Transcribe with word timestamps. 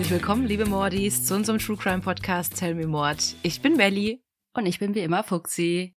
herzlich 0.00 0.18
willkommen, 0.18 0.46
liebe 0.46 0.64
Mordis, 0.64 1.26
zu 1.26 1.34
unserem 1.34 1.58
True 1.58 1.76
Crime 1.76 2.00
Podcast 2.00 2.56
Tell 2.56 2.74
Me 2.74 2.86
Mord. 2.86 3.36
Ich 3.42 3.60
bin 3.60 3.76
Melly. 3.76 4.24
Und 4.54 4.64
ich 4.64 4.78
bin 4.78 4.94
wie 4.94 5.00
immer 5.00 5.22
Fuxi. 5.22 5.94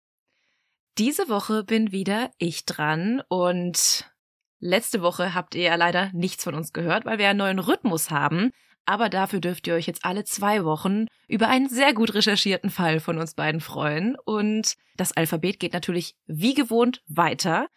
Diese 0.97 1.29
Woche 1.29 1.63
bin 1.63 1.91
wieder 1.91 2.31
ich 2.39 2.65
dran 2.65 3.21
und 3.29 4.11
letzte 4.59 5.03
Woche 5.03 5.35
habt 5.35 5.53
ihr 5.53 5.61
ja 5.61 5.75
leider 5.75 6.09
nichts 6.13 6.43
von 6.43 6.55
uns 6.55 6.73
gehört, 6.73 7.05
weil 7.05 7.19
wir 7.19 7.29
einen 7.29 7.37
neuen 7.37 7.59
Rhythmus 7.59 8.09
haben. 8.09 8.49
Aber 8.87 9.07
dafür 9.07 9.39
dürft 9.39 9.67
ihr 9.67 9.75
euch 9.75 9.85
jetzt 9.85 10.03
alle 10.03 10.23
zwei 10.23 10.65
Wochen 10.65 11.05
über 11.27 11.47
einen 11.47 11.69
sehr 11.69 11.93
gut 11.93 12.15
recherchierten 12.15 12.71
Fall 12.71 13.01
von 13.01 13.19
uns 13.19 13.35
beiden 13.35 13.61
freuen. 13.61 14.15
Und 14.25 14.77
das 14.97 15.11
Alphabet 15.15 15.59
geht 15.59 15.73
natürlich 15.73 16.15
wie 16.25 16.55
gewohnt 16.55 17.03
weiter. 17.07 17.67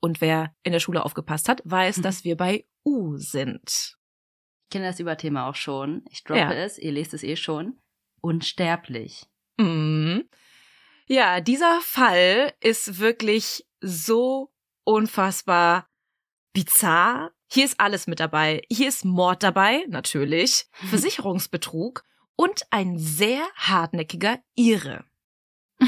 Und 0.00 0.22
wer 0.22 0.54
in 0.62 0.72
der 0.72 0.80
Schule 0.80 1.04
aufgepasst 1.04 1.50
hat, 1.50 1.60
weiß, 1.66 1.98
mhm. 1.98 2.02
dass 2.02 2.24
wir 2.24 2.38
bei 2.38 2.64
U 2.86 3.18
sind. 3.18 3.98
Ich 4.64 4.70
kenne 4.70 4.86
das 4.86 5.00
Überthema 5.00 5.48
auch 5.48 5.54
schon. 5.54 6.04
Ich 6.10 6.24
droppe 6.24 6.40
ja. 6.40 6.52
es, 6.52 6.78
ihr 6.78 6.92
lest 6.92 7.14
es 7.14 7.22
eh 7.22 7.36
schon. 7.36 7.78
Unsterblich. 8.20 9.26
Mhm. 9.56 10.28
Ja, 11.06 11.40
dieser 11.40 11.80
Fall 11.80 12.52
ist 12.60 12.98
wirklich 12.98 13.66
so 13.80 14.52
unfassbar 14.84 15.88
bizarr. 16.54 17.32
Hier 17.46 17.66
ist 17.66 17.78
alles 17.78 18.06
mit 18.06 18.20
dabei. 18.20 18.62
Hier 18.70 18.88
ist 18.88 19.04
Mord 19.04 19.42
dabei, 19.42 19.84
natürlich, 19.88 20.66
Versicherungsbetrug 20.88 22.04
und 22.36 22.62
ein 22.70 22.98
sehr 22.98 23.46
hartnäckiger 23.56 24.38
Ire. 24.56 25.04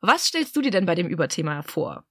Was 0.00 0.26
stellst 0.26 0.56
du 0.56 0.62
dir 0.62 0.70
denn 0.70 0.86
bei 0.86 0.94
dem 0.94 1.06
Überthema 1.06 1.62
vor? 1.62 2.04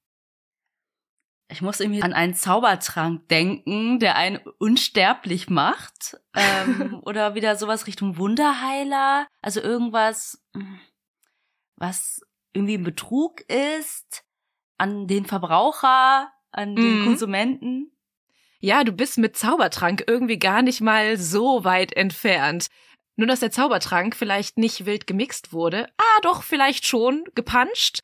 Ich 1.51 1.61
muss 1.63 1.79
irgendwie 1.79 2.03
an 2.03 2.13
einen 2.13 2.35
Zaubertrank 2.35 3.27
denken, 3.27 3.99
der 3.99 4.15
einen 4.15 4.37
unsterblich 4.59 5.49
macht. 5.49 6.17
Ähm, 6.35 6.99
oder 7.05 7.33
wieder 7.33 7.55
sowas 7.55 7.87
Richtung 7.87 8.17
Wunderheiler. 8.17 9.27
Also 9.41 9.59
irgendwas, 9.59 10.43
was 11.75 12.21
irgendwie 12.53 12.77
ein 12.77 12.83
Betrug 12.83 13.41
ist 13.49 14.23
an 14.77 15.07
den 15.07 15.25
Verbraucher, 15.25 16.31
an 16.51 16.75
den 16.75 17.01
mhm. 17.01 17.05
Konsumenten. 17.05 17.91
Ja, 18.59 18.83
du 18.83 18.91
bist 18.91 19.17
mit 19.17 19.35
Zaubertrank 19.35 20.03
irgendwie 20.05 20.37
gar 20.37 20.61
nicht 20.61 20.81
mal 20.81 21.17
so 21.17 21.63
weit 21.63 21.93
entfernt. 21.93 22.67
Nur 23.15 23.27
dass 23.27 23.39
der 23.39 23.51
Zaubertrank 23.51 24.15
vielleicht 24.15 24.57
nicht 24.57 24.85
wild 24.85 25.07
gemixt 25.07 25.51
wurde. 25.51 25.87
Ah, 25.97 26.19
doch, 26.21 26.43
vielleicht 26.43 26.87
schon, 26.87 27.23
gepanscht. 27.35 27.99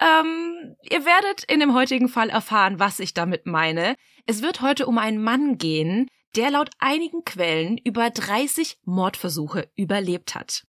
Ähm, 0.00 0.76
ihr 0.82 1.04
werdet 1.04 1.44
in 1.44 1.60
dem 1.60 1.74
heutigen 1.74 2.08
Fall 2.08 2.30
erfahren, 2.30 2.78
was 2.78 2.98
ich 2.98 3.14
damit 3.14 3.46
meine. 3.46 3.96
Es 4.26 4.42
wird 4.42 4.60
heute 4.60 4.86
um 4.86 4.98
einen 4.98 5.22
Mann 5.22 5.58
gehen, 5.58 6.08
der 6.36 6.50
laut 6.50 6.70
einigen 6.78 7.24
Quellen 7.24 7.78
über 7.78 8.10
30 8.10 8.78
Mordversuche 8.84 9.70
überlebt 9.76 10.34
hat. 10.34 10.64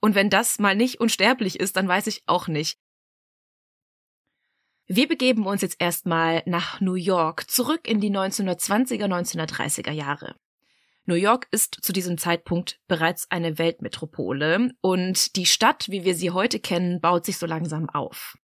Und 0.00 0.14
wenn 0.14 0.28
das 0.28 0.58
mal 0.58 0.76
nicht 0.76 1.00
unsterblich 1.00 1.60
ist, 1.60 1.76
dann 1.76 1.88
weiß 1.88 2.08
ich 2.08 2.22
auch 2.26 2.48
nicht. 2.48 2.78
Wir 4.86 5.08
begeben 5.08 5.46
uns 5.46 5.62
jetzt 5.62 5.80
erstmal 5.80 6.42
nach 6.44 6.80
New 6.80 6.94
York, 6.94 7.50
zurück 7.50 7.88
in 7.88 8.00
die 8.00 8.10
1920er, 8.10 9.06
1930er 9.06 9.92
Jahre. 9.92 10.34
New 11.06 11.14
York 11.14 11.48
ist 11.50 11.78
zu 11.80 11.92
diesem 11.92 12.18
Zeitpunkt 12.18 12.80
bereits 12.86 13.30
eine 13.30 13.58
Weltmetropole 13.58 14.70
und 14.80 15.36
die 15.36 15.46
Stadt, 15.46 15.88
wie 15.88 16.04
wir 16.04 16.14
sie 16.14 16.30
heute 16.30 16.60
kennen, 16.60 17.00
baut 17.00 17.24
sich 17.24 17.38
so 17.38 17.46
langsam 17.46 17.88
auf. 17.88 18.36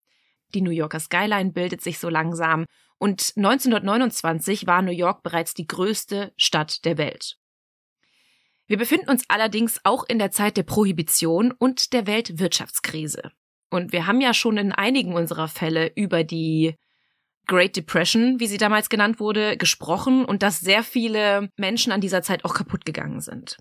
Die 0.54 0.62
New 0.62 0.72
Yorker 0.72 1.00
Skyline 1.00 1.52
bildet 1.52 1.82
sich 1.82 2.00
so 2.00 2.10
langsam 2.10 2.66
und 2.98 3.34
1929 3.38 4.68
war 4.68 4.82
New 4.82 4.92
York 4.92 5.24
bereits 5.24 5.54
die 5.54 5.68
größte 5.68 6.34
Stadt 6.38 6.86
der 6.86 6.98
Welt. 6.98 7.38
Wir 8.68 8.78
befinden 8.78 9.10
uns 9.10 9.24
allerdings 9.30 9.80
auch 9.84 10.04
in 10.08 10.20
der 10.20 10.32
Zeit 10.32 10.58
der 10.58 10.64
Prohibition 10.64 11.52
und 11.52 11.94
der 11.94 12.06
Weltwirtschaftskrise. 12.06 13.32
Und 13.72 13.94
wir 13.94 14.06
haben 14.06 14.22
ja 14.22 14.34
schon 14.34 14.58
in 14.58 14.72
einigen 14.72 15.14
unserer 15.14 15.48
Fälle 15.48 15.92
über 15.96 16.24
die 16.24 16.76
Great 17.48 17.76
Depression, 17.76 18.40
wie 18.40 18.46
sie 18.46 18.58
damals 18.58 18.90
genannt 18.90 19.20
wurde, 19.20 19.58
gesprochen 19.58 20.24
und 20.24 20.44
dass 20.44 20.60
sehr 20.60 20.84
viele 20.84 21.50
Menschen 21.58 21.92
an 21.92 22.02
dieser 22.02 22.22
Zeit 22.22 22.46
auch 22.46 22.54
kaputt 22.54 22.86
gegangen 22.86 23.22
sind. 23.22 23.58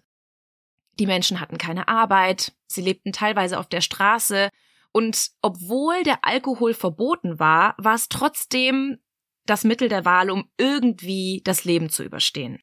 Die 0.98 1.06
Menschen 1.06 1.40
hatten 1.40 1.56
keine 1.56 1.88
Arbeit, 1.88 2.52
sie 2.66 2.82
lebten 2.82 3.12
teilweise 3.12 3.58
auf 3.58 3.66
der 3.66 3.80
Straße 3.80 4.50
und 4.92 5.30
obwohl 5.42 6.02
der 6.02 6.24
Alkohol 6.24 6.74
verboten 6.74 7.38
war, 7.38 7.74
war 7.78 7.94
es 7.94 8.08
trotzdem 8.08 8.98
das 9.46 9.64
Mittel 9.64 9.88
der 9.88 10.04
Wahl, 10.04 10.30
um 10.30 10.50
irgendwie 10.58 11.40
das 11.44 11.64
Leben 11.64 11.88
zu 11.88 12.04
überstehen. 12.04 12.60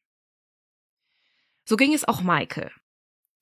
So 1.66 1.78
ging 1.78 1.94
es 1.94 2.08
auch 2.08 2.22
Michael. 2.22 2.72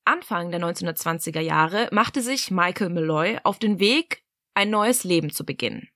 Anfang 0.04 0.50
der 0.50 0.60
1920er 0.60 1.40
Jahre 1.40 1.88
machte 1.92 2.22
sich 2.22 2.50
Michael 2.50 2.90
Malloy 2.90 3.38
auf 3.42 3.58
den 3.58 3.78
Weg, 3.78 4.22
ein 4.54 4.70
neues 4.70 5.04
Leben 5.04 5.30
zu 5.30 5.44
beginnen. 5.44 5.88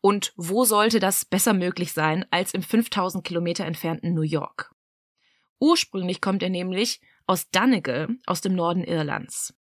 Und 0.00 0.32
wo 0.36 0.64
sollte 0.64 1.00
das 1.00 1.24
besser 1.24 1.54
möglich 1.54 1.92
sein 1.92 2.26
als 2.30 2.54
im 2.54 2.62
5000 2.62 3.24
Kilometer 3.24 3.64
entfernten 3.64 4.14
New 4.14 4.22
York? 4.22 4.74
Ursprünglich 5.60 6.20
kommt 6.20 6.42
er 6.42 6.50
nämlich 6.50 7.00
aus 7.26 7.48
Donegal 7.50 8.08
aus 8.26 8.40
dem 8.40 8.54
Norden 8.54 8.84
Irlands. 8.84 9.54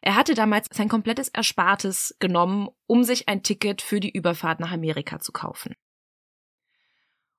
Er 0.00 0.14
hatte 0.14 0.34
damals 0.34 0.68
sein 0.72 0.88
komplettes 0.88 1.28
Erspartes 1.28 2.16
genommen, 2.18 2.68
um 2.86 3.04
sich 3.04 3.28
ein 3.28 3.42
Ticket 3.42 3.82
für 3.82 4.00
die 4.00 4.10
Überfahrt 4.10 4.60
nach 4.60 4.72
Amerika 4.72 5.18
zu 5.18 5.32
kaufen. 5.32 5.74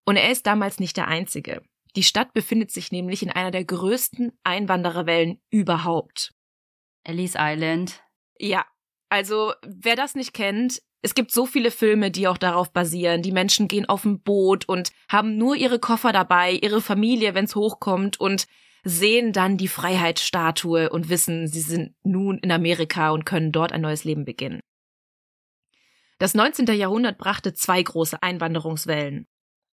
Und 0.05 0.17
er 0.17 0.31
ist 0.31 0.47
damals 0.47 0.79
nicht 0.79 0.97
der 0.97 1.07
Einzige. 1.07 1.61
Die 1.95 2.03
Stadt 2.03 2.33
befindet 2.33 2.71
sich 2.71 2.91
nämlich 2.91 3.23
in 3.23 3.31
einer 3.31 3.51
der 3.51 3.63
größten 3.63 4.37
Einwandererwellen 4.43 5.41
überhaupt. 5.49 6.33
Ellis 7.03 7.35
Island. 7.37 8.03
Ja, 8.37 8.65
also 9.09 9.53
wer 9.65 9.95
das 9.95 10.15
nicht 10.15 10.33
kennt, 10.33 10.81
es 11.01 11.15
gibt 11.15 11.31
so 11.31 11.45
viele 11.45 11.71
Filme, 11.71 12.11
die 12.11 12.27
auch 12.27 12.37
darauf 12.37 12.73
basieren. 12.73 13.21
Die 13.21 13.31
Menschen 13.31 13.67
gehen 13.67 13.87
auf 13.87 14.03
ein 14.05 14.21
Boot 14.21 14.67
und 14.67 14.91
haben 15.07 15.37
nur 15.37 15.55
ihre 15.55 15.79
Koffer 15.79 16.11
dabei, 16.11 16.51
ihre 16.51 16.81
Familie, 16.81 17.33
wenn's 17.35 17.55
hochkommt 17.55 18.19
und 18.19 18.47
sehen 18.83 19.33
dann 19.33 19.57
die 19.57 19.67
Freiheitsstatue 19.67 20.89
und 20.89 21.09
wissen, 21.09 21.47
sie 21.47 21.61
sind 21.61 21.95
nun 22.03 22.37
in 22.39 22.51
Amerika 22.51 23.11
und 23.11 23.25
können 23.25 23.51
dort 23.51 23.71
ein 23.71 23.81
neues 23.81 24.03
Leben 24.03 24.25
beginnen. 24.25 24.61
Das 26.17 26.33
19. 26.33 26.67
Jahrhundert 26.67 27.17
brachte 27.17 27.53
zwei 27.53 27.81
große 27.81 28.21
Einwanderungswellen. 28.21 29.27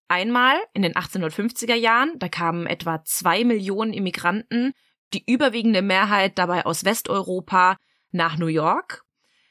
Einmal 0.09 0.57
in 0.73 0.83
den 0.83 0.95
1850er 0.95 1.75
Jahren, 1.75 2.19
da 2.19 2.29
kamen 2.29 2.67
etwa 2.67 3.03
zwei 3.05 3.43
Millionen 3.43 3.93
Immigranten, 3.93 4.73
die 5.13 5.25
überwiegende 5.27 5.83
Mehrheit 5.83 6.39
dabei 6.39 6.65
aus 6.65 6.85
Westeuropa, 6.85 7.77
nach 8.13 8.39
New 8.39 8.47
York. 8.47 9.03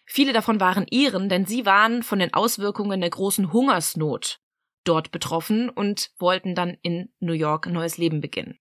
Viele 0.05 0.33
davon 0.33 0.59
waren 0.59 0.85
Iren, 0.89 1.29
denn 1.29 1.45
sie 1.45 1.65
waren 1.65 2.03
von 2.03 2.19
den 2.19 2.33
Auswirkungen 2.33 3.01
der 3.01 3.09
großen 3.09 3.51
Hungersnot 3.51 4.39
dort 4.85 5.11
betroffen 5.11 5.69
und 5.69 6.11
wollten 6.19 6.55
dann 6.55 6.77
in 6.81 7.11
New 7.19 7.33
York 7.33 7.67
ein 7.67 7.73
neues 7.73 7.97
Leben 7.97 8.21
beginnen. 8.21 8.59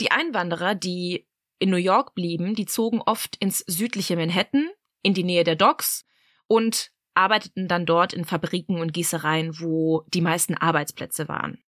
Die 0.00 0.10
Einwanderer, 0.10 0.74
die 0.74 1.26
in 1.58 1.70
New 1.70 1.76
York 1.76 2.14
blieben, 2.14 2.54
die 2.54 2.66
zogen 2.66 3.00
oft 3.00 3.36
ins 3.36 3.60
südliche 3.60 4.16
Manhattan, 4.16 4.68
in 5.02 5.14
die 5.14 5.24
Nähe 5.24 5.44
der 5.44 5.56
Docks 5.56 6.04
und 6.46 6.90
arbeiteten 7.14 7.66
dann 7.66 7.86
dort 7.86 8.12
in 8.12 8.24
Fabriken 8.24 8.80
und 8.80 8.92
Gießereien, 8.92 9.58
wo 9.60 10.04
die 10.08 10.20
meisten 10.20 10.54
Arbeitsplätze 10.54 11.28
waren. 11.28 11.62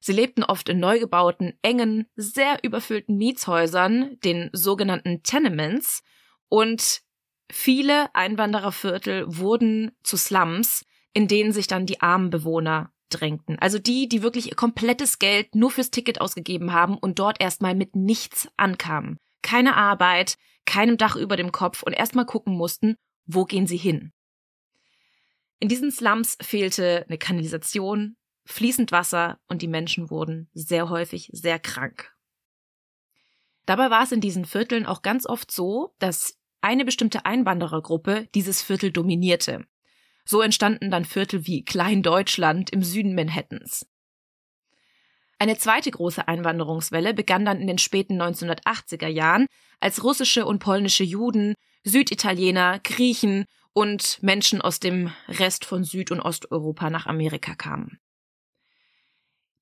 Sie 0.00 0.12
lebten 0.12 0.44
oft 0.44 0.68
in 0.68 0.80
neu 0.80 0.98
gebauten, 0.98 1.58
engen, 1.62 2.06
sehr 2.16 2.62
überfüllten 2.62 3.16
Mietshäusern, 3.16 4.18
den 4.24 4.50
sogenannten 4.52 5.22
Tenements, 5.22 6.02
und 6.48 7.02
viele 7.50 8.12
Einwandererviertel 8.14 9.24
wurden 9.26 9.92
zu 10.02 10.16
Slums, 10.16 10.84
in 11.12 11.28
denen 11.28 11.52
sich 11.52 11.66
dann 11.66 11.86
die 11.86 12.00
armen 12.00 12.30
Bewohner 12.30 12.92
drängten. 13.10 13.58
Also 13.58 13.78
die, 13.78 14.08
die 14.08 14.22
wirklich 14.22 14.48
ihr 14.48 14.56
komplettes 14.56 15.18
Geld 15.18 15.54
nur 15.54 15.70
fürs 15.70 15.90
Ticket 15.90 16.20
ausgegeben 16.20 16.72
haben 16.72 16.96
und 16.96 17.18
dort 17.18 17.40
erstmal 17.40 17.74
mit 17.74 17.94
nichts 17.96 18.48
ankamen. 18.56 19.18
Keine 19.42 19.76
Arbeit, 19.76 20.36
keinem 20.64 20.96
Dach 20.96 21.16
über 21.16 21.36
dem 21.36 21.52
Kopf 21.52 21.82
und 21.82 21.92
erstmal 21.92 22.26
gucken 22.26 22.56
mussten, 22.56 22.96
wo 23.26 23.44
gehen 23.44 23.66
sie 23.66 23.76
hin? 23.76 24.12
In 25.58 25.68
diesen 25.68 25.90
Slums 25.90 26.38
fehlte 26.40 27.04
eine 27.06 27.18
Kanalisation, 27.18 28.16
fließend 28.46 28.92
Wasser 28.92 29.38
und 29.46 29.62
die 29.62 29.68
Menschen 29.68 30.10
wurden 30.10 30.48
sehr 30.54 30.88
häufig 30.88 31.28
sehr 31.32 31.58
krank. 31.58 32.14
Dabei 33.66 33.90
war 33.90 34.02
es 34.02 34.12
in 34.12 34.20
diesen 34.20 34.46
Vierteln 34.46 34.86
auch 34.86 35.02
ganz 35.02 35.26
oft 35.26 35.50
so, 35.52 35.94
dass 35.98 36.38
eine 36.60 36.84
bestimmte 36.84 37.24
Einwanderergruppe 37.24 38.28
dieses 38.34 38.62
Viertel 38.62 38.90
dominierte. 38.90 39.66
So 40.30 40.42
entstanden 40.42 40.92
dann 40.92 41.04
Viertel 41.04 41.48
wie 41.48 41.64
Kleindeutschland 41.64 42.70
im 42.70 42.84
Süden 42.84 43.16
Manhattans. 43.16 43.84
Eine 45.40 45.58
zweite 45.58 45.90
große 45.90 46.28
Einwanderungswelle 46.28 47.14
begann 47.14 47.44
dann 47.44 47.60
in 47.60 47.66
den 47.66 47.78
späten 47.78 48.22
1980er 48.22 49.08
Jahren, 49.08 49.46
als 49.80 50.04
russische 50.04 50.46
und 50.46 50.60
polnische 50.60 51.02
Juden 51.02 51.54
Süditaliener, 51.82 52.78
Griechen 52.78 53.44
und 53.72 54.22
Menschen 54.22 54.62
aus 54.62 54.78
dem 54.78 55.10
Rest 55.26 55.64
von 55.64 55.82
Süd- 55.82 56.12
und 56.12 56.20
Osteuropa 56.20 56.90
nach 56.90 57.06
Amerika 57.06 57.56
kamen. 57.56 57.98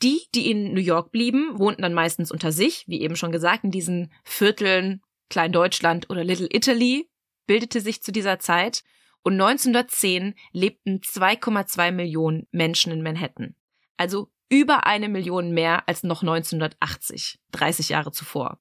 Die, 0.02 0.20
die 0.34 0.50
in 0.50 0.74
New 0.74 0.82
York 0.82 1.12
blieben, 1.12 1.58
wohnten 1.58 1.80
dann 1.80 1.94
meistens 1.94 2.30
unter 2.30 2.52
sich, 2.52 2.84
wie 2.88 3.00
eben 3.00 3.16
schon 3.16 3.32
gesagt, 3.32 3.64
in 3.64 3.70
diesen 3.70 4.12
Vierteln 4.22 5.00
Klein-Deutschland 5.30 6.10
oder 6.10 6.24
Little 6.24 6.48
Italy 6.52 7.08
bildete 7.46 7.80
sich 7.80 8.02
zu 8.02 8.12
dieser 8.12 8.38
Zeit 8.38 8.82
und 9.22 9.34
1910 9.34 10.34
lebten 10.52 11.00
2,2 11.00 11.92
Millionen 11.92 12.46
Menschen 12.50 12.92
in 12.92 13.02
Manhattan. 13.02 13.54
Also 13.96 14.30
über 14.48 14.86
eine 14.86 15.08
Million 15.08 15.52
mehr 15.52 15.88
als 15.88 16.02
noch 16.02 16.22
1980, 16.22 17.38
30 17.52 17.90
Jahre 17.90 18.12
zuvor. 18.12 18.58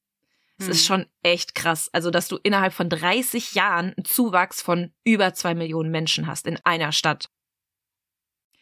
Es 0.60 0.66
hm. 0.66 0.72
ist 0.72 0.86
schon 0.86 1.06
echt 1.22 1.56
krass. 1.56 1.90
Also, 1.94 2.10
dass 2.10 2.28
du 2.28 2.38
innerhalb 2.38 2.74
von 2.74 2.90
30 2.90 3.54
Jahren 3.54 3.94
einen 3.96 4.06
Zuwachs 4.06 4.62
von 4.62 4.92
über 5.04 5.34
zwei 5.34 5.54
Millionen 5.54 5.92
Menschen 5.92 6.28
hast 6.28 6.48
in 6.48 6.58
einer 6.64 6.92
Stadt. 6.92 7.30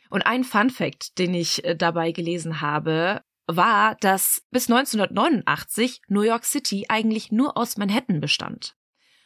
Und 0.10 0.22
ein 0.24 0.44
Fun 0.44 0.70
Fact, 0.70 1.18
den 1.18 1.34
ich 1.34 1.64
äh, 1.64 1.76
dabei 1.76 2.12
gelesen 2.12 2.62
habe, 2.62 3.22
war, 3.48 3.96
dass 3.96 4.44
bis 4.52 4.70
1989 4.70 6.02
New 6.08 6.22
York 6.22 6.46
City 6.46 6.86
eigentlich 6.90 7.32
nur 7.32 7.58
aus 7.58 7.78
Manhattan 7.78 8.20
bestand. 8.20 8.76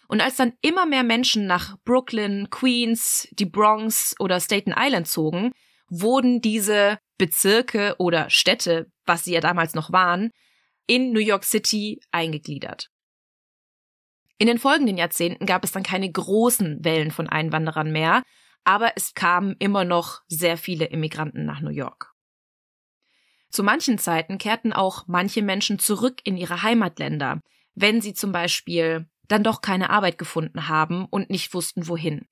Und 0.10 0.22
als 0.22 0.38
dann 0.38 0.54
immer 0.62 0.88
mehr 0.88 1.04
Menschen 1.04 1.46
nach 1.46 1.78
Brooklyn, 1.86 2.50
Queens, 2.50 3.28
die 3.32 3.46
Bronx 3.46 4.16
oder 4.20 4.40
Staten 4.40 4.74
Island 4.76 5.08
zogen, 5.08 5.52
wurden 5.88 6.42
diese 6.42 6.98
Bezirke 7.20 7.94
oder 8.00 8.32
Städte, 8.32 8.92
was 9.06 9.24
sie 9.24 9.34
ja 9.34 9.40
damals 9.40 9.76
noch 9.76 9.92
waren, 9.92 10.32
in 10.88 11.12
New 11.12 11.20
York 11.20 11.44
City 11.44 12.02
eingegliedert. 12.10 12.90
In 14.40 14.48
den 14.48 14.58
folgenden 14.58 14.98
Jahrzehnten 14.98 15.46
gab 15.46 15.64
es 15.64 15.74
dann 15.74 15.84
keine 15.84 16.12
großen 16.12 16.84
Wellen 16.84 17.12
von 17.12 17.30
Einwanderern 17.30 17.92
mehr, 17.92 18.24
aber 18.64 18.94
es 18.96 19.14
kamen 19.14 19.56
immer 19.60 19.86
noch 19.86 20.22
sehr 20.28 20.58
viele 20.58 20.86
Immigranten 20.86 21.46
nach 21.46 21.62
New 21.62 21.70
York. 21.70 22.16
Zu 23.52 23.62
manchen 23.62 24.00
Zeiten 24.00 24.40
kehrten 24.40 24.74
auch 24.74 25.04
manche 25.06 25.44
Menschen 25.44 25.78
zurück 25.78 26.22
in 26.24 26.36
ihre 26.36 26.64
Heimatländer, 26.64 27.42
wenn 27.76 28.02
sie 28.02 28.16
zum 28.16 28.32
Beispiel 28.32 29.08
dann 29.30 29.44
doch 29.44 29.62
keine 29.62 29.90
Arbeit 29.90 30.18
gefunden 30.18 30.68
haben 30.68 31.06
und 31.06 31.30
nicht 31.30 31.54
wussten, 31.54 31.88
wohin. 31.88 32.28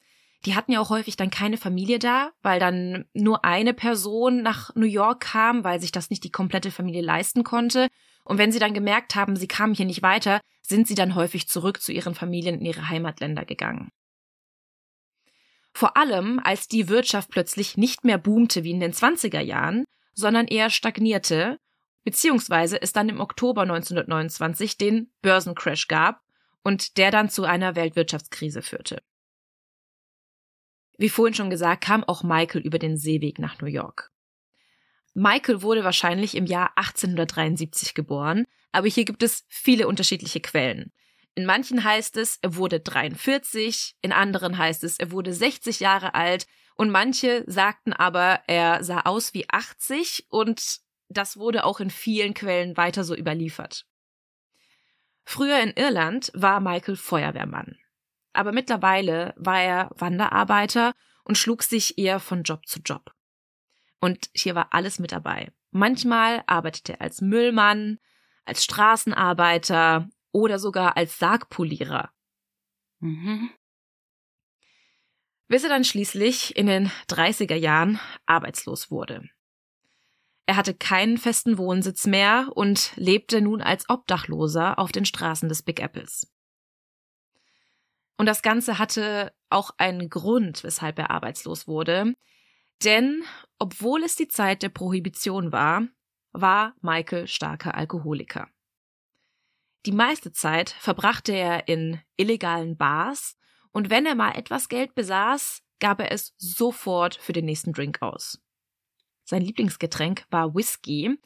Die 0.46 0.56
hatten 0.56 0.72
ja 0.72 0.80
auch 0.80 0.90
häufig 0.90 1.16
dann 1.16 1.30
keine 1.30 1.58
Familie 1.58 2.00
da, 2.00 2.32
weil 2.42 2.60
dann 2.60 3.06
nur 3.14 3.44
eine 3.46 3.74
Person 3.74 4.44
nach 4.44 4.76
New 4.76 4.86
York 4.86 5.22
kam, 5.22 5.64
weil 5.64 5.80
sich 5.80 5.92
das 5.92 6.10
nicht 6.10 6.24
die 6.24 6.32
komplette 6.32 6.72
Familie 6.72 7.02
leisten 7.02 7.44
konnte. 7.44 7.88
Und 8.24 8.38
wenn 8.38 8.52
sie 8.52 8.60
dann 8.60 8.74
gemerkt 8.74 9.16
haben, 9.16 9.36
sie 9.36 9.48
kamen 9.48 9.74
hier 9.74 9.86
nicht 9.86 10.04
weiter, 10.04 10.42
sind 10.62 10.88
sie 10.88 10.96
dann 10.96 11.16
häufig 11.16 11.48
zurück 11.48 11.82
zu 11.82 11.92
ihren 11.92 12.14
Familien 12.14 12.60
in 12.60 12.66
ihre 12.66 12.90
Heimatländer 12.90 13.46
gegangen. 13.46 13.90
Vor 15.74 15.96
allem, 15.96 16.40
als 16.44 16.68
die 16.68 16.90
Wirtschaft 16.90 17.30
plötzlich 17.30 17.78
nicht 17.78 18.04
mehr 18.04 18.18
boomte 18.18 18.64
wie 18.64 18.72
in 18.72 18.80
den 18.80 18.94
20er 18.94 19.42
Jahren, 19.42 19.86
sondern 20.14 20.48
eher 20.48 20.70
stagnierte, 20.70 21.58
beziehungsweise 22.04 22.82
es 22.82 22.94
dann 22.94 23.10
im 23.10 23.20
Oktober 23.20 23.62
1929 23.62 24.78
den 24.78 25.12
Börsencrash 25.22 25.88
gab 25.88 26.22
und 26.64 26.98
der 26.98 27.12
dann 27.12 27.30
zu 27.30 27.46
einer 27.46 27.76
Weltwirtschaftskrise 27.76 28.62
führte. 28.62 29.02
Wie 30.98 31.10
vorhin 31.10 31.36
schon 31.36 31.50
gesagt, 31.50 31.84
kam 31.84 32.04
auch 32.04 32.24
Michael 32.24 32.62
über 32.62 32.80
den 32.80 32.98
Seeweg 32.98 33.40
nach 33.40 33.62
New 33.62 33.68
York. 33.68 34.12
Michael 35.14 35.62
wurde 35.62 35.84
wahrscheinlich 35.84 36.36
im 36.36 36.46
Jahr 36.46 36.72
1873 36.76 37.94
geboren, 37.94 38.46
aber 38.72 38.88
hier 38.88 39.06
gibt 39.06 39.24
es 39.24 39.46
viele 39.48 39.88
unterschiedliche 39.88 40.40
Quellen. 40.40 40.92
In 41.34 41.46
manchen 41.46 41.84
heißt 41.84 42.18
es, 42.18 42.40
er 42.42 42.56
wurde 42.56 42.80
43, 42.80 43.96
in 44.02 44.12
anderen 44.12 44.58
heißt 44.58 44.84
es, 44.84 44.98
er 44.98 45.12
wurde 45.12 45.34
60 45.34 45.80
Jahre 45.80 46.16
alt 46.16 46.48
und 46.76 46.90
manche 46.90 47.44
sagten 47.48 47.94
aber, 47.94 48.42
er 48.48 48.84
sah 48.84 49.02
aus 49.02 49.34
wie 49.34 49.48
80 49.50 50.28
und 50.30 50.80
das 51.10 51.38
wurde 51.38 51.64
auch 51.64 51.80
in 51.80 51.90
vielen 51.90 52.34
Quellen 52.34 52.76
weiter 52.76 53.04
so 53.04 53.16
überliefert. 53.16 53.86
Früher 55.30 55.60
in 55.60 55.74
Irland 55.76 56.32
war 56.34 56.60
Michael 56.62 56.96
Feuerwehrmann 56.96 57.78
aber 58.38 58.52
mittlerweile 58.52 59.34
war 59.36 59.60
er 59.60 59.90
Wanderarbeiter 59.96 60.94
und 61.24 61.40
schlug 61.40 61.64
sich 61.64 61.98
eher 61.98 62.20
von 62.20 62.44
Job 62.44 62.68
zu 62.68 62.80
Job. 62.82 63.12
Und 64.00 64.30
hier 64.32 64.54
war 64.54 64.76
alles 64.76 65.00
mit 65.00 65.12
dabei. 65.12 65.52
Manchmal 65.72 66.44
arbeitete 66.46 66.94
er 66.94 67.02
als 67.02 67.20
Müllmann, 67.20 67.98
als 68.46 68.64
Straßenarbeiter 68.64 70.08
oder 70.32 70.60
sogar 70.60 70.98
als 70.98 71.18
Sargpolierer. 71.18 72.12
Mhm. 73.00 73.50
Bis 75.48 75.64
er 75.64 75.70
dann 75.70 75.84
schließlich 75.84 76.56
in 76.56 76.68
den 76.68 76.92
30er 77.10 77.56
Jahren 77.56 78.00
arbeitslos 78.28 78.92
wurde. 78.92 79.28
Er 80.48 80.56
hatte 80.56 80.74
keinen 80.74 81.18
festen 81.18 81.58
Wohnsitz 81.58 82.08
mehr 82.08 82.50
und 82.56 82.94
lebte 82.96 83.42
nun 83.42 83.62
als 83.62 83.90
Obdachloser 83.90 84.80
auf 84.80 84.94
den 84.94 85.04
Straßen 85.04 85.50
des 85.50 85.62
Big 85.62 85.82
Apples. 85.82 86.32
Und 88.18 88.28
das 88.28 88.42
Ganze 88.42 88.80
hatte 88.80 89.34
auch 89.50 89.72
einen 89.78 90.10
Grund, 90.10 90.64
weshalb 90.64 91.00
er 91.00 91.12
arbeitslos 91.12 91.68
wurde. 91.68 92.14
Denn 92.84 93.24
obwohl 93.60 94.04
es 94.04 94.16
die 94.16 94.30
Zeit 94.30 94.64
der 94.64 94.70
Prohibition 94.70 95.52
war, 95.52 95.86
war 96.32 96.76
Michael 96.82 97.28
starker 97.28 97.76
Alkoholiker. 97.76 98.48
Die 99.86 99.92
meiste 99.92 100.32
Zeit 100.32 100.70
verbrachte 100.70 101.34
er 101.34 101.68
in 101.68 102.00
illegalen 102.16 102.78
Bars 102.78 103.38
und 103.72 103.90
wenn 103.90 104.06
er 104.06 104.16
mal 104.16 104.32
etwas 104.32 104.70
Geld 104.70 104.96
besaß, 104.96 105.62
gab 105.80 106.00
er 106.00 106.12
es 106.12 106.34
sofort 106.38 107.16
für 107.16 107.34
den 107.34 107.46
nächsten 107.46 107.74
Drink 107.74 108.02
aus. 108.02 108.42
Sein 109.28 109.42
Lieblingsgetränk 109.42 110.26
war 110.30 110.56
Whisky 110.56 111.20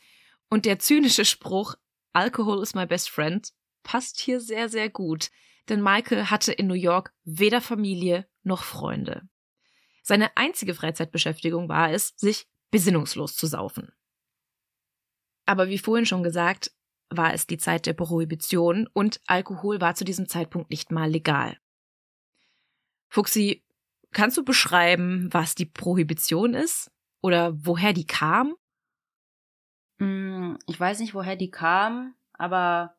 und 0.49 0.65
der 0.65 0.79
zynische 0.79 1.23
Spruch 1.23 1.75
Alcohol 2.13 2.63
is 2.63 2.73
my 2.73 2.87
best 2.87 3.11
friend 3.11 3.53
passt 3.83 4.19
hier 4.19 4.41
sehr, 4.41 4.69
sehr 4.69 4.89
gut, 4.89 5.29
denn 5.69 5.83
Michael 5.83 6.31
hatte 6.31 6.51
in 6.51 6.65
New 6.65 6.73
York 6.73 7.13
weder 7.25 7.61
Familie 7.61 8.27
noch 8.41 8.63
Freunde. 8.63 9.29
Seine 10.01 10.35
einzige 10.35 10.73
Freizeitbeschäftigung 10.73 11.69
war 11.69 11.91
es, 11.91 12.13
sich 12.17 12.47
besinnungslos 12.71 13.35
zu 13.35 13.45
saufen. 13.45 13.91
Aber 15.45 15.69
wie 15.69 15.77
vorhin 15.77 16.07
schon 16.07 16.23
gesagt, 16.23 16.71
war 17.11 17.35
es 17.35 17.45
die 17.45 17.59
Zeit 17.59 17.85
der 17.85 17.93
Prohibition 17.93 18.89
und 18.93 19.21
Alkohol 19.27 19.79
war 19.79 19.93
zu 19.93 20.05
diesem 20.05 20.27
Zeitpunkt 20.27 20.71
nicht 20.71 20.91
mal 20.91 21.09
legal. 21.09 21.55
Fuxi, 23.09 23.63
kannst 24.11 24.37
du 24.37 24.43
beschreiben, 24.43 25.31
was 25.31 25.53
die 25.53 25.67
Prohibition 25.67 26.55
ist 26.55 26.91
oder 27.21 27.53
woher 27.65 27.93
die 27.93 28.05
kam? 28.05 28.55
Hm, 29.99 30.57
ich 30.65 30.79
weiß 30.79 30.99
nicht, 30.99 31.13
woher 31.13 31.35
die 31.35 31.51
kam, 31.51 32.15
aber 32.33 32.95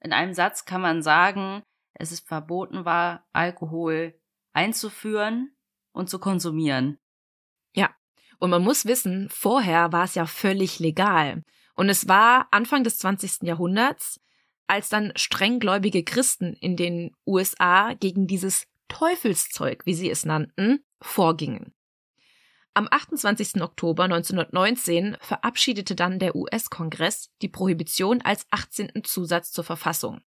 in 0.00 0.12
einem 0.12 0.34
Satz 0.34 0.64
kann 0.64 0.80
man 0.80 1.02
sagen, 1.02 1.62
es 1.94 2.12
ist 2.12 2.26
verboten 2.26 2.84
war, 2.84 3.26
Alkohol 3.32 4.18
einzuführen 4.52 5.56
und 5.92 6.10
zu 6.10 6.18
konsumieren. 6.18 6.98
Ja, 7.74 7.90
und 8.38 8.50
man 8.50 8.62
muss 8.62 8.84
wissen, 8.84 9.28
vorher 9.30 9.92
war 9.92 10.04
es 10.04 10.14
ja 10.14 10.26
völlig 10.26 10.78
legal. 10.78 11.42
Und 11.74 11.88
es 11.88 12.08
war 12.08 12.48
Anfang 12.52 12.84
des 12.84 12.98
20. 12.98 13.42
Jahrhunderts, 13.42 14.20
als 14.66 14.88
dann 14.88 15.12
strenggläubige 15.16 16.04
Christen 16.04 16.54
in 16.54 16.76
den 16.76 17.14
USA 17.26 17.94
gegen 17.94 18.26
dieses 18.26 18.66
Teufelszeug, 18.88 19.84
wie 19.84 19.94
sie 19.94 20.10
es 20.10 20.24
nannten, 20.24 20.84
vorgingen. 21.00 21.73
Am 22.76 22.88
28. 22.90 23.62
Oktober 23.62 24.02
1919 24.02 25.16
verabschiedete 25.20 25.94
dann 25.94 26.18
der 26.18 26.34
US-Kongress 26.34 27.30
die 27.40 27.48
Prohibition 27.48 28.20
als 28.20 28.46
18. 28.50 29.04
Zusatz 29.04 29.52
zur 29.52 29.62
Verfassung. 29.62 30.22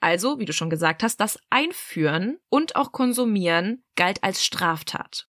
Also, 0.00 0.38
wie 0.38 0.46
du 0.46 0.54
schon 0.54 0.70
gesagt 0.70 1.02
hast, 1.02 1.18
das 1.18 1.38
Einführen 1.50 2.38
und 2.48 2.76
auch 2.76 2.92
Konsumieren 2.92 3.84
galt 3.94 4.24
als 4.24 4.42
Straftat. 4.42 5.28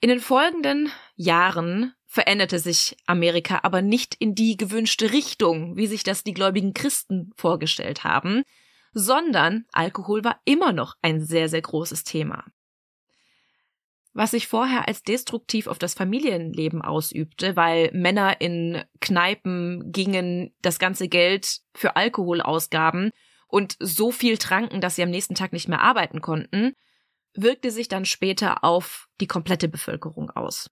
In 0.00 0.10
den 0.10 0.20
folgenden 0.20 0.92
Jahren 1.16 1.94
veränderte 2.04 2.58
sich 2.58 2.98
Amerika 3.06 3.60
aber 3.62 3.80
nicht 3.80 4.16
in 4.18 4.34
die 4.34 4.58
gewünschte 4.58 5.12
Richtung, 5.12 5.78
wie 5.78 5.86
sich 5.86 6.02
das 6.02 6.24
die 6.24 6.34
gläubigen 6.34 6.74
Christen 6.74 7.32
vorgestellt 7.36 8.04
haben, 8.04 8.42
sondern 8.92 9.64
Alkohol 9.72 10.24
war 10.24 10.40
immer 10.44 10.72
noch 10.72 10.94
ein 11.00 11.22
sehr, 11.22 11.48
sehr 11.48 11.62
großes 11.62 12.04
Thema 12.04 12.44
was 14.18 14.32
sich 14.32 14.48
vorher 14.48 14.88
als 14.88 15.04
destruktiv 15.04 15.68
auf 15.68 15.78
das 15.78 15.94
Familienleben 15.94 16.82
ausübte, 16.82 17.54
weil 17.54 17.88
Männer 17.92 18.40
in 18.40 18.82
Kneipen 18.98 19.92
gingen, 19.92 20.52
das 20.60 20.80
ganze 20.80 21.06
Geld 21.06 21.60
für 21.72 21.94
Alkohol 21.94 22.40
ausgaben 22.40 23.12
und 23.46 23.76
so 23.78 24.10
viel 24.10 24.36
tranken, 24.36 24.80
dass 24.80 24.96
sie 24.96 25.04
am 25.04 25.10
nächsten 25.10 25.36
Tag 25.36 25.52
nicht 25.52 25.68
mehr 25.68 25.82
arbeiten 25.82 26.20
konnten, 26.20 26.72
wirkte 27.34 27.70
sich 27.70 27.86
dann 27.86 28.04
später 28.04 28.64
auf 28.64 29.06
die 29.20 29.28
komplette 29.28 29.68
Bevölkerung 29.68 30.30
aus. 30.30 30.68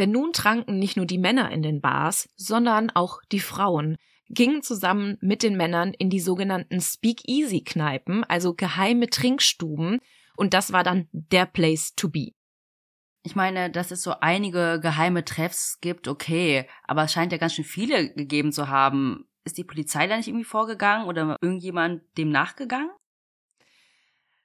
Denn 0.00 0.10
nun 0.10 0.32
tranken 0.32 0.80
nicht 0.80 0.96
nur 0.96 1.06
die 1.06 1.18
Männer 1.18 1.52
in 1.52 1.62
den 1.62 1.80
Bars, 1.80 2.28
sondern 2.34 2.90
auch 2.90 3.20
die 3.30 3.38
Frauen, 3.38 3.98
gingen 4.28 4.62
zusammen 4.62 5.16
mit 5.20 5.44
den 5.44 5.56
Männern 5.56 5.94
in 5.94 6.10
die 6.10 6.18
sogenannten 6.18 6.80
Speakeasy-Kneipen, 6.80 8.24
also 8.24 8.52
geheime 8.52 9.08
Trinkstuben, 9.08 10.00
und 10.36 10.54
das 10.54 10.72
war 10.72 10.84
dann 10.84 11.08
der 11.12 11.46
Place 11.46 11.94
to 11.94 12.08
be. 12.08 12.32
Ich 13.22 13.34
meine, 13.34 13.70
dass 13.70 13.90
es 13.90 14.02
so 14.02 14.14
einige 14.20 14.80
geheime 14.82 15.24
Treffs 15.24 15.80
gibt, 15.80 16.08
okay, 16.08 16.68
aber 16.82 17.04
es 17.04 17.12
scheint 17.12 17.32
ja 17.32 17.38
ganz 17.38 17.54
schön 17.54 17.64
viele 17.64 18.12
gegeben 18.12 18.52
zu 18.52 18.68
haben. 18.68 19.26
Ist 19.44 19.56
die 19.56 19.64
Polizei 19.64 20.06
da 20.06 20.16
nicht 20.16 20.28
irgendwie 20.28 20.44
vorgegangen 20.44 21.06
oder 21.06 21.38
irgendjemand 21.40 22.02
dem 22.18 22.30
nachgegangen? 22.30 22.90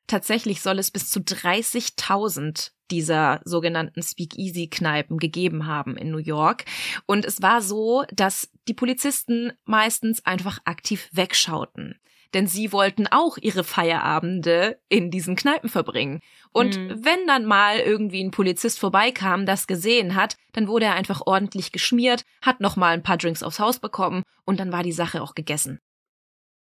Tatsächlich 0.08 0.62
soll 0.62 0.80
es 0.80 0.92
bis 0.92 1.10
zu 1.10 1.20
30.000 1.20 2.72
dieser 2.90 3.42
sogenannten 3.44 4.02
Speakeasy-Kneipen 4.02 5.18
gegeben 5.18 5.68
haben 5.68 5.96
in 5.98 6.10
New 6.10 6.18
York. 6.18 6.66
Und 7.06 7.26
es 7.26 7.42
war 7.42 7.62
so, 7.62 8.06
dass 8.12 8.50
die 8.68 8.74
Polizisten 8.74 9.52
meistens 9.66 10.26
einfach 10.26 10.60
aktiv 10.66 11.10
wegschauten 11.12 12.00
denn 12.34 12.48
sie 12.48 12.72
wollten 12.72 13.08
auch 13.08 13.38
ihre 13.38 13.64
Feierabende 13.64 14.80
in 14.88 15.12
diesen 15.12 15.36
Kneipen 15.36 15.70
verbringen. 15.70 16.22
Und 16.52 16.78
mhm. 16.78 17.04
wenn 17.04 17.28
dann 17.28 17.46
mal 17.46 17.80
irgendwie 17.80 18.24
ein 18.24 18.32
Polizist 18.32 18.80
vorbeikam, 18.80 19.46
das 19.46 19.68
gesehen 19.68 20.16
hat, 20.16 20.36
dann 20.54 20.68
wurde 20.68 20.86
er 20.86 20.96
einfach 20.96 21.22
ordentlich 21.26 21.72
geschmiert, 21.72 22.26
hat 22.42 22.62
noch 22.62 22.76
mal 22.76 22.94
ein 22.94 23.04
paar 23.04 23.18
Drinks 23.18 23.44
aufs 23.44 23.60
Haus 23.60 23.80
bekommen 23.80 24.24
und 24.46 24.60
dann 24.60 24.72
war 24.72 24.84
die 24.84 24.92
Sache 24.92 25.22
auch 25.22 25.36
gegessen. 25.36 25.80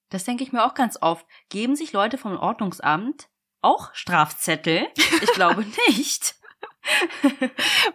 Das 0.09 0.25
denke 0.25 0.43
ich 0.43 0.51
mir 0.51 0.65
auch 0.65 0.73
ganz 0.73 0.97
oft. 1.01 1.25
Geben 1.49 1.75
sich 1.75 1.93
Leute 1.93 2.17
vom 2.17 2.37
Ordnungsamt 2.37 3.29
auch 3.61 3.93
Strafzettel? 3.93 4.87
Ich 4.95 5.31
glaube 5.33 5.65
nicht. 5.87 6.35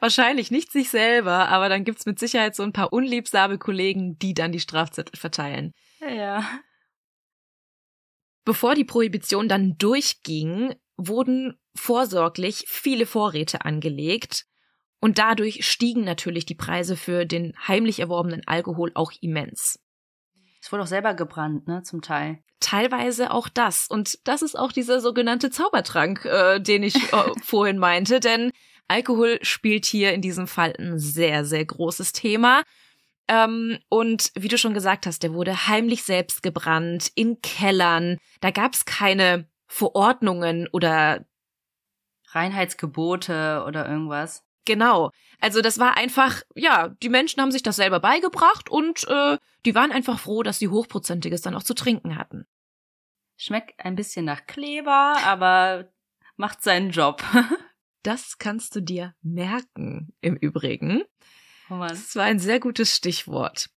Wahrscheinlich 0.00 0.50
nicht 0.50 0.72
sich 0.72 0.90
selber, 0.90 1.48
aber 1.48 1.68
dann 1.68 1.84
gibt's 1.84 2.06
mit 2.06 2.18
Sicherheit 2.18 2.54
so 2.54 2.62
ein 2.62 2.72
paar 2.72 2.92
unliebsame 2.92 3.58
Kollegen, 3.58 4.18
die 4.18 4.32
dann 4.32 4.52
die 4.52 4.60
Strafzettel 4.60 5.18
verteilen. 5.18 5.72
Ja. 6.00 6.44
Bevor 8.46 8.76
die 8.76 8.84
Prohibition 8.84 9.48
dann 9.48 9.76
durchging, 9.76 10.76
wurden 10.96 11.58
vorsorglich 11.74 12.64
viele 12.68 13.04
Vorräte 13.04 13.64
angelegt 13.64 14.46
und 15.00 15.18
dadurch 15.18 15.66
stiegen 15.66 16.04
natürlich 16.04 16.46
die 16.46 16.54
Preise 16.54 16.96
für 16.96 17.26
den 17.26 17.54
heimlich 17.66 17.98
erworbenen 17.98 18.42
Alkohol 18.46 18.92
auch 18.94 19.10
immens. 19.20 19.80
Es 20.62 20.70
wurde 20.70 20.84
auch 20.84 20.88
selber 20.88 21.14
gebrannt, 21.14 21.66
ne, 21.66 21.82
zum 21.82 22.02
Teil. 22.02 22.38
Teilweise 22.60 23.32
auch 23.32 23.48
das. 23.48 23.88
Und 23.88 24.20
das 24.28 24.42
ist 24.42 24.56
auch 24.56 24.70
dieser 24.70 25.00
sogenannte 25.00 25.50
Zaubertrank, 25.50 26.24
äh, 26.24 26.60
den 26.60 26.84
ich 26.84 26.94
äh, 27.12 27.32
vorhin 27.42 27.78
meinte, 27.78 28.20
denn 28.20 28.52
Alkohol 28.86 29.40
spielt 29.42 29.86
hier 29.86 30.12
in 30.12 30.22
diesem 30.22 30.46
Fall 30.46 30.72
ein 30.78 31.00
sehr, 31.00 31.44
sehr 31.44 31.64
großes 31.64 32.12
Thema. 32.12 32.62
Ähm, 33.28 33.78
und 33.88 34.30
wie 34.34 34.48
du 34.48 34.58
schon 34.58 34.74
gesagt 34.74 35.06
hast, 35.06 35.22
der 35.22 35.32
wurde 35.32 35.66
heimlich 35.66 36.04
selbst 36.04 36.42
gebrannt, 36.42 37.10
in 37.14 37.40
Kellern. 37.40 38.18
Da 38.40 38.50
gab 38.50 38.74
es 38.74 38.84
keine 38.84 39.48
Verordnungen 39.66 40.68
oder 40.72 41.26
Reinheitsgebote 42.28 43.64
oder 43.66 43.88
irgendwas. 43.88 44.44
Genau. 44.64 45.10
Also 45.40 45.62
das 45.62 45.78
war 45.78 45.96
einfach, 45.96 46.42
ja, 46.54 46.88
die 46.88 47.08
Menschen 47.08 47.40
haben 47.40 47.52
sich 47.52 47.62
das 47.62 47.76
selber 47.76 48.00
beigebracht 48.00 48.68
und 48.68 49.06
äh, 49.08 49.38
die 49.64 49.74
waren 49.74 49.92
einfach 49.92 50.18
froh, 50.18 50.42
dass 50.42 50.58
sie 50.58 50.68
Hochprozentiges 50.68 51.40
dann 51.40 51.54
auch 51.54 51.62
zu 51.62 51.74
trinken 51.74 52.16
hatten. 52.16 52.46
Schmeckt 53.36 53.84
ein 53.84 53.96
bisschen 53.96 54.24
nach 54.24 54.46
Kleber, 54.46 55.16
aber 55.24 55.92
macht 56.36 56.62
seinen 56.62 56.90
Job. 56.90 57.22
das 58.02 58.38
kannst 58.38 58.74
du 58.74 58.80
dir 58.80 59.14
merken, 59.22 60.12
im 60.20 60.36
Übrigen. 60.36 61.02
Oh 61.70 61.78
das 61.80 62.14
war 62.16 62.24
ein 62.24 62.38
sehr 62.38 62.60
gutes 62.60 62.94
Stichwort. 62.94 63.68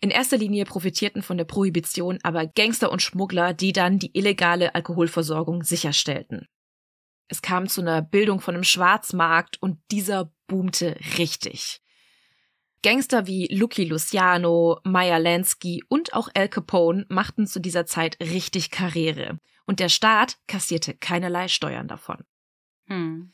In 0.00 0.10
erster 0.10 0.38
Linie 0.38 0.64
profitierten 0.64 1.22
von 1.22 1.36
der 1.36 1.44
Prohibition 1.44 2.18
aber 2.22 2.46
Gangster 2.46 2.90
und 2.90 3.02
Schmuggler, 3.02 3.52
die 3.52 3.72
dann 3.72 3.98
die 3.98 4.16
illegale 4.16 4.74
Alkoholversorgung 4.74 5.62
sicherstellten. 5.62 6.46
Es 7.28 7.42
kam 7.42 7.68
zu 7.68 7.80
einer 7.80 8.02
Bildung 8.02 8.40
von 8.40 8.54
einem 8.54 8.64
Schwarzmarkt 8.64 9.62
und 9.62 9.78
dieser 9.90 10.32
boomte 10.46 10.96
richtig. 11.18 11.80
Gangster 12.82 13.26
wie 13.26 13.46
Lucky 13.54 13.84
Luciano, 13.84 14.80
Maya 14.84 15.18
Lansky 15.18 15.84
und 15.88 16.14
auch 16.14 16.28
Al 16.34 16.48
Capone 16.48 17.04
machten 17.08 17.46
zu 17.46 17.60
dieser 17.60 17.84
Zeit 17.84 18.16
richtig 18.20 18.70
Karriere 18.70 19.38
und 19.66 19.80
der 19.80 19.90
Staat 19.90 20.38
kassierte 20.48 20.94
keinerlei 20.94 21.48
Steuern 21.48 21.88
davon. 21.88 22.24
Hm. 22.86 23.32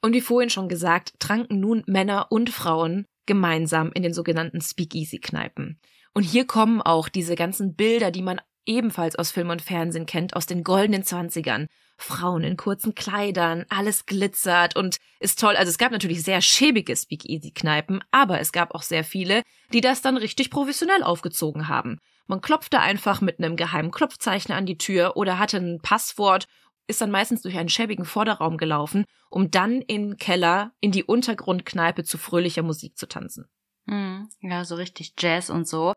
Und 0.00 0.12
wie 0.12 0.20
vorhin 0.20 0.50
schon 0.50 0.68
gesagt, 0.68 1.14
tranken 1.18 1.60
nun 1.60 1.82
Männer 1.86 2.26
und 2.30 2.50
Frauen 2.50 3.06
gemeinsam 3.26 3.90
in 3.92 4.02
den 4.02 4.14
sogenannten 4.14 4.60
Speakeasy-Kneipen. 4.60 5.80
Und 6.14 6.22
hier 6.22 6.46
kommen 6.46 6.80
auch 6.80 7.08
diese 7.08 7.34
ganzen 7.34 7.74
Bilder, 7.74 8.10
die 8.10 8.22
man 8.22 8.40
ebenfalls 8.64 9.16
aus 9.16 9.30
Film 9.30 9.50
und 9.50 9.62
Fernsehen 9.62 10.06
kennt, 10.06 10.34
aus 10.34 10.46
den 10.46 10.64
goldenen 10.64 11.04
Zwanzigern. 11.04 11.66
Frauen 11.98 12.44
in 12.44 12.56
kurzen 12.56 12.94
Kleidern, 12.94 13.64
alles 13.70 14.06
glitzert 14.06 14.76
und 14.76 14.96
ist 15.18 15.40
toll. 15.40 15.56
Also 15.56 15.70
es 15.70 15.78
gab 15.78 15.92
natürlich 15.92 16.22
sehr 16.22 16.42
schäbige 16.42 16.94
Speakeasy-Kneipen, 16.94 18.02
aber 18.10 18.40
es 18.40 18.52
gab 18.52 18.74
auch 18.74 18.82
sehr 18.82 19.02
viele, 19.02 19.42
die 19.72 19.80
das 19.80 20.02
dann 20.02 20.16
richtig 20.16 20.50
professionell 20.50 21.02
aufgezogen 21.02 21.68
haben. 21.68 21.98
Man 22.26 22.40
klopfte 22.40 22.80
einfach 22.80 23.20
mit 23.20 23.38
einem 23.38 23.56
geheimen 23.56 23.92
Klopfzeichen 23.92 24.52
an 24.52 24.66
die 24.66 24.78
Tür 24.78 25.16
oder 25.16 25.38
hatte 25.38 25.58
ein 25.58 25.80
Passwort 25.80 26.46
ist 26.86 27.00
dann 27.00 27.10
meistens 27.10 27.42
durch 27.42 27.56
einen 27.56 27.68
schäbigen 27.68 28.04
Vorderraum 28.04 28.58
gelaufen, 28.58 29.04
um 29.28 29.50
dann 29.50 29.82
in 29.82 30.16
Keller 30.16 30.72
in 30.80 30.92
die 30.92 31.04
Untergrundkneipe 31.04 32.04
zu 32.04 32.18
fröhlicher 32.18 32.62
Musik 32.62 32.96
zu 32.96 33.06
tanzen. 33.08 33.48
Hm, 33.88 34.28
ja, 34.40 34.64
so 34.64 34.74
richtig 34.74 35.14
Jazz 35.18 35.50
und 35.50 35.66
so. 35.68 35.92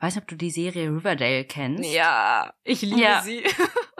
Weiß 0.00 0.14
nicht, 0.14 0.22
ob 0.22 0.28
du 0.28 0.36
die 0.36 0.50
Serie 0.50 0.90
Riverdale 0.90 1.44
kennst. 1.44 1.92
Ja, 1.92 2.54
ich 2.62 2.82
liebe 2.82 3.00
ja. 3.00 3.20
sie. 3.22 3.42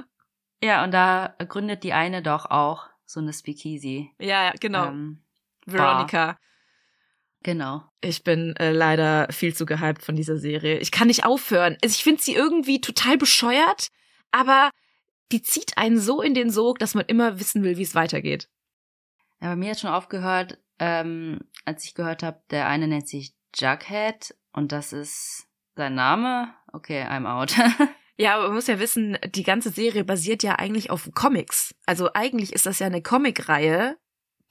ja, 0.63 0.85
und 0.85 0.93
da 0.93 1.35
gründet 1.49 1.83
die 1.83 1.93
eine 1.93 2.23
doch 2.23 2.47
auch 2.47 2.89
so 3.05 3.21
eine 3.21 3.33
Speakeasy. 3.33 4.13
Ja, 4.19 4.53
genau. 4.61 4.87
Ähm, 4.87 5.25
Veronica. 5.67 6.27
Bar. 6.27 6.39
Genau. 7.43 7.85
Ich 8.01 8.25
bin 8.25 8.55
äh, 8.57 8.73
leider 8.73 9.29
viel 9.31 9.55
zu 9.55 9.65
gehypt 9.65 10.03
von 10.03 10.17
dieser 10.17 10.39
Serie. 10.39 10.79
Ich 10.79 10.91
kann 10.91 11.09
nicht 11.09 11.25
aufhören. 11.25 11.77
Also 11.83 11.95
ich 11.95 12.03
finde 12.03 12.23
sie 12.23 12.35
irgendwie 12.35 12.81
total 12.81 13.17
bescheuert, 13.17 13.89
aber 14.33 14.71
die 15.33 15.43
zieht 15.43 15.77
einen 15.77 15.99
so 15.99 16.23
in 16.23 16.35
den 16.35 16.51
Sog, 16.51 16.79
dass 16.79 16.95
man 16.95 17.05
immer 17.07 17.39
wissen 17.39 17.63
will, 17.63 17.77
wie 17.77 17.83
es 17.83 17.95
weitergeht. 17.95 18.49
Ja, 19.41 19.49
bei 19.49 19.57
mir 19.57 19.71
hat 19.71 19.81
schon 19.81 19.91
aufgehört, 19.91 20.59
ähm, 20.79 21.41
als 21.65 21.85
ich 21.85 21.95
gehört 21.95 22.23
habe, 22.23 22.43
der 22.51 22.67
eine 22.67 22.89
nennt 22.89 23.09
sich 23.09 23.35
Jughead 23.57 24.35
und 24.53 24.73
das 24.73 24.93
ist 24.93 25.47
sein 25.77 25.95
Name. 25.95 26.55
Okay, 26.73 27.03
I'm 27.05 27.27
out. 27.27 27.55
ja, 28.17 28.35
aber 28.35 28.45
man 28.45 28.55
muss 28.55 28.67
ja 28.67 28.79
wissen, 28.79 29.17
die 29.35 29.43
ganze 29.43 29.71
Serie 29.71 30.05
basiert 30.05 30.43
ja 30.43 30.57
eigentlich 30.57 30.91
auf 30.91 31.11
Comics. 31.15 31.75
Also 31.87 32.11
eigentlich 32.15 32.53
ist 32.53 32.67
das 32.67 32.79
ja 32.79 32.87
eine 32.87 33.03
Comicreihe, 33.03 33.97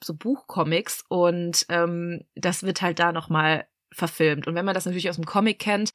so 0.02 0.14
Buchcomics 0.14 1.04
und 1.08 1.66
ähm, 1.68 2.24
das 2.34 2.62
wird 2.62 2.82
halt 2.82 2.98
da 2.98 3.12
nochmal 3.12 3.66
verfilmt. 3.92 4.46
Und 4.46 4.54
wenn 4.54 4.64
man 4.64 4.74
das 4.74 4.86
natürlich 4.86 5.10
aus 5.10 5.16
dem 5.16 5.26
Comic 5.26 5.58
kennt, 5.58 5.92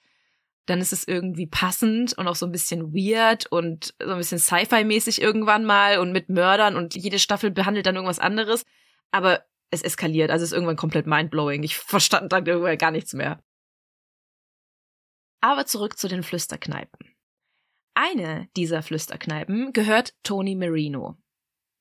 dann 0.66 0.80
ist 0.80 0.94
es 0.94 1.08
irgendwie 1.08 1.48
passend 1.48 2.18
und 2.18 2.28
auch 2.28 2.36
so 2.36 2.46
ein 2.46 2.52
bisschen 2.52 2.94
weird 2.94 3.52
und 3.52 3.94
so 4.00 4.12
ein 4.12 4.18
bisschen 4.18 4.40
Sci-Fi-mäßig 4.40 5.22
irgendwann 5.22 5.66
mal 5.66 6.00
und 6.00 6.12
mit 6.12 6.30
Mördern 6.30 6.78
und 6.78 6.96
jede 6.96 7.20
Staffel 7.20 7.52
behandelt 7.52 7.86
dann 7.86 7.96
irgendwas 7.96 8.20
anderes. 8.20 8.64
Aber 9.12 9.44
es 9.72 9.82
eskaliert, 9.82 10.32
also 10.32 10.44
es 10.44 10.52
ist 10.52 10.56
irgendwann 10.56 10.78
komplett 10.78 11.06
mindblowing. 11.06 11.64
Ich 11.64 11.78
verstand 11.78 12.32
dann 12.32 12.46
irgendwann 12.46 12.78
gar 12.78 12.92
nichts 12.92 13.14
mehr. 13.14 13.44
Aber 15.42 15.66
zurück 15.66 15.98
zu 15.98 16.08
den 16.08 16.24
Flüsterkneipen. 16.24 17.14
Eine 17.96 18.48
dieser 18.56 18.82
Flüsterkneipen 18.82 19.74
gehört 19.74 20.14
Tony 20.24 20.56
Marino. 20.56 21.18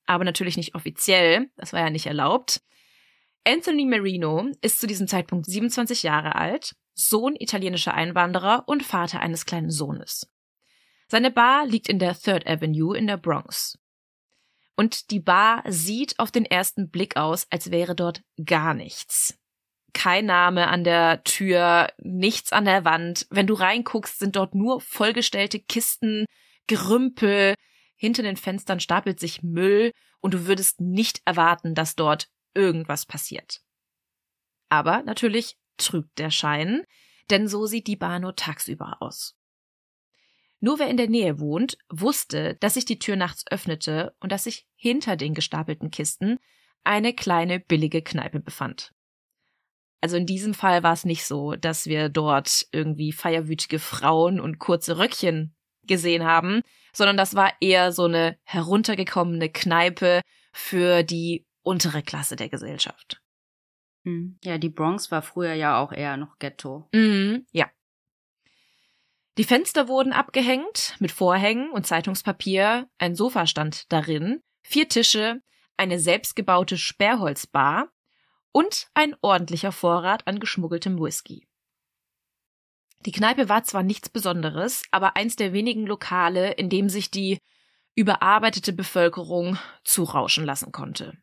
Aber 0.05 0.25
natürlich 0.25 0.57
nicht 0.57 0.75
offiziell, 0.75 1.49
das 1.55 1.71
war 1.71 1.79
ja 1.79 1.89
nicht 1.89 2.05
erlaubt. 2.05 2.61
Anthony 3.45 3.85
Marino 3.85 4.51
ist 4.61 4.79
zu 4.81 4.87
diesem 4.87 5.07
Zeitpunkt 5.07 5.45
27 5.45 6.03
Jahre 6.03 6.35
alt 6.35 6.75
Sohn 6.93 7.35
italienischer 7.35 7.93
Einwanderer 7.93 8.63
und 8.67 8.83
Vater 8.83 9.19
eines 9.19 9.45
kleinen 9.45 9.71
Sohnes. 9.71 10.29
Seine 11.07 11.31
Bar 11.31 11.65
liegt 11.65 11.89
in 11.89 11.99
der 11.99 12.17
Third 12.17 12.47
Avenue 12.47 12.97
in 12.97 13.07
der 13.07 13.17
Bronx. 13.17 13.77
Und 14.75 15.11
die 15.11 15.19
Bar 15.19 15.63
sieht 15.67 16.17
auf 16.19 16.31
den 16.31 16.45
ersten 16.45 16.89
Blick 16.89 17.17
aus, 17.17 17.45
als 17.51 17.71
wäre 17.71 17.95
dort 17.95 18.23
gar 18.43 18.73
nichts. 18.73 19.37
Kein 19.93 20.25
Name 20.25 20.67
an 20.67 20.83
der 20.83 21.23
Tür, 21.23 21.89
nichts 21.99 22.51
an 22.51 22.65
der 22.65 22.83
Wand. 22.83 23.27
Wenn 23.29 23.45
du 23.45 23.53
reinguckst, 23.53 24.17
sind 24.17 24.35
dort 24.35 24.55
nur 24.55 24.81
vollgestellte 24.81 25.59
Kisten, 25.59 26.25
Gerümpel. 26.65 27.53
Hinter 27.95 28.23
den 28.23 28.37
Fenstern 28.37 28.79
stapelt 28.79 29.19
sich 29.19 29.43
Müll 29.43 29.91
und 30.19 30.33
du 30.33 30.47
würdest 30.47 30.81
nicht 30.81 31.21
erwarten, 31.25 31.75
dass 31.75 31.95
dort 31.95 32.27
irgendwas 32.55 33.05
passiert. 33.05 33.61
Aber 34.69 35.03
natürlich 35.03 35.57
trügt 35.77 36.17
der 36.19 36.31
Schein, 36.31 36.83
denn 37.29 37.47
so 37.47 37.65
sieht 37.65 37.87
die 37.87 37.95
Bar 37.95 38.19
nur 38.19 38.35
tagsüber 38.35 38.97
aus. 39.01 39.35
Nur 40.59 40.79
wer 40.79 40.87
in 40.87 40.97
der 40.97 41.09
Nähe 41.09 41.39
wohnt, 41.39 41.77
wusste, 41.89 42.55
dass 42.61 42.75
sich 42.75 42.85
die 42.85 42.99
Tür 42.99 43.15
nachts 43.15 43.43
öffnete 43.51 44.15
und 44.19 44.31
dass 44.31 44.45
sich 44.45 44.65
hinter 44.75 45.17
den 45.17 45.33
gestapelten 45.33 45.91
Kisten 45.91 46.39
eine 46.83 47.13
kleine 47.13 47.59
billige 47.59 48.01
Kneipe 48.01 48.39
befand. 48.39 48.93
Also 49.99 50.17
in 50.17 50.25
diesem 50.25 50.53
Fall 50.53 50.83
war 50.83 50.93
es 50.93 51.05
nicht 51.05 51.25
so, 51.25 51.55
dass 51.55 51.85
wir 51.85 52.09
dort 52.09 52.67
irgendwie 52.71 53.13
feierwütige 53.13 53.79
Frauen 53.79 54.39
und 54.39 54.59
kurze 54.59 54.97
Röckchen 54.97 55.55
gesehen 55.83 56.23
haben, 56.23 56.61
sondern 56.93 57.17
das 57.17 57.35
war 57.35 57.53
eher 57.61 57.91
so 57.91 58.03
eine 58.05 58.37
heruntergekommene 58.43 59.49
Kneipe 59.49 60.21
für 60.51 61.03
die 61.03 61.45
untere 61.61 62.03
Klasse 62.03 62.35
der 62.35 62.49
Gesellschaft. 62.49 63.22
Hm. 64.03 64.37
Ja, 64.43 64.57
die 64.57 64.69
Bronx 64.69 65.11
war 65.11 65.21
früher 65.21 65.53
ja 65.53 65.79
auch 65.79 65.91
eher 65.91 66.17
noch 66.17 66.37
Ghetto. 66.39 66.87
Mhm, 66.93 67.45
ja. 67.51 67.69
Die 69.37 69.43
Fenster 69.43 69.87
wurden 69.87 70.13
abgehängt 70.13 70.95
mit 70.99 71.11
Vorhängen 71.11 71.71
und 71.71 71.87
Zeitungspapier, 71.87 72.87
ein 72.99 73.15
Sofa 73.15 73.47
stand 73.47 73.91
darin, 73.91 74.43
vier 74.61 74.87
Tische, 74.87 75.41
eine 75.75 75.99
selbstgebaute 75.99 76.77
Sperrholzbar 76.77 77.89
und 78.51 78.87
ein 78.93 79.15
ordentlicher 79.21 79.71
Vorrat 79.71 80.27
an 80.27 80.39
geschmuggeltem 80.39 80.99
Whisky. 80.99 81.47
Die 83.05 83.11
Kneipe 83.11 83.49
war 83.49 83.63
zwar 83.63 83.83
nichts 83.83 84.07
Besonderes, 84.09 84.83
aber 84.91 85.15
eins 85.15 85.35
der 85.35 85.51
wenigen 85.51 85.85
Lokale, 85.85 86.51
in 86.51 86.69
dem 86.69 86.87
sich 86.87 87.11
die 87.11 87.39
überarbeitete 87.95 88.71
Bevölkerung 88.71 89.57
zurauschen 89.83 90.45
lassen 90.45 90.71
konnte. 90.71 91.17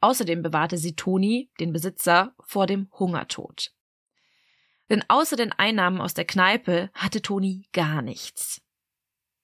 Außerdem 0.00 0.42
bewahrte 0.42 0.78
sie 0.78 0.94
Toni, 0.94 1.50
den 1.58 1.72
Besitzer, 1.72 2.34
vor 2.40 2.66
dem 2.66 2.88
Hungertod. 2.98 3.72
Denn 4.90 5.04
außer 5.08 5.36
den 5.36 5.52
Einnahmen 5.52 6.00
aus 6.00 6.14
der 6.14 6.24
Kneipe 6.24 6.90
hatte 6.94 7.20
Toni 7.20 7.68
gar 7.72 8.00
nichts. 8.00 8.62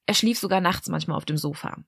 Er 0.06 0.14
schlief 0.14 0.38
sogar 0.38 0.60
nachts 0.60 0.88
manchmal 0.88 1.16
auf 1.16 1.24
dem 1.24 1.36
Sofa. 1.36 1.84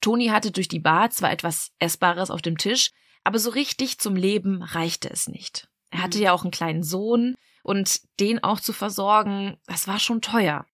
Toni 0.00 0.28
hatte 0.28 0.50
durch 0.50 0.68
die 0.68 0.80
Bar 0.80 1.10
zwar 1.10 1.32
etwas 1.32 1.72
Essbares 1.78 2.30
auf 2.30 2.42
dem 2.42 2.58
Tisch, 2.58 2.92
aber 3.24 3.38
so 3.38 3.50
richtig 3.50 3.98
zum 3.98 4.14
Leben 4.14 4.62
reichte 4.62 5.10
es 5.10 5.26
nicht. 5.26 5.68
Er 5.90 6.02
hatte 6.02 6.18
mhm. 6.18 6.24
ja 6.24 6.32
auch 6.32 6.42
einen 6.42 6.50
kleinen 6.50 6.82
Sohn 6.82 7.34
und 7.62 8.00
den 8.20 8.42
auch 8.42 8.60
zu 8.60 8.72
versorgen, 8.72 9.56
das 9.66 9.88
war 9.88 9.98
schon 9.98 10.20
teuer. 10.20 10.66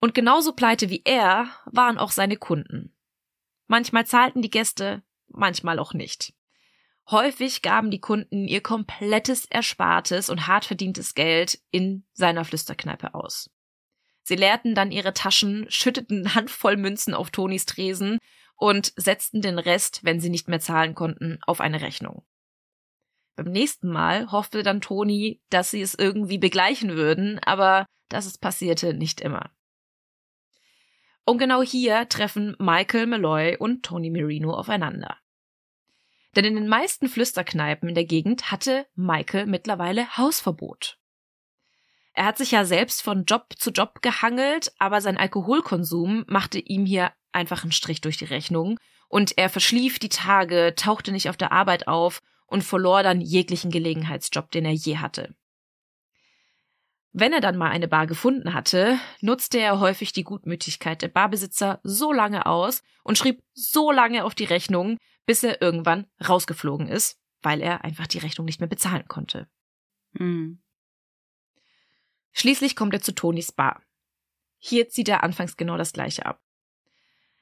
Und 0.00 0.14
genauso 0.14 0.52
pleite 0.52 0.88
wie 0.88 1.02
er 1.04 1.48
waren 1.66 1.98
auch 1.98 2.10
seine 2.10 2.36
Kunden. 2.36 2.94
Manchmal 3.70 4.04
zahlten 4.04 4.42
die 4.42 4.50
Gäste, 4.50 5.04
manchmal 5.28 5.78
auch 5.78 5.94
nicht. 5.94 6.34
Häufig 7.08 7.62
gaben 7.62 7.92
die 7.92 8.00
Kunden 8.00 8.48
ihr 8.48 8.62
komplettes 8.62 9.44
Erspartes 9.44 10.28
und 10.28 10.48
hart 10.48 10.64
verdientes 10.64 11.14
Geld 11.14 11.60
in 11.70 12.04
seiner 12.12 12.44
Flüsterkneipe 12.44 13.14
aus. 13.14 13.48
Sie 14.24 14.34
leerten 14.34 14.74
dann 14.74 14.90
ihre 14.90 15.14
Taschen, 15.14 15.66
schütteten 15.70 16.34
Handvoll 16.34 16.76
Münzen 16.76 17.14
auf 17.14 17.30
Tonis 17.30 17.64
Tresen 17.64 18.18
und 18.56 18.92
setzten 18.96 19.40
den 19.40 19.60
Rest, 19.60 20.00
wenn 20.02 20.18
sie 20.18 20.30
nicht 20.30 20.48
mehr 20.48 20.58
zahlen 20.58 20.96
konnten, 20.96 21.38
auf 21.42 21.60
eine 21.60 21.80
Rechnung. 21.80 22.24
Beim 23.36 23.52
nächsten 23.52 23.88
Mal 23.88 24.32
hoffte 24.32 24.64
dann 24.64 24.80
Toni, 24.80 25.40
dass 25.48 25.70
sie 25.70 25.80
es 25.80 25.94
irgendwie 25.94 26.38
begleichen 26.38 26.96
würden, 26.96 27.38
aber 27.44 27.86
das 28.08 28.36
passierte 28.36 28.94
nicht 28.94 29.20
immer. 29.20 29.48
Und 31.30 31.38
genau 31.38 31.62
hier 31.62 32.08
treffen 32.08 32.56
Michael 32.58 33.06
Malloy 33.06 33.56
und 33.56 33.84
Tony 33.84 34.10
Marino 34.10 34.52
aufeinander. 34.52 35.16
Denn 36.34 36.44
in 36.44 36.56
den 36.56 36.66
meisten 36.66 37.08
Flüsterkneipen 37.08 37.88
in 37.88 37.94
der 37.94 38.04
Gegend 38.04 38.50
hatte 38.50 38.84
Michael 38.96 39.46
mittlerweile 39.46 40.16
Hausverbot. 40.16 40.98
Er 42.14 42.24
hat 42.24 42.36
sich 42.36 42.50
ja 42.50 42.64
selbst 42.64 43.02
von 43.02 43.26
Job 43.26 43.54
zu 43.56 43.70
Job 43.70 44.02
gehangelt, 44.02 44.72
aber 44.80 45.00
sein 45.00 45.16
Alkoholkonsum 45.16 46.24
machte 46.26 46.58
ihm 46.58 46.84
hier 46.84 47.12
einfach 47.30 47.62
einen 47.62 47.70
Strich 47.70 48.00
durch 48.00 48.16
die 48.16 48.24
Rechnung 48.24 48.80
und 49.08 49.38
er 49.38 49.50
verschlief 49.50 50.00
die 50.00 50.08
Tage, 50.08 50.74
tauchte 50.74 51.12
nicht 51.12 51.28
auf 51.28 51.36
der 51.36 51.52
Arbeit 51.52 51.86
auf 51.86 52.22
und 52.48 52.64
verlor 52.64 53.04
dann 53.04 53.20
jeglichen 53.20 53.70
Gelegenheitsjob, 53.70 54.50
den 54.50 54.64
er 54.64 54.72
je 54.72 54.96
hatte. 54.96 55.32
Wenn 57.12 57.32
er 57.32 57.40
dann 57.40 57.56
mal 57.56 57.70
eine 57.70 57.88
Bar 57.88 58.06
gefunden 58.06 58.54
hatte, 58.54 58.98
nutzte 59.20 59.58
er 59.58 59.80
häufig 59.80 60.12
die 60.12 60.22
Gutmütigkeit 60.22 61.02
der 61.02 61.08
Barbesitzer 61.08 61.80
so 61.82 62.12
lange 62.12 62.46
aus 62.46 62.82
und 63.02 63.18
schrieb 63.18 63.42
so 63.52 63.90
lange 63.90 64.24
auf 64.24 64.34
die 64.34 64.44
Rechnung, 64.44 64.96
bis 65.26 65.42
er 65.42 65.60
irgendwann 65.60 66.06
rausgeflogen 66.26 66.86
ist, 66.86 67.18
weil 67.42 67.60
er 67.62 67.84
einfach 67.84 68.06
die 68.06 68.18
Rechnung 68.18 68.44
nicht 68.44 68.60
mehr 68.60 68.68
bezahlen 68.68 69.08
konnte. 69.08 69.48
Mhm. 70.12 70.62
Schließlich 72.32 72.76
kommt 72.76 72.94
er 72.94 73.00
zu 73.00 73.12
Tonys 73.12 73.50
Bar. 73.50 73.82
Hier 74.58 74.88
zieht 74.88 75.08
er 75.08 75.24
anfangs 75.24 75.56
genau 75.56 75.76
das 75.76 75.92
gleiche 75.92 76.26
ab. 76.26 76.40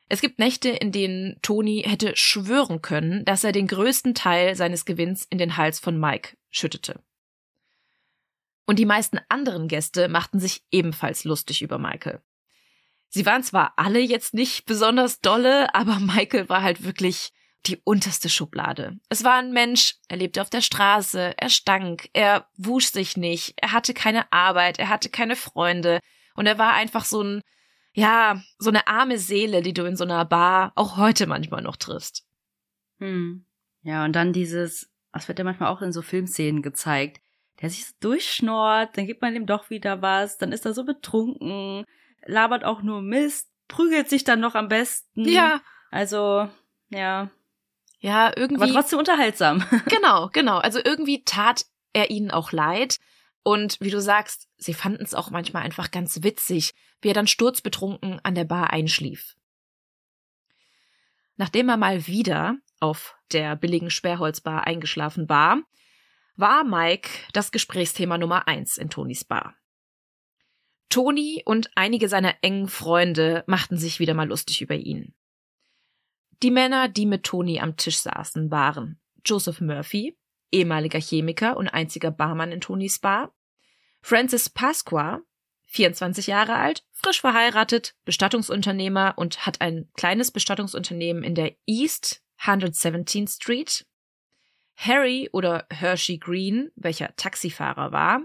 Es 0.08 0.22
gibt 0.22 0.38
Nächte, 0.38 0.70
in 0.70 0.92
denen 0.92 1.38
Tony 1.42 1.82
hätte 1.86 2.16
schwören 2.16 2.80
können, 2.80 3.26
dass 3.26 3.44
er 3.44 3.52
den 3.52 3.66
größten 3.66 4.14
Teil 4.14 4.54
seines 4.54 4.86
Gewinns 4.86 5.26
in 5.28 5.36
den 5.36 5.58
Hals 5.58 5.78
von 5.78 6.00
Mike 6.00 6.38
schüttete. 6.48 7.02
Und 8.68 8.78
die 8.78 8.84
meisten 8.84 9.18
anderen 9.30 9.66
Gäste 9.66 10.08
machten 10.08 10.40
sich 10.40 10.62
ebenfalls 10.70 11.24
lustig 11.24 11.62
über 11.62 11.78
Michael. 11.78 12.20
Sie 13.08 13.24
waren 13.24 13.42
zwar 13.42 13.72
alle 13.76 13.98
jetzt 13.98 14.34
nicht 14.34 14.66
besonders 14.66 15.22
dolle, 15.22 15.74
aber 15.74 15.98
Michael 16.00 16.50
war 16.50 16.62
halt 16.62 16.84
wirklich 16.84 17.32
die 17.64 17.80
unterste 17.82 18.28
Schublade. 18.28 18.98
Es 19.08 19.24
war 19.24 19.38
ein 19.38 19.54
Mensch, 19.54 19.94
er 20.08 20.18
lebte 20.18 20.42
auf 20.42 20.50
der 20.50 20.60
Straße, 20.60 21.32
er 21.38 21.48
stank, 21.48 22.10
er 22.12 22.46
wusch 22.58 22.88
sich 22.88 23.16
nicht, 23.16 23.54
er 23.56 23.72
hatte 23.72 23.94
keine 23.94 24.30
Arbeit, 24.34 24.78
er 24.78 24.90
hatte 24.90 25.08
keine 25.08 25.34
Freunde 25.34 26.00
und 26.34 26.44
er 26.44 26.58
war 26.58 26.74
einfach 26.74 27.06
so 27.06 27.22
ein, 27.22 27.40
ja, 27.94 28.42
so 28.58 28.68
eine 28.68 28.86
arme 28.86 29.16
Seele, 29.16 29.62
die 29.62 29.72
du 29.72 29.86
in 29.86 29.96
so 29.96 30.04
einer 30.04 30.26
Bar 30.26 30.72
auch 30.74 30.98
heute 30.98 31.26
manchmal 31.26 31.62
noch 31.62 31.76
triffst. 31.76 32.26
Hm. 32.98 33.46
Ja, 33.80 34.04
und 34.04 34.12
dann 34.12 34.34
dieses, 34.34 34.90
das 35.14 35.26
wird 35.26 35.38
ja 35.38 35.44
manchmal 35.46 35.70
auch 35.70 35.80
in 35.80 35.92
so 35.92 36.02
Filmszenen 36.02 36.60
gezeigt, 36.60 37.22
der 37.60 37.70
sich 37.70 37.86
so 37.86 37.94
durchschnort, 38.00 38.96
dann 38.96 39.06
gibt 39.06 39.22
man 39.22 39.34
ihm 39.34 39.46
doch 39.46 39.70
wieder 39.70 40.02
was, 40.02 40.38
dann 40.38 40.52
ist 40.52 40.64
er 40.64 40.74
so 40.74 40.84
betrunken, 40.84 41.84
labert 42.24 42.64
auch 42.64 42.82
nur 42.82 43.02
Mist, 43.02 43.50
prügelt 43.66 44.08
sich 44.08 44.24
dann 44.24 44.40
noch 44.40 44.54
am 44.54 44.68
besten. 44.68 45.24
Ja. 45.28 45.60
Also, 45.90 46.48
ja. 46.90 47.30
Ja, 48.00 48.32
irgendwie. 48.36 48.62
Aber 48.62 48.72
trotzdem 48.72 48.98
unterhaltsam. 48.98 49.64
Genau, 49.88 50.28
genau. 50.32 50.58
Also 50.58 50.80
irgendwie 50.82 51.24
tat 51.24 51.64
er 51.92 52.10
ihnen 52.10 52.30
auch 52.30 52.52
leid. 52.52 52.98
Und 53.42 53.80
wie 53.80 53.90
du 53.90 54.00
sagst, 54.00 54.48
sie 54.56 54.74
fanden 54.74 55.02
es 55.02 55.14
auch 55.14 55.30
manchmal 55.30 55.62
einfach 55.62 55.90
ganz 55.90 56.22
witzig, 56.22 56.74
wie 57.00 57.08
er 57.08 57.14
dann 57.14 57.26
sturzbetrunken 57.26 58.20
an 58.22 58.34
der 58.34 58.44
Bar 58.44 58.70
einschlief. 58.70 59.36
Nachdem 61.36 61.68
er 61.68 61.76
mal 61.76 62.06
wieder 62.06 62.56
auf 62.80 63.16
der 63.32 63.56
billigen 63.56 63.90
Sperrholzbar 63.90 64.66
eingeschlafen 64.66 65.28
war, 65.28 65.62
war 66.38 66.62
Mike 66.64 67.10
das 67.32 67.50
Gesprächsthema 67.50 68.16
Nummer 68.16 68.46
eins 68.46 68.78
in 68.78 68.88
Tonys 68.88 69.24
Bar. 69.24 69.56
Tony 70.88 71.42
und 71.44 71.70
einige 71.74 72.08
seiner 72.08 72.36
engen 72.42 72.68
Freunde 72.68 73.44
machten 73.46 73.76
sich 73.76 73.98
wieder 73.98 74.14
mal 74.14 74.28
lustig 74.28 74.62
über 74.62 74.76
ihn. 74.76 75.14
Die 76.42 76.52
Männer, 76.52 76.88
die 76.88 77.06
mit 77.06 77.24
Tony 77.24 77.58
am 77.58 77.76
Tisch 77.76 77.98
saßen, 77.98 78.50
waren 78.52 79.00
Joseph 79.24 79.60
Murphy, 79.60 80.16
ehemaliger 80.52 81.00
Chemiker 81.00 81.56
und 81.56 81.68
einziger 81.68 82.12
Barmann 82.12 82.52
in 82.52 82.60
Tonys 82.60 83.00
Bar, 83.00 83.34
Francis 84.00 84.48
Pasqua, 84.48 85.20
24 85.66 86.28
Jahre 86.28 86.54
alt, 86.54 86.84
frisch 86.92 87.20
verheiratet, 87.20 87.96
Bestattungsunternehmer 88.04 89.14
und 89.16 89.44
hat 89.44 89.60
ein 89.60 89.90
kleines 89.96 90.30
Bestattungsunternehmen 90.30 91.24
in 91.24 91.34
der 91.34 91.56
East 91.66 92.22
117th 92.40 93.34
Street 93.34 93.87
Harry 94.78 95.28
oder 95.32 95.66
Hershey 95.70 96.18
Green, 96.18 96.70
welcher 96.76 97.14
Taxifahrer 97.16 97.90
war, 97.90 98.22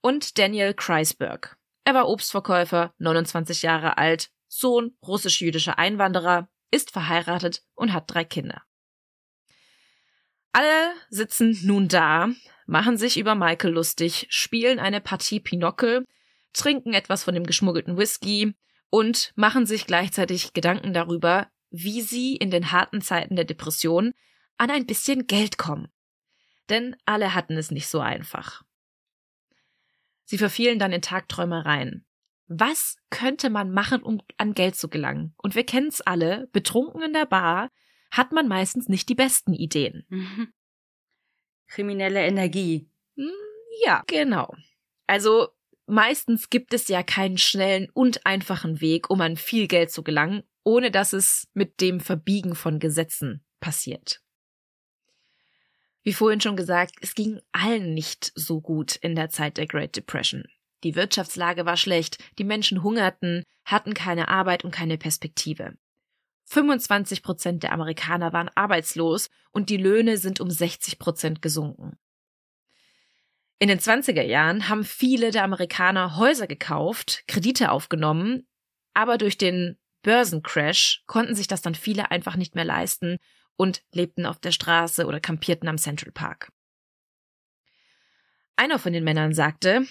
und 0.00 0.38
Daniel 0.38 0.74
Kreisberg. 0.74 1.58
Er 1.84 1.94
war 1.94 2.08
Obstverkäufer, 2.08 2.94
29 2.98 3.62
Jahre 3.62 3.98
alt, 3.98 4.30
Sohn 4.46 4.96
russisch-jüdischer 5.02 5.78
Einwanderer, 5.78 6.48
ist 6.70 6.92
verheiratet 6.92 7.64
und 7.74 7.92
hat 7.92 8.04
drei 8.06 8.24
Kinder. 8.24 8.62
Alle 10.52 10.92
sitzen 11.10 11.58
nun 11.64 11.88
da, 11.88 12.28
machen 12.66 12.96
sich 12.96 13.18
über 13.18 13.34
Michael 13.34 13.72
lustig, 13.72 14.26
spielen 14.30 14.78
eine 14.78 15.00
Partie 15.00 15.40
Pinockel, 15.40 16.06
trinken 16.52 16.94
etwas 16.94 17.24
von 17.24 17.34
dem 17.34 17.44
geschmuggelten 17.44 17.98
Whisky 17.98 18.54
und 18.88 19.32
machen 19.34 19.66
sich 19.66 19.86
gleichzeitig 19.86 20.52
Gedanken 20.52 20.92
darüber, 20.92 21.48
wie 21.70 22.02
sie 22.02 22.36
in 22.36 22.50
den 22.50 22.70
harten 22.72 23.00
Zeiten 23.00 23.36
der 23.36 23.44
Depression 23.44 24.14
an 24.58 24.70
ein 24.70 24.86
bisschen 24.86 25.26
Geld 25.26 25.58
kommen. 25.58 25.88
Denn 26.68 26.96
alle 27.04 27.34
hatten 27.34 27.56
es 27.56 27.70
nicht 27.70 27.86
so 27.86 28.00
einfach. 28.00 28.62
Sie 30.24 30.38
verfielen 30.38 30.78
dann 30.78 30.92
in 30.92 31.02
Tagträumereien. 31.02 32.04
Was 32.48 32.96
könnte 33.10 33.50
man 33.50 33.72
machen, 33.72 34.02
um 34.02 34.20
an 34.36 34.54
Geld 34.54 34.76
zu 34.76 34.88
gelangen? 34.88 35.34
Und 35.36 35.54
wir 35.54 35.64
kennen's 35.64 36.00
alle, 36.00 36.48
betrunken 36.52 37.02
in 37.02 37.12
der 37.12 37.26
Bar 37.26 37.70
hat 38.10 38.32
man 38.32 38.48
meistens 38.48 38.88
nicht 38.88 39.08
die 39.08 39.14
besten 39.14 39.52
Ideen. 39.52 40.04
Mhm. 40.08 40.52
Kriminelle 41.68 42.24
Energie. 42.24 42.88
Hm, 43.16 43.30
ja, 43.84 44.02
genau. 44.06 44.54
Also 45.06 45.48
meistens 45.86 46.50
gibt 46.50 46.72
es 46.72 46.88
ja 46.88 47.02
keinen 47.02 47.38
schnellen 47.38 47.88
und 47.92 48.24
einfachen 48.26 48.80
Weg, 48.80 49.10
um 49.10 49.20
an 49.20 49.36
viel 49.36 49.66
Geld 49.66 49.90
zu 49.90 50.02
gelangen, 50.02 50.42
ohne 50.62 50.90
dass 50.90 51.12
es 51.12 51.48
mit 51.54 51.80
dem 51.80 52.00
Verbiegen 52.00 52.54
von 52.54 52.78
Gesetzen 52.78 53.44
passiert. 53.60 54.20
Wie 56.06 56.12
vorhin 56.12 56.40
schon 56.40 56.54
gesagt, 56.54 56.94
es 57.00 57.16
ging 57.16 57.40
allen 57.50 57.92
nicht 57.92 58.30
so 58.36 58.60
gut 58.60 58.94
in 58.94 59.16
der 59.16 59.28
Zeit 59.28 59.56
der 59.56 59.66
Great 59.66 59.96
Depression. 59.96 60.44
Die 60.84 60.94
Wirtschaftslage 60.94 61.66
war 61.66 61.76
schlecht, 61.76 62.22
die 62.38 62.44
Menschen 62.44 62.84
hungerten, 62.84 63.42
hatten 63.64 63.92
keine 63.92 64.28
Arbeit 64.28 64.62
und 64.62 64.70
keine 64.70 64.98
Perspektive. 64.98 65.76
25 66.44 67.24
Prozent 67.24 67.64
der 67.64 67.72
Amerikaner 67.72 68.32
waren 68.32 68.48
arbeitslos 68.54 69.30
und 69.50 69.68
die 69.68 69.78
Löhne 69.78 70.16
sind 70.16 70.38
um 70.38 70.48
60 70.48 71.00
Prozent 71.00 71.42
gesunken. 71.42 71.98
In 73.58 73.66
den 73.66 73.80
20er 73.80 74.22
Jahren 74.22 74.68
haben 74.68 74.84
viele 74.84 75.32
der 75.32 75.42
Amerikaner 75.42 76.16
Häuser 76.16 76.46
gekauft, 76.46 77.24
Kredite 77.26 77.72
aufgenommen, 77.72 78.46
aber 78.94 79.18
durch 79.18 79.38
den 79.38 79.76
Börsencrash 80.02 81.02
konnten 81.06 81.34
sich 81.34 81.48
das 81.48 81.62
dann 81.62 81.74
viele 81.74 82.12
einfach 82.12 82.36
nicht 82.36 82.54
mehr 82.54 82.64
leisten 82.64 83.18
und 83.56 83.82
lebten 83.92 84.26
auf 84.26 84.38
der 84.38 84.52
Straße 84.52 85.06
oder 85.06 85.20
kampierten 85.20 85.68
am 85.68 85.78
Central 85.78 86.12
Park. 86.12 86.52
Einer 88.56 88.78
von 88.78 88.92
den 88.92 89.04
Männern 89.04 89.34
sagte, 89.34 89.86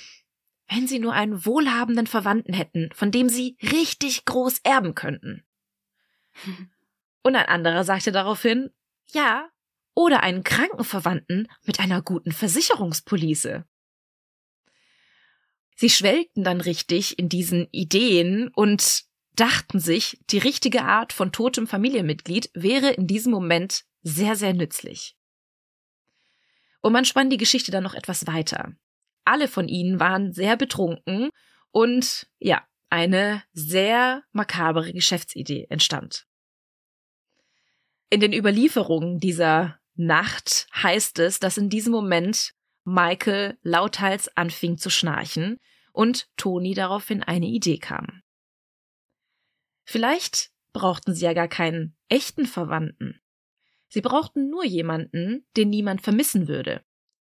wenn 0.68 0.88
sie 0.88 1.00
nur 1.00 1.14
einen 1.14 1.46
wohlhabenden 1.46 2.08
Verwandten 2.08 2.54
hätten, 2.54 2.90
von 2.94 3.12
dem 3.12 3.30
sie 3.30 3.58
richtig 3.62 4.26
groß 4.26 4.60
erben 4.64 4.96
könnten. 4.96 5.46
Und 7.22 7.36
ein 7.36 7.46
anderer 7.46 7.84
sagte 7.84 8.12
daraufhin, 8.12 8.72
ja, 9.12 9.50
oder 9.96 10.22
einen 10.22 10.44
kranken 10.44 10.84
Verwandten 10.84 11.48
mit 11.64 11.80
einer 11.80 12.02
guten 12.02 12.32
Versicherungspolice. 12.32 13.66
Sie 15.76 15.90
schwelgten 15.90 16.44
dann 16.44 16.62
richtig 16.62 17.18
in 17.18 17.30
diesen 17.30 17.68
Ideen 17.72 18.50
und 18.50 19.06
dachten 19.36 19.80
sich, 19.80 20.20
die 20.30 20.38
richtige 20.38 20.84
Art 20.84 21.14
von 21.14 21.32
totem 21.32 21.68
Familienmitglied 21.68 22.50
wäre 22.54 22.92
in 22.92 23.08
diesem 23.08 23.32
Moment 23.32 23.84
sehr, 24.02 24.36
sehr 24.36 24.54
nützlich. 24.54 25.16
Und 26.82 26.94
man 26.94 27.06
spann 27.06 27.30
die 27.30 27.38
Geschichte 27.38 27.72
dann 27.72 27.84
noch 27.84 27.96
etwas 27.96 28.28
weiter. 28.28 28.74
Alle 29.24 29.48
von 29.48 29.68
ihnen 29.68 30.00
waren 30.00 30.34
sehr 30.34 30.56
betrunken 30.56 31.30
und 31.72 32.28
ja, 32.40 32.64
eine 32.90 33.44
sehr 33.54 34.24
makabere 34.32 34.94
Geschäftsidee 34.94 35.66
entstand. 35.70 36.28
In 38.10 38.20
den 38.20 38.34
Überlieferungen 38.34 39.20
dieser 39.20 39.80
Nacht 39.96 40.68
heißt 40.76 41.20
es, 41.20 41.40
dass 41.40 41.58
in 41.58 41.70
diesem 41.70 41.92
Moment 41.92 42.54
Michael 42.84 43.58
lauthals 43.64 44.30
anfing 44.38 44.78
zu 44.78 44.90
schnarchen 44.90 45.60
und 45.92 46.28
Toni 46.38 46.76
daraufhin 46.76 47.24
eine 47.24 47.48
Idee 47.48 47.80
kam. 47.80 48.22
Vielleicht 49.86 50.52
brauchten 50.74 51.14
sie 51.14 51.26
ja 51.26 51.34
gar 51.34 51.48
keinen 51.48 51.96
echten 52.10 52.46
Verwandten. 52.46 53.22
Sie 53.88 54.02
brauchten 54.02 54.50
nur 54.50 54.66
jemanden, 54.66 55.48
den 55.56 55.70
niemand 55.70 56.02
vermissen 56.02 56.48
würde. 56.48 56.84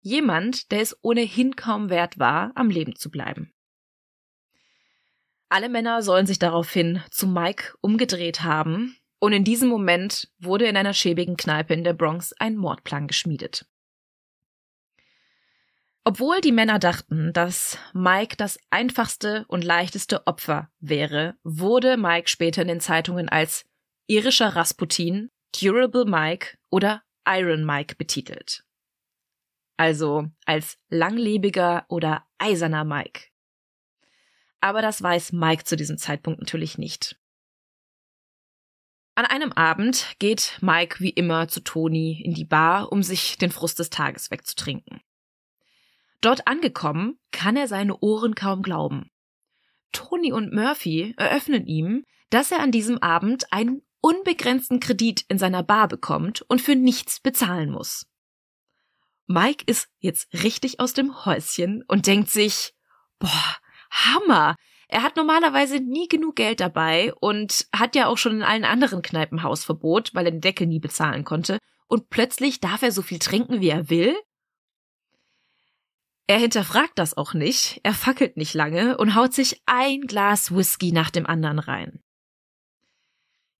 Jemand, 0.02 0.70
der 0.70 0.80
es 0.80 0.96
ohnehin 1.02 1.56
kaum 1.56 1.88
wert 1.88 2.18
war, 2.18 2.52
am 2.54 2.68
Leben 2.68 2.96
zu 2.96 3.10
bleiben. 3.10 3.52
Alle 5.48 5.68
Männer 5.68 6.02
sollen 6.02 6.26
sich 6.26 6.38
daraufhin 6.38 7.02
zu 7.10 7.26
Mike 7.26 7.74
umgedreht 7.80 8.42
haben, 8.42 8.96
und 9.22 9.32
in 9.34 9.44
diesem 9.44 9.68
Moment 9.68 10.30
wurde 10.38 10.66
in 10.66 10.76
einer 10.76 10.94
schäbigen 10.94 11.36
Kneipe 11.36 11.74
in 11.74 11.84
der 11.84 11.92
Bronx 11.92 12.32
ein 12.38 12.56
Mordplan 12.56 13.06
geschmiedet. 13.06 13.66
Obwohl 16.04 16.40
die 16.40 16.52
Männer 16.52 16.78
dachten, 16.78 17.32
dass 17.32 17.76
Mike 17.92 18.36
das 18.36 18.58
einfachste 18.70 19.44
und 19.48 19.62
leichteste 19.62 20.26
Opfer 20.26 20.70
wäre, 20.80 21.36
wurde 21.42 21.96
Mike 21.98 22.28
später 22.28 22.62
in 22.62 22.68
den 22.68 22.80
Zeitungen 22.80 23.28
als 23.28 23.64
irischer 24.06 24.56
Rasputin 24.56 25.30
Durable 25.52 26.06
Mike 26.06 26.56
oder 26.70 27.02
Iron 27.26 27.64
Mike 27.64 27.96
betitelt. 27.96 28.64
Also 29.76 30.28
als 30.46 30.78
langlebiger 30.88 31.84
oder 31.88 32.26
eiserner 32.38 32.84
Mike. 32.84 33.28
Aber 34.60 34.82
das 34.82 35.02
weiß 35.02 35.32
Mike 35.32 35.64
zu 35.64 35.76
diesem 35.76 35.98
Zeitpunkt 35.98 36.40
natürlich 36.40 36.78
nicht. 36.78 37.18
An 39.14 39.26
einem 39.26 39.52
Abend 39.52 40.16
geht 40.18 40.58
Mike 40.62 41.00
wie 41.00 41.10
immer 41.10 41.48
zu 41.48 41.60
Toni 41.60 42.22
in 42.22 42.32
die 42.32 42.44
Bar, 42.44 42.90
um 42.90 43.02
sich 43.02 43.36
den 43.36 43.50
Frust 43.50 43.78
des 43.78 43.90
Tages 43.90 44.30
wegzutrinken. 44.30 45.02
Dort 46.20 46.46
angekommen, 46.46 47.18
kann 47.32 47.56
er 47.56 47.68
seine 47.68 47.98
Ohren 48.00 48.34
kaum 48.34 48.62
glauben. 48.62 49.10
Toni 49.92 50.32
und 50.32 50.52
Murphy 50.52 51.14
eröffnen 51.16 51.66
ihm, 51.66 52.04
dass 52.30 52.52
er 52.52 52.60
an 52.60 52.72
diesem 52.72 52.98
Abend 52.98 53.52
einen 53.52 53.82
unbegrenzten 54.00 54.80
Kredit 54.80 55.24
in 55.28 55.38
seiner 55.38 55.62
Bar 55.62 55.88
bekommt 55.88 56.42
und 56.42 56.60
für 56.60 56.76
nichts 56.76 57.20
bezahlen 57.20 57.70
muss. 57.70 58.06
Mike 59.26 59.64
ist 59.66 59.88
jetzt 59.98 60.32
richtig 60.42 60.80
aus 60.80 60.92
dem 60.92 61.24
Häuschen 61.24 61.84
und 61.86 62.06
denkt 62.06 62.30
sich, 62.30 62.74
boah, 63.18 63.56
Hammer! 63.90 64.56
Er 64.88 65.04
hat 65.04 65.14
normalerweise 65.14 65.78
nie 65.78 66.08
genug 66.08 66.34
Geld 66.34 66.58
dabei 66.58 67.14
und 67.20 67.68
hat 67.72 67.94
ja 67.94 68.08
auch 68.08 68.18
schon 68.18 68.36
in 68.38 68.42
allen 68.42 68.64
anderen 68.64 69.02
Kneipen 69.02 69.44
Hausverbot, 69.44 70.14
weil 70.14 70.26
er 70.26 70.32
den 70.32 70.40
Deckel 70.40 70.66
nie 70.66 70.80
bezahlen 70.80 71.22
konnte. 71.22 71.58
Und 71.86 72.10
plötzlich 72.10 72.58
darf 72.58 72.82
er 72.82 72.90
so 72.90 73.02
viel 73.02 73.20
trinken, 73.20 73.60
wie 73.60 73.68
er 73.68 73.88
will? 73.88 74.16
Er 76.30 76.38
hinterfragt 76.38 76.92
das 76.94 77.16
auch 77.16 77.34
nicht, 77.34 77.80
er 77.82 77.92
fackelt 77.92 78.36
nicht 78.36 78.54
lange 78.54 78.96
und 78.98 79.16
haut 79.16 79.34
sich 79.34 79.60
ein 79.66 80.02
Glas 80.02 80.54
Whisky 80.54 80.92
nach 80.92 81.10
dem 81.10 81.26
anderen 81.26 81.58
rein. 81.58 82.04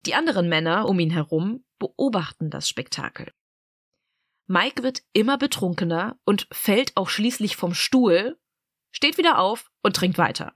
Die 0.07 0.15
anderen 0.15 0.49
Männer 0.49 0.89
um 0.89 1.01
ihn 1.01 1.11
herum 1.11 1.65
beobachten 1.81 2.49
das 2.49 2.69
Spektakel. 2.69 3.33
Mike 4.47 4.85
wird 4.85 5.03
immer 5.13 5.37
betrunkener 5.37 6.17
und 6.25 6.47
fällt 6.53 6.97
auch 6.97 7.09
schließlich 7.09 7.57
vom 7.57 7.75
Stuhl, 7.75 8.39
steht 8.93 9.19
wieder 9.19 9.41
auf 9.41 9.69
und 9.83 9.97
trinkt 9.97 10.17
weiter. 10.17 10.55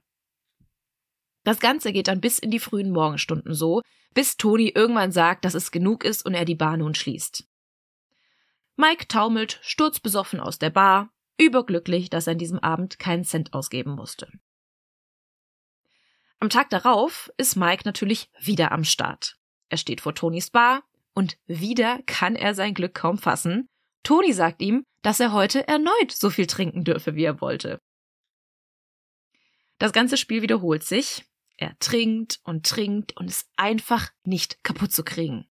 Das 1.42 1.58
Ganze 1.58 1.92
geht 1.92 2.06
dann 2.06 2.20
bis 2.20 2.38
in 2.38 2.52
die 2.52 2.60
frühen 2.60 2.92
Morgenstunden 2.92 3.54
so, 3.54 3.82
bis 4.12 4.36
Toni 4.36 4.68
irgendwann 4.68 5.10
sagt, 5.10 5.44
dass 5.44 5.54
es 5.54 5.72
genug 5.72 6.04
ist 6.04 6.24
und 6.24 6.34
er 6.34 6.44
die 6.44 6.54
Bar 6.54 6.76
nun 6.76 6.94
schließt. 6.94 7.44
Mike 8.76 9.08
taumelt 9.08 9.58
sturzbesoffen 9.62 10.38
aus 10.38 10.60
der 10.60 10.70
Bar, 10.70 11.10
überglücklich, 11.38 12.10
dass 12.10 12.26
er 12.26 12.32
an 12.32 12.38
diesem 12.38 12.58
Abend 12.58 12.98
keinen 12.98 13.24
Cent 13.24 13.54
ausgeben 13.54 13.92
musste. 13.92 14.30
Am 16.38 16.50
Tag 16.50 16.70
darauf 16.70 17.30
ist 17.36 17.56
Mike 17.56 17.82
natürlich 17.84 18.30
wieder 18.38 18.72
am 18.72 18.84
Start. 18.84 19.36
Er 19.68 19.78
steht 19.78 20.00
vor 20.00 20.14
Tonis 20.14 20.50
Bar 20.50 20.82
und 21.14 21.38
wieder 21.46 22.02
kann 22.06 22.36
er 22.36 22.54
sein 22.54 22.74
Glück 22.74 22.94
kaum 22.94 23.18
fassen. 23.18 23.68
Toni 24.02 24.32
sagt 24.32 24.60
ihm, 24.60 24.84
dass 25.02 25.20
er 25.20 25.32
heute 25.32 25.66
erneut 25.66 26.12
so 26.12 26.30
viel 26.30 26.46
trinken 26.46 26.84
dürfe, 26.84 27.14
wie 27.14 27.24
er 27.24 27.40
wollte. 27.40 27.78
Das 29.78 29.92
ganze 29.92 30.16
Spiel 30.16 30.42
wiederholt 30.42 30.84
sich. 30.84 31.24
Er 31.56 31.78
trinkt 31.78 32.40
und 32.44 32.66
trinkt 32.66 33.16
und 33.16 33.28
ist 33.28 33.48
einfach 33.56 34.10
nicht 34.24 34.62
kaputt 34.64 34.92
zu 34.92 35.04
kriegen. 35.04 35.48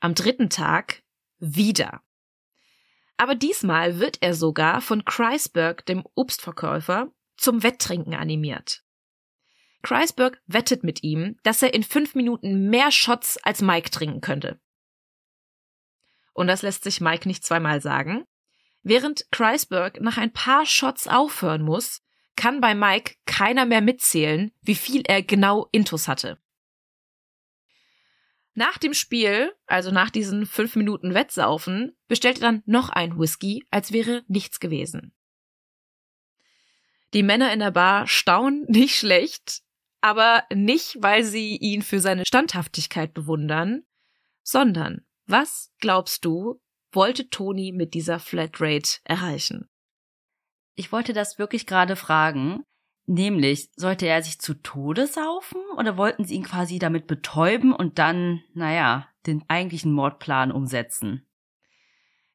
Am 0.00 0.14
dritten 0.14 0.50
Tag 0.50 1.02
wieder. 1.38 2.02
Aber 3.22 3.36
diesmal 3.36 4.00
wird 4.00 4.20
er 4.20 4.34
sogar 4.34 4.80
von 4.80 5.04
Kreisberg, 5.04 5.86
dem 5.86 6.02
Obstverkäufer, 6.16 7.12
zum 7.36 7.62
Wetttrinken 7.62 8.14
animiert. 8.14 8.82
Kreisberg 9.82 10.42
wettet 10.46 10.82
mit 10.82 11.04
ihm, 11.04 11.36
dass 11.44 11.62
er 11.62 11.72
in 11.72 11.84
fünf 11.84 12.16
Minuten 12.16 12.68
mehr 12.68 12.90
Shots 12.90 13.38
als 13.44 13.62
Mike 13.62 13.90
trinken 13.90 14.22
könnte. 14.22 14.60
Und 16.34 16.48
das 16.48 16.62
lässt 16.62 16.82
sich 16.82 17.00
Mike 17.00 17.28
nicht 17.28 17.44
zweimal 17.44 17.80
sagen. 17.80 18.24
Während 18.82 19.30
Kreisberg 19.30 20.00
nach 20.00 20.16
ein 20.16 20.32
paar 20.32 20.66
Shots 20.66 21.06
aufhören 21.06 21.62
muss, 21.62 22.02
kann 22.34 22.60
bei 22.60 22.74
Mike 22.74 23.14
keiner 23.24 23.66
mehr 23.66 23.82
mitzählen, 23.82 24.50
wie 24.62 24.74
viel 24.74 25.02
er 25.06 25.22
genau 25.22 25.68
Intus 25.70 26.08
hatte. 26.08 26.41
Nach 28.54 28.76
dem 28.76 28.92
Spiel, 28.92 29.52
also 29.66 29.90
nach 29.90 30.10
diesen 30.10 30.44
fünf 30.44 30.76
Minuten 30.76 31.14
Wettsaufen, 31.14 31.96
bestellt 32.06 32.38
er 32.38 32.52
dann 32.52 32.62
noch 32.66 32.90
ein 32.90 33.18
Whisky, 33.18 33.64
als 33.70 33.92
wäre 33.92 34.24
nichts 34.28 34.60
gewesen. 34.60 35.14
Die 37.14 37.22
Männer 37.22 37.52
in 37.52 37.60
der 37.60 37.70
Bar 37.70 38.06
staunen 38.06 38.64
nicht 38.68 38.96
schlecht, 38.96 39.62
aber 40.00 40.44
nicht, 40.52 40.96
weil 41.00 41.24
sie 41.24 41.56
ihn 41.56 41.82
für 41.82 42.00
seine 42.00 42.26
Standhaftigkeit 42.26 43.14
bewundern, 43.14 43.84
sondern 44.42 45.06
was 45.26 45.72
glaubst 45.78 46.24
du, 46.24 46.60
wollte 46.90 47.30
Toni 47.30 47.72
mit 47.72 47.94
dieser 47.94 48.18
Flatrate 48.18 48.98
erreichen? 49.04 49.70
Ich 50.74 50.92
wollte 50.92 51.12
das 51.12 51.38
wirklich 51.38 51.66
gerade 51.66 51.96
fragen. 51.96 52.64
Nämlich, 53.12 53.68
sollte 53.76 54.06
er 54.06 54.22
sich 54.22 54.38
zu 54.38 54.54
Tode 54.54 55.06
saufen 55.06 55.60
oder 55.76 55.98
wollten 55.98 56.24
sie 56.24 56.34
ihn 56.34 56.44
quasi 56.44 56.78
damit 56.78 57.06
betäuben 57.06 57.74
und 57.74 57.98
dann, 57.98 58.42
naja, 58.54 59.06
den 59.26 59.44
eigentlichen 59.48 59.92
Mordplan 59.92 60.50
umsetzen? 60.50 61.26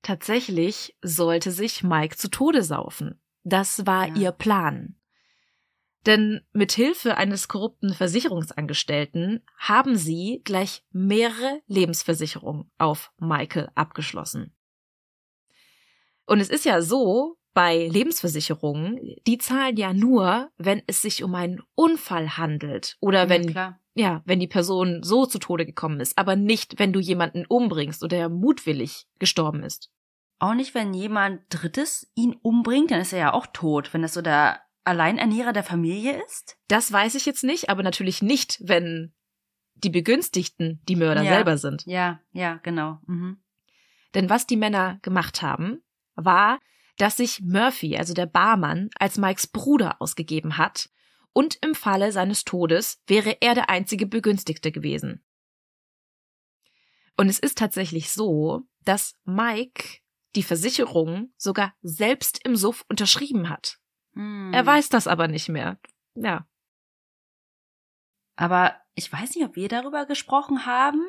Tatsächlich 0.03 0.95
sollte 1.01 1.49
sich 1.49 1.81
Mike 1.81 2.15
zu 2.15 2.29
Tode 2.29 2.61
saufen. 2.61 3.19
Das 3.43 3.87
war 3.87 4.09
ja. 4.09 4.15
ihr 4.17 4.31
Plan. 4.31 4.95
Denn 6.05 6.41
mit 6.53 6.73
Hilfe 6.73 7.17
eines 7.17 7.47
korrupten 7.47 7.95
Versicherungsangestellten 7.95 9.43
haben 9.57 9.95
sie 9.95 10.41
gleich 10.43 10.83
mehrere 10.91 11.59
Lebensversicherungen 11.65 12.69
auf 12.77 13.11
Michael 13.17 13.71
abgeschlossen. 13.73 14.55
Und 16.27 16.39
es 16.39 16.49
ist 16.49 16.65
ja 16.65 16.83
so, 16.83 17.39
bei 17.57 17.87
Lebensversicherungen, 17.87 18.99
die 19.25 19.39
zahlen 19.39 19.77
ja 19.77 19.91
nur, 19.91 20.51
wenn 20.59 20.83
es 20.85 21.01
sich 21.01 21.23
um 21.23 21.33
einen 21.33 21.63
Unfall 21.73 22.37
handelt 22.37 22.97
oder 22.99 23.29
wenn 23.29 23.49
ja, 23.49 23.79
ja, 23.95 24.21
wenn 24.25 24.39
die 24.39 24.45
Person 24.45 25.01
so 25.01 25.25
zu 25.25 25.39
Tode 25.39 25.65
gekommen 25.65 25.99
ist, 25.99 26.19
aber 26.19 26.35
nicht, 26.35 26.77
wenn 26.77 26.93
du 26.93 26.99
jemanden 26.99 27.47
umbringst 27.47 28.03
oder 28.03 28.15
er 28.15 28.29
mutwillig 28.29 29.07
gestorben 29.17 29.63
ist. 29.63 29.89
Auch 30.37 30.53
nicht, 30.53 30.75
wenn 30.75 30.93
jemand 30.93 31.41
Drittes 31.49 32.11
ihn 32.13 32.35
umbringt, 32.43 32.91
dann 32.91 33.01
ist 33.01 33.11
er 33.11 33.17
ja 33.19 33.33
auch 33.33 33.47
tot, 33.47 33.91
wenn 33.91 34.03
das 34.03 34.13
so 34.13 34.21
der 34.21 34.59
Alleinernährer 34.83 35.51
der 35.51 35.63
Familie 35.63 36.23
ist? 36.27 36.59
Das 36.67 36.91
weiß 36.91 37.15
ich 37.15 37.25
jetzt 37.25 37.43
nicht, 37.43 37.71
aber 37.71 37.81
natürlich 37.81 38.21
nicht, 38.21 38.59
wenn 38.61 39.15
die 39.73 39.89
Begünstigten 39.89 40.79
die 40.87 40.95
Mörder 40.95 41.23
Ja. 41.23 41.33
selber 41.33 41.57
sind. 41.57 41.87
Ja, 41.87 42.19
ja, 42.33 42.59
genau. 42.61 42.99
Mhm. 43.07 43.39
Denn 44.13 44.29
was 44.29 44.45
die 44.45 44.57
Männer 44.57 44.99
gemacht 45.01 45.41
haben, 45.41 45.81
war, 46.13 46.59
dass 46.97 47.17
sich 47.17 47.41
Murphy, 47.41 47.97
also 47.97 48.13
der 48.13 48.25
Barmann, 48.25 48.89
als 48.99 49.17
Mikes 49.17 49.47
Bruder 49.47 50.01
ausgegeben 50.01 50.57
hat 50.57 50.89
und 51.33 51.57
im 51.61 51.75
Falle 51.75 52.11
seines 52.11 52.43
Todes 52.43 53.01
wäre 53.07 53.37
er 53.41 53.55
der 53.55 53.69
einzige 53.69 54.07
Begünstigte 54.07 54.71
gewesen. 54.71 55.23
Und 57.15 57.29
es 57.29 57.39
ist 57.39 57.57
tatsächlich 57.57 58.11
so, 58.11 58.63
dass 58.83 59.15
Mike 59.25 59.99
die 60.35 60.43
Versicherung 60.43 61.33
sogar 61.37 61.73
selbst 61.81 62.45
im 62.45 62.55
Suff 62.55 62.85
unterschrieben 62.89 63.49
hat. 63.49 63.79
Hm. 64.13 64.51
Er 64.53 64.65
weiß 64.65 64.89
das 64.89 65.07
aber 65.07 65.27
nicht 65.27 65.49
mehr. 65.49 65.79
Ja. 66.15 66.47
Aber 68.35 68.75
ich 68.93 69.11
weiß 69.11 69.35
nicht, 69.35 69.45
ob 69.45 69.55
wir 69.55 69.67
darüber 69.67 70.05
gesprochen 70.05 70.65
haben. 70.65 71.01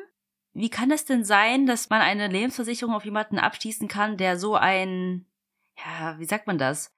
Wie 0.53 0.69
kann 0.69 0.89
es 0.89 1.05
denn 1.05 1.23
sein, 1.23 1.67
dass 1.67 1.89
man 1.89 2.01
eine 2.01 2.27
Lebensversicherung 2.27 2.93
auf 2.93 3.05
jemanden 3.05 3.37
abschließen 3.37 3.87
kann, 3.87 4.17
der 4.17 4.39
so 4.39 4.55
ein, 4.55 5.25
ja, 5.85 6.17
wie 6.19 6.25
sagt 6.25 6.47
man 6.47 6.57
das, 6.57 6.91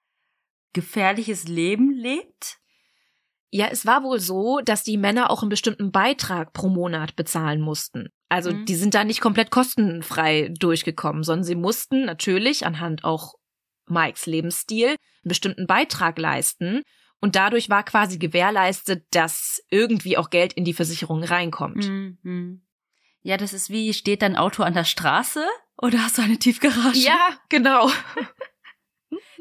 gefährliches 0.74 1.48
Leben 1.48 1.91
lebt? 1.91 2.58
Ja, 3.54 3.67
es 3.67 3.86
war 3.86 4.04
wohl 4.04 4.20
so, 4.20 4.62
dass 4.63 4.84
die 4.84 4.96
Männer 4.98 5.30
auch 5.30 5.41
einen 5.41 5.50
bestimmten 5.50 5.91
Beitrag 5.91 6.54
pro 6.54 6.70
Monat 6.70 7.17
bezahlen 7.17 7.60
mussten. 7.60 8.08
Also 8.30 8.52
Mhm. 8.54 8.65
die 8.65 8.76
sind 8.76 8.94
da 8.94 9.04
nicht 9.04 9.20
komplett 9.20 9.52
kostenfrei 9.52 10.54
durchgekommen, 10.58 11.24
sondern 11.24 11.44
sie 11.44 11.56
mussten 11.56 12.06
natürlich 12.06 12.65
anhand 12.65 13.04
auch 13.04 13.34
Mikes 13.88 14.26
Lebensstil 14.26 14.88
einen 14.89 14.98
bestimmten 15.26 15.67
Beitrag 15.67 16.17
leisten. 16.17 16.82
Und 17.20 17.36
dadurch 17.36 17.70
war 17.70 17.84
quasi 17.84 18.17
gewährleistet, 18.20 19.06
dass 19.12 19.62
irgendwie 19.70 20.17
auch 20.17 20.30
Geld 20.30 20.54
in 20.54 20.63
die 20.63 20.74
Versicherung 20.74 21.22
reinkommt. 21.24 21.86
Mhm. 21.89 22.62
Ja, 23.22 23.36
das 23.36 23.52
ist 23.54 23.70
wie, 23.70 23.94
steht 23.94 24.22
dein 24.22 24.38
Auto 24.38 24.63
an 24.63 24.74
der 24.74 24.86
Straße 24.86 25.46
oder 25.78 26.04
hast 26.04 26.17
du 26.17 26.22
eine 26.22 26.39
Tiefgarage? 26.39 26.98
Ja, 26.98 27.38
genau. 27.50 27.89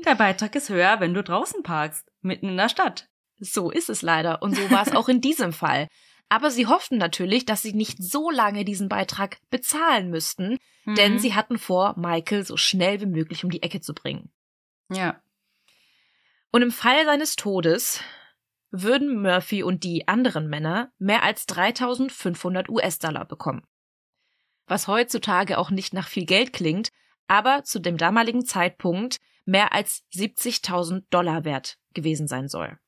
Der 0.05 0.15
Beitrag 0.15 0.55
ist 0.55 0.69
höher, 0.69 1.01
wenn 1.01 1.15
du 1.15 1.23
draußen 1.23 1.63
parkst, 1.63 2.11
mitten 2.23 2.49
in 2.49 2.57
der 2.57 2.69
Stadt. 2.69 3.09
So 3.39 3.71
ist 3.71 3.89
es 3.89 4.03
leider. 4.03 4.43
Und 4.43 4.57
so 4.57 4.71
war 4.71 4.83
es 4.87 4.93
auch 4.93 5.09
in 5.09 5.21
diesem 5.21 5.53
Fall. 5.53 5.89
Aber 6.29 6.51
sie 6.51 6.67
hofften 6.67 6.97
natürlich, 6.97 7.45
dass 7.45 7.63
sie 7.63 7.73
nicht 7.73 8.03
so 8.03 8.31
lange 8.31 8.65
diesen 8.65 8.89
Beitrag 8.89 9.39
bezahlen 9.51 10.11
müssten, 10.11 10.59
denn 10.87 11.15
Mhm. 11.15 11.19
sie 11.19 11.35
hatten 11.35 11.59
vor, 11.59 11.95
Michael 11.99 12.45
so 12.45 12.57
schnell 12.57 13.01
wie 13.01 13.07
möglich 13.07 13.45
um 13.45 13.51
die 13.51 13.63
Ecke 13.63 13.81
zu 13.81 13.95
bringen. 13.95 14.31
Ja. 14.91 15.21
Und 16.53 16.63
im 16.63 16.71
Fall 16.71 17.05
seines 17.05 17.37
Todes 17.37 18.01
würden 18.71 19.21
Murphy 19.23 19.63
und 19.63 19.83
die 19.85 20.07
anderen 20.07 20.49
Männer 20.49 20.93
mehr 20.99 21.23
als 21.23 21.47
3500 21.47 22.69
US-Dollar 22.69 23.25
bekommen. 23.25 23.65
Was 24.67 24.87
heutzutage 24.87 25.59
auch 25.59 25.71
nicht 25.71 25.93
nach 25.95 26.07
viel 26.09 26.27
Geld 26.27 26.53
klingt, 26.53 26.91
aber 27.27 27.65
zu 27.65 27.81
dem 27.81 27.97
damaligen 27.97 28.45
Zeitpunkt 28.45 29.17
mehr 29.51 29.73
als 29.73 30.05
70.000 30.15 31.05
Dollar 31.11 31.45
wert 31.45 31.77
gewesen 31.93 32.29
sein 32.29 32.49
soll. 32.49 32.79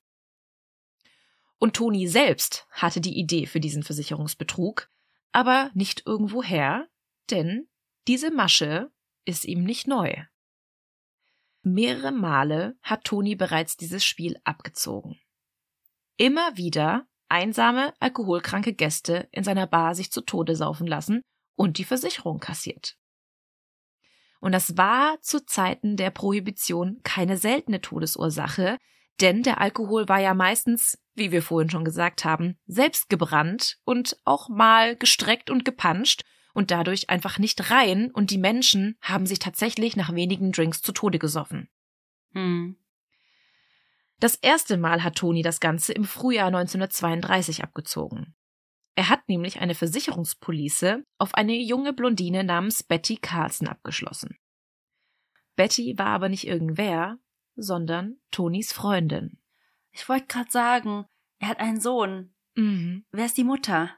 Und 1.58 1.74
Tony 1.74 2.06
selbst 2.06 2.66
hatte 2.70 3.00
die 3.00 3.18
Idee 3.18 3.46
für 3.46 3.60
diesen 3.60 3.82
Versicherungsbetrug, 3.82 4.88
aber 5.32 5.70
nicht 5.74 6.06
irgendwoher, 6.06 6.88
denn 7.30 7.68
diese 8.06 8.30
Masche 8.30 8.92
ist 9.24 9.44
ihm 9.44 9.64
nicht 9.64 9.88
neu. 9.88 10.14
Mehrere 11.62 12.12
Male 12.12 12.76
hat 12.82 13.04
Toni 13.04 13.34
bereits 13.34 13.76
dieses 13.76 14.04
Spiel 14.04 14.40
abgezogen. 14.44 15.20
Immer 16.16 16.56
wieder 16.56 17.06
einsame, 17.28 17.92
alkoholkranke 17.98 18.72
Gäste 18.72 19.28
in 19.32 19.42
seiner 19.42 19.66
Bar 19.66 19.94
sich 19.94 20.12
zu 20.12 20.20
Tode 20.20 20.54
saufen 20.54 20.86
lassen 20.86 21.22
und 21.56 21.78
die 21.78 21.84
Versicherung 21.84 22.38
kassiert. 22.38 22.96
Und 24.42 24.50
das 24.50 24.76
war 24.76 25.20
zu 25.20 25.46
Zeiten 25.46 25.96
der 25.96 26.10
Prohibition 26.10 26.98
keine 27.04 27.38
seltene 27.38 27.80
Todesursache, 27.80 28.76
denn 29.20 29.44
der 29.44 29.60
Alkohol 29.60 30.08
war 30.08 30.18
ja 30.18 30.34
meistens, 30.34 30.98
wie 31.14 31.30
wir 31.30 31.42
vorhin 31.42 31.70
schon 31.70 31.84
gesagt 31.84 32.24
haben, 32.24 32.58
selbst 32.66 33.08
gebrannt 33.08 33.78
und 33.84 34.16
auch 34.24 34.48
mal 34.48 34.96
gestreckt 34.96 35.48
und 35.48 35.64
gepanscht 35.64 36.22
und 36.54 36.72
dadurch 36.72 37.08
einfach 37.08 37.38
nicht 37.38 37.70
rein 37.70 38.10
und 38.10 38.32
die 38.32 38.38
Menschen 38.38 38.96
haben 39.00 39.26
sich 39.26 39.38
tatsächlich 39.38 39.94
nach 39.94 40.12
wenigen 40.12 40.50
Drinks 40.50 40.82
zu 40.82 40.90
Tode 40.90 41.20
gesoffen. 41.20 41.68
Hm. 42.32 42.76
Das 44.18 44.34
erste 44.34 44.76
Mal 44.76 45.04
hat 45.04 45.14
Toni 45.14 45.42
das 45.42 45.60
Ganze 45.60 45.92
im 45.92 46.04
Frühjahr 46.04 46.48
1932 46.48 47.62
abgezogen. 47.62 48.34
Er 48.94 49.08
hat 49.08 49.28
nämlich 49.28 49.60
eine 49.60 49.74
Versicherungspolice 49.74 51.04
auf 51.18 51.34
eine 51.34 51.54
junge 51.54 51.92
Blondine 51.92 52.44
namens 52.44 52.82
Betty 52.82 53.16
Carlson 53.16 53.68
abgeschlossen. 53.68 54.36
Betty 55.56 55.94
war 55.98 56.08
aber 56.08 56.28
nicht 56.28 56.46
irgendwer, 56.46 57.18
sondern 57.56 58.16
Tonis 58.30 58.72
Freundin. 58.72 59.38
Ich 59.92 60.08
wollte 60.08 60.26
gerade 60.26 60.50
sagen, 60.50 61.06
er 61.38 61.48
hat 61.48 61.60
einen 61.60 61.80
Sohn. 61.80 62.34
Mhm. 62.54 63.04
Wer 63.12 63.26
ist 63.26 63.36
die 63.36 63.44
Mutter? 63.44 63.90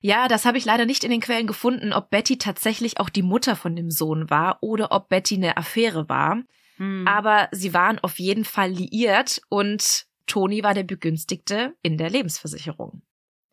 Ja, 0.00 0.28
das 0.28 0.44
habe 0.44 0.58
ich 0.58 0.64
leider 0.64 0.86
nicht 0.86 1.04
in 1.04 1.10
den 1.10 1.20
Quellen 1.20 1.46
gefunden, 1.46 1.92
ob 1.92 2.10
Betty 2.10 2.38
tatsächlich 2.38 3.00
auch 3.00 3.08
die 3.08 3.22
Mutter 3.22 3.56
von 3.56 3.74
dem 3.74 3.90
Sohn 3.90 4.30
war 4.30 4.58
oder 4.62 4.92
ob 4.92 5.08
Betty 5.08 5.36
eine 5.36 5.56
Affäre 5.56 6.08
war. 6.08 6.42
Hm. 6.76 7.06
Aber 7.08 7.48
sie 7.52 7.72
waren 7.74 7.98
auf 7.98 8.18
jeden 8.18 8.44
Fall 8.44 8.70
liiert 8.70 9.40
und 9.48 10.06
Toni 10.26 10.62
war 10.62 10.74
der 10.74 10.84
Begünstigte 10.84 11.74
in 11.82 11.96
der 11.96 12.10
Lebensversicherung. 12.10 13.02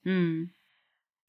Hm. 0.03 0.53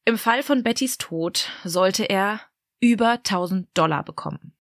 Im 0.05 0.19
Fall 0.19 0.43
von 0.43 0.63
Bettys 0.63 0.99
Tod 0.99 1.51
sollte 1.65 2.05
er 2.05 2.41
über 2.81 3.13
1000 3.13 3.69
Dollar 3.75 4.05
bekommen. 4.05 4.55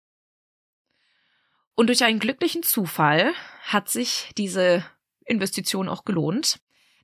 Und 1.76 1.88
durch 1.88 2.04
einen 2.04 2.20
glücklichen 2.20 2.64
Zufall 2.64 3.34
hat 3.64 3.90
sich 3.90 4.32
diese 4.38 4.86
Investition 5.26 5.90
auch 5.90 6.06
gelohnt. 6.06 6.60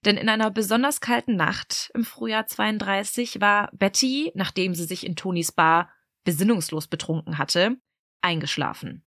Denn 0.06 0.16
in 0.16 0.30
einer 0.30 0.50
besonders 0.52 1.02
kalten 1.02 1.36
Nacht 1.36 1.92
im 1.94 2.06
Frühjahr 2.06 2.48
32 2.48 3.42
war 3.42 3.70
Betty, 3.74 4.32
nachdem 4.34 4.74
sie 4.74 4.86
sich 4.86 5.06
in 5.06 5.18
Tonis 5.18 5.52
Bar 5.52 5.92
besinnungslos 6.24 6.88
betrunken 6.88 7.38
hatte, 7.38 7.78
eingeschlafen. 8.22 9.04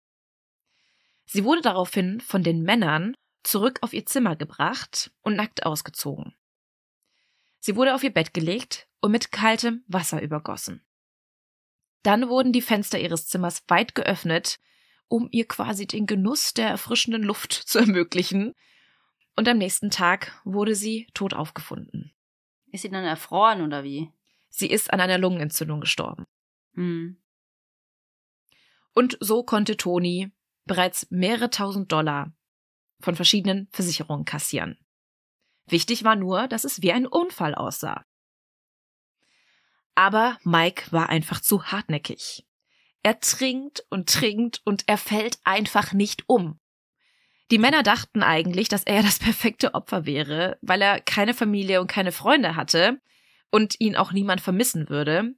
Sie 1.25 1.43
wurde 1.43 1.61
daraufhin 1.61 2.21
von 2.21 2.41
den 2.41 2.63
Männern 2.63 3.15
zurück 3.43 3.79
auf 3.81 3.93
ihr 3.93 4.05
Zimmer 4.07 4.35
gebracht 4.35 5.11
und 5.21 5.35
nackt 5.35 5.63
ausgezogen. 5.63 6.33
Sie 7.59 7.75
wurde 7.75 7.93
auf 7.93 8.03
ihr 8.03 8.13
Bett 8.13 8.33
gelegt 8.33 8.87
und 9.01 9.11
mit 9.11 9.31
kaltem 9.31 9.83
Wasser 9.87 10.21
übergossen. 10.21 10.83
Dann 12.03 12.29
wurden 12.29 12.53
die 12.53 12.61
Fenster 12.61 12.99
ihres 12.99 13.27
Zimmers 13.27 13.63
weit 13.67 13.95
geöffnet, 13.95 14.59
um 15.07 15.27
ihr 15.31 15.47
quasi 15.47 15.85
den 15.85 16.05
Genuss 16.05 16.53
der 16.53 16.69
erfrischenden 16.69 17.23
Luft 17.23 17.53
zu 17.67 17.79
ermöglichen, 17.79 18.55
und 19.35 19.47
am 19.47 19.57
nächsten 19.57 19.89
Tag 19.89 20.37
wurde 20.43 20.75
sie 20.75 21.07
tot 21.13 21.33
aufgefunden. 21.33 22.11
Ist 22.73 22.81
sie 22.81 22.89
dann 22.89 23.05
erfroren 23.05 23.61
oder 23.61 23.85
wie? 23.85 24.11
Sie 24.49 24.69
ist 24.69 24.91
an 24.91 24.99
einer 24.99 25.17
Lungenentzündung 25.17 25.79
gestorben. 25.79 26.25
Hm. 26.73 27.15
Und 28.93 29.17
so 29.21 29.43
konnte 29.43 29.77
Toni 29.77 30.33
bereits 30.65 31.07
mehrere 31.09 31.49
tausend 31.49 31.89
Dollar 31.89 32.33
von 32.99 33.15
verschiedenen 33.15 33.69
Versicherungen 33.71 34.25
kassieren. 34.25 34.77
Wichtig 35.71 36.03
war 36.03 36.15
nur, 36.15 36.47
dass 36.47 36.63
es 36.63 36.81
wie 36.81 36.91
ein 36.91 37.05
Unfall 37.07 37.55
aussah. 37.55 38.05
Aber 39.95 40.37
Mike 40.43 40.91
war 40.91 41.09
einfach 41.09 41.41
zu 41.41 41.65
hartnäckig. 41.65 42.45
Er 43.03 43.19
trinkt 43.19 43.85
und 43.89 44.09
trinkt 44.09 44.61
und 44.65 44.83
er 44.87 44.97
fällt 44.97 45.39
einfach 45.43 45.93
nicht 45.93 46.23
um. 46.27 46.59
Die 47.51 47.57
Männer 47.57 47.83
dachten 47.83 48.23
eigentlich, 48.23 48.69
dass 48.69 48.83
er 48.83 49.03
das 49.03 49.19
perfekte 49.19 49.73
Opfer 49.73 50.05
wäre, 50.05 50.57
weil 50.61 50.81
er 50.81 51.01
keine 51.01 51.33
Familie 51.33 51.81
und 51.81 51.87
keine 51.87 52.11
Freunde 52.11 52.55
hatte 52.55 53.01
und 53.51 53.79
ihn 53.79 53.95
auch 53.95 54.11
niemand 54.11 54.41
vermissen 54.41 54.89
würde. 54.89 55.33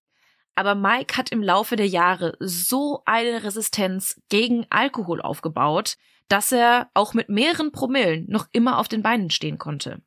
Aber 0.56 0.76
Mike 0.76 1.18
hat 1.18 1.32
im 1.32 1.42
Laufe 1.42 1.76
der 1.76 1.88
Jahre 1.88 2.36
so 2.40 3.02
eine 3.06 3.44
Resistenz 3.44 4.22
gegen 4.30 4.66
Alkohol 4.70 5.22
aufgebaut, 5.22 5.96
dass 6.28 6.52
er 6.52 6.90
auch 6.94 7.14
mit 7.14 7.30
mehreren 7.30 7.72
Promillen 7.72 8.26
noch 8.30 8.48
immer 8.52 8.78
auf 8.78 8.88
den 8.88 9.02
Beinen 9.02 9.30
stehen 9.30 9.58
konnte. 9.58 10.02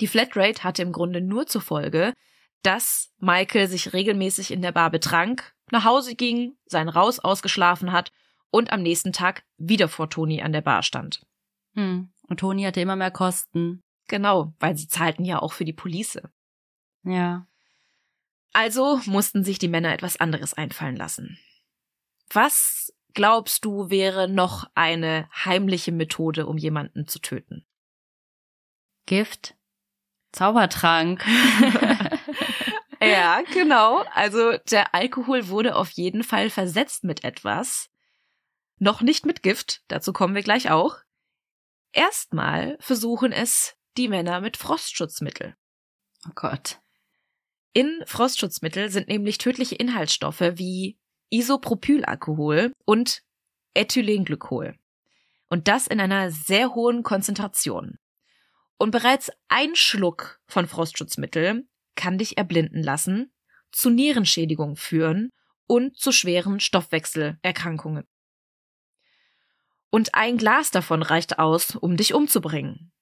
Die 0.00 0.06
Flatrate 0.06 0.62
hatte 0.64 0.82
im 0.82 0.92
Grunde 0.92 1.20
nur 1.20 1.46
zur 1.46 1.60
Folge, 1.60 2.12
dass 2.62 3.12
Michael 3.18 3.68
sich 3.68 3.92
regelmäßig 3.92 4.50
in 4.50 4.62
der 4.62 4.72
Bar 4.72 4.90
betrank, 4.90 5.54
nach 5.70 5.84
Hause 5.84 6.14
ging, 6.14 6.56
sein 6.66 6.88
Raus 6.88 7.18
ausgeschlafen 7.18 7.92
hat 7.92 8.12
und 8.50 8.72
am 8.72 8.82
nächsten 8.82 9.12
Tag 9.12 9.44
wieder 9.56 9.88
vor 9.88 10.08
Toni 10.08 10.42
an 10.42 10.52
der 10.52 10.62
Bar 10.62 10.82
stand. 10.82 11.26
Hm. 11.74 12.10
Und 12.28 12.40
Toni 12.40 12.62
hatte 12.62 12.80
immer 12.80 12.96
mehr 12.96 13.10
Kosten. 13.10 13.82
Genau, 14.08 14.54
weil 14.58 14.76
sie 14.76 14.88
zahlten 14.88 15.24
ja 15.24 15.40
auch 15.40 15.52
für 15.52 15.64
die 15.64 15.72
Police. 15.72 16.20
Ja. 17.04 17.46
Also 18.52 19.00
mussten 19.04 19.44
sich 19.44 19.58
die 19.58 19.68
Männer 19.68 19.92
etwas 19.92 20.18
anderes 20.18 20.54
einfallen 20.54 20.96
lassen. 20.96 21.38
Was 22.30 22.92
glaubst 23.14 23.64
du 23.64 23.90
wäre 23.90 24.28
noch 24.28 24.70
eine 24.74 25.28
heimliche 25.32 25.92
Methode, 25.92 26.46
um 26.46 26.56
jemanden 26.56 27.06
zu 27.06 27.18
töten? 27.18 27.66
Gift? 29.06 29.57
Zaubertrank. 30.32 31.24
ja, 33.00 33.42
genau. 33.52 34.04
Also 34.14 34.56
der 34.70 34.94
Alkohol 34.94 35.48
wurde 35.48 35.76
auf 35.76 35.90
jeden 35.90 36.22
Fall 36.22 36.50
versetzt 36.50 37.04
mit 37.04 37.24
etwas. 37.24 37.88
Noch 38.78 39.00
nicht 39.00 39.26
mit 39.26 39.42
Gift, 39.42 39.82
dazu 39.88 40.12
kommen 40.12 40.34
wir 40.34 40.42
gleich 40.42 40.70
auch. 40.70 40.98
Erstmal 41.92 42.76
versuchen 42.80 43.32
es 43.32 43.74
die 43.96 44.08
Männer 44.08 44.40
mit 44.40 44.56
Frostschutzmittel. 44.56 45.56
Oh 46.26 46.32
Gott. 46.34 46.80
In 47.72 48.02
Frostschutzmittel 48.06 48.90
sind 48.90 49.08
nämlich 49.08 49.38
tödliche 49.38 49.74
Inhaltsstoffe 49.74 50.40
wie 50.54 50.98
Isopropylalkohol 51.30 52.72
und 52.84 53.22
Ethylenglycol. 53.74 54.76
Und 55.48 55.68
das 55.68 55.86
in 55.86 56.00
einer 56.00 56.30
sehr 56.30 56.74
hohen 56.74 57.02
Konzentration. 57.02 57.98
Und 58.78 58.92
bereits 58.92 59.30
ein 59.48 59.74
Schluck 59.74 60.40
von 60.46 60.68
Frostschutzmittel 60.68 61.68
kann 61.96 62.16
dich 62.16 62.38
erblinden 62.38 62.82
lassen, 62.82 63.32
zu 63.72 63.90
Nierenschädigung 63.90 64.76
führen 64.76 65.30
und 65.66 65.96
zu 65.98 66.12
schweren 66.12 66.60
Stoffwechselerkrankungen. 66.60 68.06
Und 69.90 70.14
ein 70.14 70.38
Glas 70.38 70.70
davon 70.70 71.02
reicht 71.02 71.38
aus, 71.38 71.74
um 71.74 71.96
dich 71.96 72.14
umzubringen. 72.14 72.92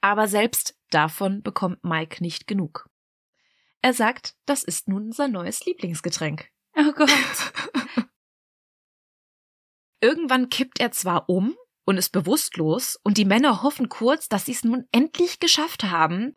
Aber 0.00 0.26
selbst 0.26 0.76
davon 0.90 1.42
bekommt 1.42 1.84
Mike 1.84 2.22
nicht 2.22 2.46
genug. 2.46 2.88
Er 3.82 3.92
sagt, 3.92 4.36
das 4.46 4.64
ist 4.64 4.88
nun 4.88 5.12
sein 5.12 5.32
neues 5.32 5.64
Lieblingsgetränk. 5.64 6.48
Oh 6.76 6.92
Gott. 6.92 7.08
Irgendwann 10.00 10.48
kippt 10.48 10.80
er 10.80 10.90
zwar 10.90 11.28
um 11.28 11.56
und 11.84 11.96
ist 11.96 12.10
bewusstlos 12.10 12.98
und 13.02 13.18
die 13.18 13.24
Männer 13.24 13.62
hoffen 13.62 13.88
kurz, 13.88 14.28
dass 14.28 14.46
sie 14.46 14.52
es 14.52 14.64
nun 14.64 14.86
endlich 14.92 15.40
geschafft 15.40 15.84
haben, 15.84 16.36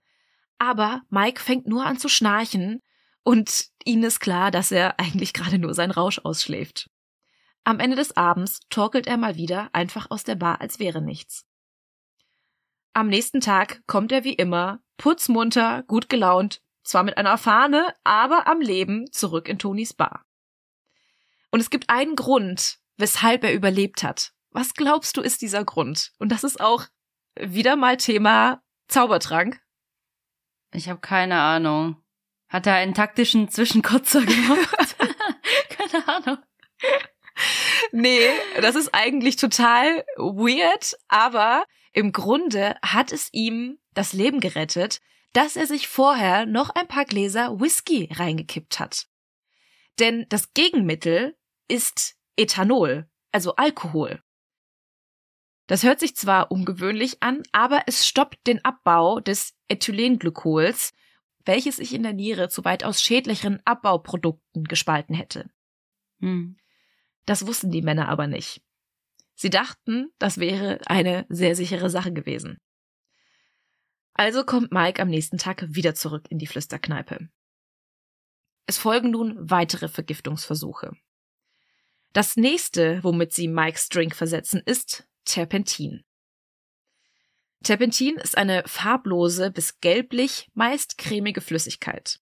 aber 0.58 1.02
Mike 1.10 1.42
fängt 1.42 1.68
nur 1.68 1.86
an 1.86 1.98
zu 1.98 2.10
schnarchen 2.10 2.82
und 3.24 3.66
ihnen 3.84 4.04
ist 4.04 4.20
klar, 4.20 4.52
dass 4.52 4.72
er 4.72 5.00
eigentlich 5.00 5.34
gerade 5.34 5.58
nur 5.58 5.74
seinen 5.74 5.92
Rausch 5.92 6.20
ausschläft. 6.20 6.90
Am 7.64 7.80
Ende 7.80 7.96
des 7.96 8.16
Abends 8.16 8.60
torkelt 8.70 9.08
er 9.08 9.18
mal 9.18 9.36
wieder 9.36 9.70
einfach 9.74 10.12
aus 10.12 10.24
der 10.24 10.36
Bar, 10.36 10.62
als 10.62 10.80
wäre 10.80 11.02
nichts. 11.02 11.46
Am 12.94 13.08
nächsten 13.08 13.42
Tag 13.42 13.82
kommt 13.88 14.12
er 14.12 14.24
wie 14.24 14.34
immer, 14.34 14.80
putzmunter, 14.98 15.84
gut 15.84 16.08
gelaunt, 16.08 16.62
zwar 16.84 17.04
mit 17.04 17.18
einer 17.18 17.38
Fahne, 17.38 17.94
aber 18.04 18.48
am 18.48 18.62
Leben 18.62 19.12
zurück 19.12 19.50
in 19.50 19.58
Tonys 19.58 19.94
Bar. 19.94 20.24
Und 21.50 21.60
es 21.60 21.72
gibt 21.72 21.90
einen 21.90 22.16
Grund, 22.16 22.78
weshalb 22.98 23.44
er 23.44 23.54
überlebt 23.54 24.04
hat. 24.04 24.35
Was 24.56 24.74
glaubst 24.74 25.18
du 25.18 25.22
ist 25.22 25.42
dieser 25.42 25.66
Grund? 25.66 26.14
Und 26.18 26.30
das 26.32 26.46
ist 26.46 26.62
auch 26.62 26.86
wieder 27.38 27.76
mal 27.76 27.98
Thema 27.98 28.64
Zaubertrank. 28.88 29.60
Ich 30.74 30.88
habe 30.88 31.02
keine 31.02 31.42
Ahnung. 31.42 32.02
Hat 32.48 32.66
er 32.66 32.76
einen 32.76 32.94
taktischen 32.94 33.50
Zwischenkotzer 33.50 34.22
gemacht? 34.22 34.96
keine 35.70 36.08
Ahnung. 36.08 36.38
Nee, 37.92 38.30
das 38.62 38.76
ist 38.76 38.96
eigentlich 38.96 39.36
total 39.36 40.06
weird, 40.16 40.96
aber 41.10 41.66
im 41.92 42.14
Grunde 42.14 42.78
hat 42.82 43.12
es 43.12 43.28
ihm 43.34 43.78
das 43.94 44.14
Leben 44.14 44.40
gerettet, 44.40 45.02
dass 45.34 45.58
er 45.58 45.68
sich 45.68 45.90
vorher 45.90 46.46
noch 46.46 46.70
ein 46.70 46.88
paar 46.88 47.04
Gläser 47.04 47.60
Whisky 47.60 48.08
reingekippt 48.14 48.80
hat. 48.80 49.08
Denn 50.00 50.26
das 50.30 50.54
Gegenmittel 50.54 51.38
ist 51.68 52.16
Ethanol, 52.38 53.10
also 53.34 53.58
Alkohol. 53.58 54.22
Das 55.68 55.84
hört 55.84 56.00
sich 56.00 56.16
zwar 56.16 56.52
ungewöhnlich 56.52 57.24
an, 57.24 57.42
aber 57.52 57.84
es 57.88 58.08
stoppt 58.08 58.46
den 58.46 58.64
Abbau 58.64 59.20
des 59.20 59.56
Ethylenglykols, 59.68 60.94
welches 61.44 61.78
sich 61.78 61.94
in 61.94 62.04
der 62.04 62.14
Niere 62.14 62.50
zu 62.50 62.64
weitaus 62.66 63.02
schädlicheren 63.02 63.62
Abbauprodukten 63.66 64.66
gespalten 64.66 65.16
hätte. 65.16 65.50
Hm. 66.20 66.58
Das 67.26 67.48
wussten 67.48 67.72
die 67.72 67.82
Männer 67.82 68.10
aber 68.10 68.28
nicht. 68.28 68.62
Sie 69.34 69.50
dachten, 69.50 70.12
das 70.20 70.38
wäre 70.38 70.80
eine 70.86 71.26
sehr 71.30 71.56
sichere 71.56 71.90
Sache 71.90 72.14
gewesen. 72.14 72.58
Also 74.14 74.46
kommt 74.46 74.72
Mike 74.72 75.02
am 75.02 75.10
nächsten 75.10 75.38
Tag 75.38 75.66
wieder 75.68 75.94
zurück 75.94 76.28
in 76.30 76.40
die 76.40 76.48
Flüsterkneipe. 76.48 77.28
Es 78.66 78.78
folgen 78.78 79.12
nun 79.12 79.36
weitere 79.38 79.90
Vergiftungsversuche. 79.90 80.96
Das 82.14 82.38
nächste, 82.38 83.04
womit 83.04 83.34
sie 83.34 83.50
Mikes 83.50 83.90
Drink 83.90 84.16
versetzen, 84.16 84.62
ist 84.66 85.06
Terpentin. 85.26 86.04
Terpentin 87.64 88.16
ist 88.18 88.38
eine 88.38 88.64
farblose 88.68 89.52
bis 89.52 89.80
gelblich, 89.80 90.50
meist 90.54 90.98
cremige 90.98 91.42
Flüssigkeit. 91.42 92.20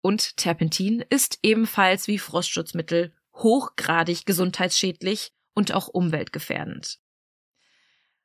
Und 0.00 0.36
Terpentin 0.36 1.04
ist 1.10 1.38
ebenfalls 1.42 2.06
wie 2.06 2.18
Frostschutzmittel 2.18 3.14
hochgradig 3.34 4.24
gesundheitsschädlich 4.24 5.32
und 5.54 5.72
auch 5.72 5.88
umweltgefährdend. 5.88 7.00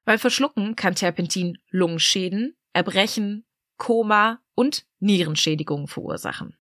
Weil 0.06 0.18
Verschlucken 0.18 0.76
kann 0.76 0.96
Terpentin 0.96 1.58
Lungenschäden, 1.70 2.56
Erbrechen, 2.74 3.46
Koma 3.78 4.40
und 4.54 4.86
Nierenschädigungen 5.00 5.88
verursachen. 5.88 6.58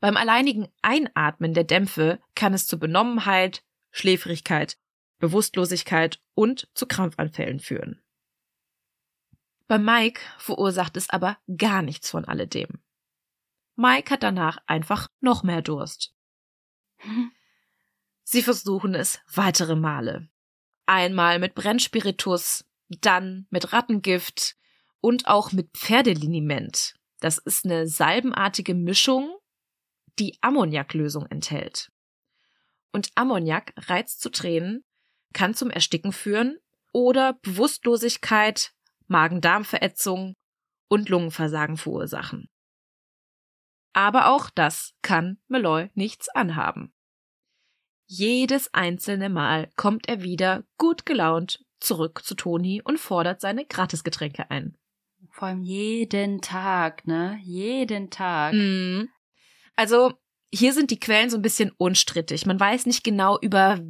Beim 0.00 0.16
alleinigen 0.16 0.68
Einatmen 0.82 1.54
der 1.54 1.64
Dämpfe 1.64 2.20
kann 2.34 2.54
es 2.54 2.66
zu 2.66 2.78
Benommenheit, 2.78 3.64
Schläfrigkeit, 3.90 4.78
Bewusstlosigkeit 5.18 6.20
und 6.34 6.68
zu 6.74 6.86
Krampfanfällen 6.86 7.60
führen. 7.60 8.02
Bei 9.66 9.78
Mike 9.78 10.20
verursacht 10.38 10.96
es 10.96 11.10
aber 11.10 11.38
gar 11.56 11.82
nichts 11.82 12.10
von 12.10 12.24
alledem. 12.24 12.80
Mike 13.74 14.10
hat 14.10 14.22
danach 14.22 14.58
einfach 14.66 15.08
noch 15.20 15.42
mehr 15.42 15.62
Durst. 15.62 16.14
Sie 18.22 18.42
versuchen 18.42 18.94
es 18.94 19.20
weitere 19.32 19.76
Male. 19.76 20.28
Einmal 20.86 21.38
mit 21.38 21.54
Brennspiritus, 21.54 22.64
dann 22.88 23.46
mit 23.50 23.72
Rattengift 23.72 24.56
und 25.00 25.26
auch 25.26 25.52
mit 25.52 25.70
Pferdeliniment. 25.76 26.94
Das 27.20 27.38
ist 27.38 27.64
eine 27.64 27.86
salbenartige 27.86 28.74
Mischung, 28.74 29.36
die 30.18 30.38
Ammoniaklösung 30.42 31.26
enthält. 31.26 31.90
Und 32.92 33.10
Ammoniak 33.14 33.74
reizt 33.76 34.20
zu 34.20 34.30
Tränen, 34.30 34.84
kann 35.32 35.54
zum 35.54 35.70
Ersticken 35.70 36.12
führen 36.12 36.58
oder 36.92 37.34
Bewusstlosigkeit, 37.42 38.72
Magen-Darm-Verätzung 39.08 40.34
und 40.88 41.08
Lungenversagen 41.08 41.76
verursachen. 41.76 42.48
Aber 43.92 44.28
auch 44.28 44.50
das 44.50 44.92
kann 45.02 45.38
Malloy 45.48 45.90
nichts 45.94 46.28
anhaben. 46.28 46.92
Jedes 48.06 48.72
einzelne 48.72 49.28
Mal 49.28 49.70
kommt 49.76 50.08
er 50.08 50.22
wieder 50.22 50.64
gut 50.78 51.06
gelaunt 51.06 51.64
zurück 51.80 52.22
zu 52.24 52.34
Toni 52.34 52.80
und 52.82 52.98
fordert 52.98 53.40
seine 53.40 53.64
Gratisgetränke 53.64 54.50
ein. 54.50 54.76
Vor 55.30 55.48
allem 55.48 55.62
jeden 55.62 56.40
Tag, 56.40 57.06
ne? 57.06 57.38
Jeden 57.42 58.10
Tag. 58.10 58.54
Mhm. 58.54 59.08
Also, 59.74 60.14
hier 60.52 60.72
sind 60.72 60.90
die 60.90 61.00
Quellen 61.00 61.30
so 61.30 61.36
ein 61.36 61.42
bisschen 61.42 61.72
unstrittig. 61.76 62.46
Man 62.46 62.58
weiß 62.58 62.86
nicht 62.86 63.04
genau, 63.04 63.38
über 63.40 63.80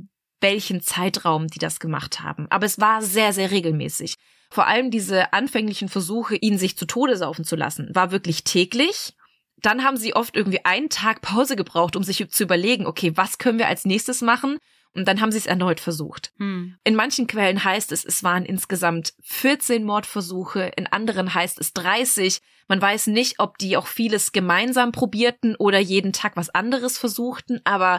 welchen 0.40 0.80
Zeitraum 0.80 1.48
die 1.48 1.58
das 1.58 1.80
gemacht 1.80 2.20
haben. 2.20 2.46
Aber 2.50 2.66
es 2.66 2.78
war 2.78 3.02
sehr, 3.02 3.32
sehr 3.32 3.50
regelmäßig. 3.50 4.14
Vor 4.50 4.66
allem 4.66 4.90
diese 4.90 5.32
anfänglichen 5.32 5.88
Versuche, 5.88 6.36
ihn 6.36 6.58
sich 6.58 6.76
zu 6.76 6.86
Tode 6.86 7.16
saufen 7.16 7.44
zu 7.44 7.56
lassen, 7.56 7.88
war 7.94 8.10
wirklich 8.10 8.44
täglich 8.44 9.14
dann 9.58 9.84
haben 9.84 9.96
sie 9.96 10.14
oft 10.14 10.36
irgendwie 10.36 10.64
einen 10.64 10.90
Tag 10.90 11.22
Pause 11.22 11.56
gebraucht, 11.56 11.96
um 11.96 12.02
sich 12.02 12.28
zu 12.30 12.42
überlegen, 12.42 12.86
okay, 12.86 13.12
was 13.16 13.38
können 13.38 13.58
wir 13.58 13.68
als 13.68 13.84
nächstes 13.84 14.20
machen? 14.20 14.58
Und 14.94 15.06
dann 15.06 15.20
haben 15.20 15.30
sie 15.30 15.38
es 15.38 15.46
erneut 15.46 15.78
versucht. 15.78 16.32
Hm. 16.38 16.76
In 16.84 16.94
manchen 16.94 17.26
Quellen 17.26 17.62
heißt 17.62 17.92
es, 17.92 18.04
es 18.04 18.22
waren 18.22 18.46
insgesamt 18.46 19.12
14 19.22 19.84
Mordversuche, 19.84 20.72
in 20.76 20.86
anderen 20.86 21.34
heißt 21.34 21.60
es 21.60 21.74
30. 21.74 22.40
Man 22.66 22.80
weiß 22.80 23.08
nicht, 23.08 23.38
ob 23.38 23.58
die 23.58 23.76
auch 23.76 23.86
vieles 23.86 24.32
gemeinsam 24.32 24.92
probierten 24.92 25.54
oder 25.56 25.78
jeden 25.78 26.14
Tag 26.14 26.36
was 26.36 26.48
anderes 26.48 26.96
versuchten, 26.96 27.60
aber 27.64 27.98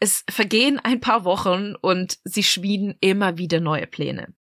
es 0.00 0.24
vergehen 0.30 0.78
ein 0.78 1.00
paar 1.00 1.24
Wochen 1.24 1.74
und 1.74 2.18
sie 2.24 2.42
schmieden 2.42 2.96
immer 3.00 3.38
wieder 3.38 3.60
neue 3.60 3.86
Pläne. 3.86 4.34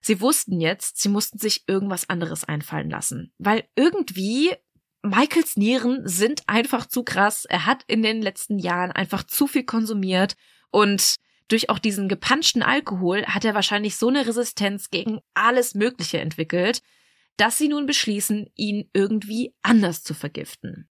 Sie 0.00 0.20
wussten 0.20 0.60
jetzt, 0.60 0.98
sie 0.98 1.10
mussten 1.10 1.38
sich 1.38 1.64
irgendwas 1.68 2.08
anderes 2.08 2.44
einfallen 2.44 2.88
lassen, 2.88 3.32
weil 3.38 3.64
irgendwie 3.76 4.54
Michaels 5.02 5.56
Nieren 5.56 6.06
sind 6.06 6.42
einfach 6.46 6.86
zu 6.86 7.04
krass. 7.04 7.44
Er 7.46 7.66
hat 7.66 7.84
in 7.86 8.02
den 8.02 8.22
letzten 8.22 8.58
Jahren 8.58 8.92
einfach 8.92 9.24
zu 9.24 9.46
viel 9.46 9.64
konsumiert 9.64 10.36
und 10.70 11.16
durch 11.48 11.68
auch 11.68 11.78
diesen 11.78 12.08
gepanschten 12.08 12.62
Alkohol 12.62 13.24
hat 13.26 13.44
er 13.44 13.54
wahrscheinlich 13.54 13.96
so 13.96 14.08
eine 14.08 14.26
Resistenz 14.26 14.90
gegen 14.90 15.20
alles 15.34 15.74
Mögliche 15.74 16.20
entwickelt, 16.20 16.80
dass 17.36 17.58
sie 17.58 17.68
nun 17.68 17.86
beschließen, 17.86 18.50
ihn 18.54 18.88
irgendwie 18.92 19.54
anders 19.62 20.02
zu 20.02 20.14
vergiften. 20.14 20.89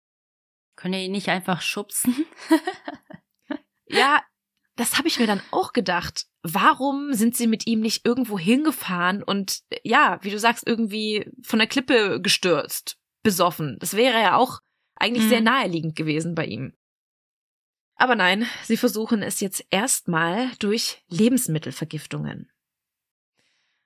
Können 0.84 0.96
ihr 0.96 1.06
ihn 1.06 1.14
nicht 1.14 1.30
einfach 1.30 1.62
schubsen? 1.62 2.26
ja, 3.88 4.22
das 4.76 4.98
habe 4.98 5.08
ich 5.08 5.18
mir 5.18 5.28
dann 5.28 5.42
auch 5.50 5.72
gedacht. 5.72 6.26
Warum 6.42 7.14
sind 7.14 7.38
sie 7.38 7.48
mit 7.48 7.66
ihm 7.68 7.80
nicht 7.80 8.06
irgendwo 8.06 8.38
hingefahren 8.38 9.24
und 9.24 9.62
ja, 9.84 10.20
wie 10.24 10.30
du 10.30 10.38
sagst, 10.38 10.68
irgendwie 10.68 11.32
von 11.42 11.60
der 11.60 11.70
Klippe 11.70 12.20
gestürzt, 12.20 12.98
besoffen? 13.22 13.78
Das 13.80 13.94
wäre 13.96 14.20
ja 14.20 14.36
auch 14.36 14.60
eigentlich 14.96 15.24
mhm. 15.24 15.30
sehr 15.30 15.40
naheliegend 15.40 15.96
gewesen 15.96 16.36
bei 16.36 16.48
ihm. 16.48 16.74
Aber 17.96 18.18
nein, 18.18 18.46
sie 18.64 18.76
versuchen 18.76 19.24
es 19.24 19.40
jetzt 19.40 19.66
erstmal 19.70 20.52
durch 20.60 21.02
Lebensmittelvergiftungen. 21.08 22.52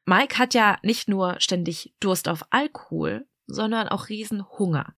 Mike 0.05 0.39
hat 0.39 0.55
ja 0.55 0.79
nicht 0.81 1.09
nur 1.09 1.39
ständig 1.41 1.93
Durst 1.99 2.27
auf 2.27 2.43
Alkohol, 2.49 3.27
sondern 3.45 3.87
auch 3.87 4.09
Riesenhunger. 4.09 4.95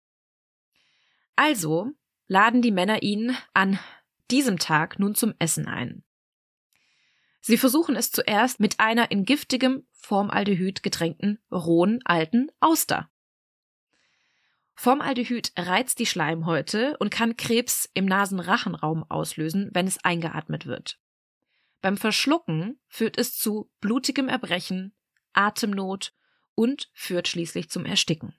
Also 1.38 1.92
laden 2.26 2.62
die 2.62 2.72
Männer 2.72 3.04
ihn 3.04 3.36
an 3.54 3.78
diesem 4.28 4.58
Tag 4.58 4.98
nun 4.98 5.14
zum 5.14 5.34
Essen 5.38 5.68
ein. 5.68 6.02
Sie 7.40 7.56
versuchen 7.56 7.94
es 7.94 8.10
zuerst 8.10 8.58
mit 8.58 8.80
einer 8.80 9.12
in 9.12 9.24
giftigem 9.24 9.86
Formaldehyd 9.92 10.82
getränkten 10.82 11.38
rohen 11.52 12.00
alten 12.04 12.50
Auster. 12.58 13.08
Formaldehyd 14.74 15.52
reizt 15.56 16.00
die 16.00 16.06
Schleimhäute 16.06 16.96
und 16.98 17.12
kann 17.12 17.36
Krebs 17.36 17.88
im 17.94 18.06
Nasenrachenraum 18.06 19.08
auslösen, 19.08 19.70
wenn 19.74 19.86
es 19.86 20.04
eingeatmet 20.04 20.66
wird. 20.66 20.98
Beim 21.80 21.96
Verschlucken 21.96 22.80
führt 22.88 23.16
es 23.16 23.38
zu 23.38 23.70
blutigem 23.80 24.28
Erbrechen, 24.28 24.92
Atemnot 25.34 26.12
und 26.56 26.90
führt 26.94 27.28
schließlich 27.28 27.70
zum 27.70 27.86
Ersticken. 27.86 28.34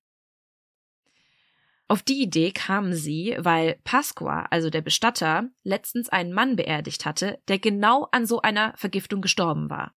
Auf 1.92 2.04
die 2.04 2.22
Idee 2.22 2.52
kamen 2.52 2.94
sie, 2.94 3.36
weil 3.40 3.80
Pasqua, 3.84 4.46
also 4.52 4.70
der 4.70 4.82
Bestatter, 4.82 5.50
letztens 5.64 6.08
einen 6.08 6.32
Mann 6.32 6.56
beerdigt 6.56 7.04
hatte, 7.04 7.42
der 7.48 7.58
genau 7.58 8.08
an 8.12 8.28
so 8.28 8.44
einer 8.44 8.74
Vergiftung 8.78 9.22
gestorben 9.22 9.72
war. 9.72 9.96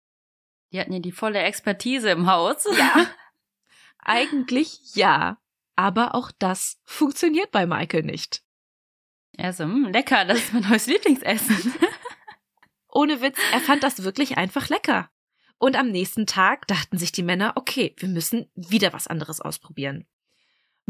Die 0.73 0.79
hatten 0.79 0.93
ja 0.93 1.01
die 1.01 1.11
volle 1.11 1.41
Expertise 1.41 2.11
im 2.11 2.31
Haus. 2.31 2.65
Ja. 2.79 3.07
Eigentlich 3.99 4.95
ja. 4.95 5.39
Aber 5.75 6.15
auch 6.15 6.31
das 6.39 6.81
funktioniert 6.85 7.51
bei 7.51 7.67
Michael 7.67 8.05
nicht. 8.05 8.45
Er 9.37 9.53
so, 9.53 9.67
mh, 9.67 9.89
lecker, 9.91 10.25
das 10.25 10.39
ist 10.39 10.53
mein 10.53 10.69
neues 10.69 10.87
Lieblingsessen. 10.87 11.75
Ohne 12.89 13.21
Witz, 13.21 13.39
er 13.53 13.61
fand 13.61 13.83
das 13.83 14.05
wirklich 14.05 14.37
einfach 14.37 14.69
lecker. 14.69 15.11
Und 15.59 15.77
am 15.77 15.91
nächsten 15.91 16.27
Tag 16.27 16.69
dachten 16.69 16.99
sich 16.99 17.11
die 17.11 17.25
Männer, 17.25 17.55
okay, 17.57 17.97
wir 17.99 18.09
müssen 18.09 18.49
wieder 18.55 18.93
was 18.93 19.09
anderes 19.09 19.41
ausprobieren. 19.41 20.07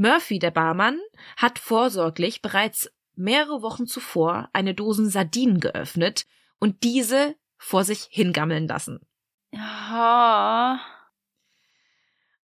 Murphy, 0.01 0.38
der 0.38 0.51
Barmann, 0.51 0.98
hat 1.36 1.59
vorsorglich 1.59 2.40
bereits 2.40 2.90
mehrere 3.16 3.61
Wochen 3.61 3.86
zuvor 3.86 4.48
eine 4.55 4.72
Dosen 4.72 5.11
Sardinen 5.11 5.61
geöffnet 5.61 6.26
und 6.59 6.84
diese 6.84 7.36
vor 7.59 7.84
sich 7.84 8.09
hingammeln 8.11 8.66
lassen. 8.66 9.07
Ja. 9.53 10.80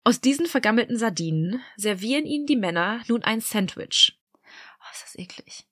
Aus 0.04 0.20
diesen 0.20 0.44
vergammelten 0.44 0.98
Sardinen 0.98 1.62
servieren 1.76 2.26
ihnen 2.26 2.44
die 2.44 2.57
Männer 2.57 3.02
nun 3.09 3.22
ein 3.24 3.40
Sandwich. 3.40 4.20
Oh, 4.44 4.92
ist 4.92 5.04
das 5.04 5.18
eklig. 5.18 5.66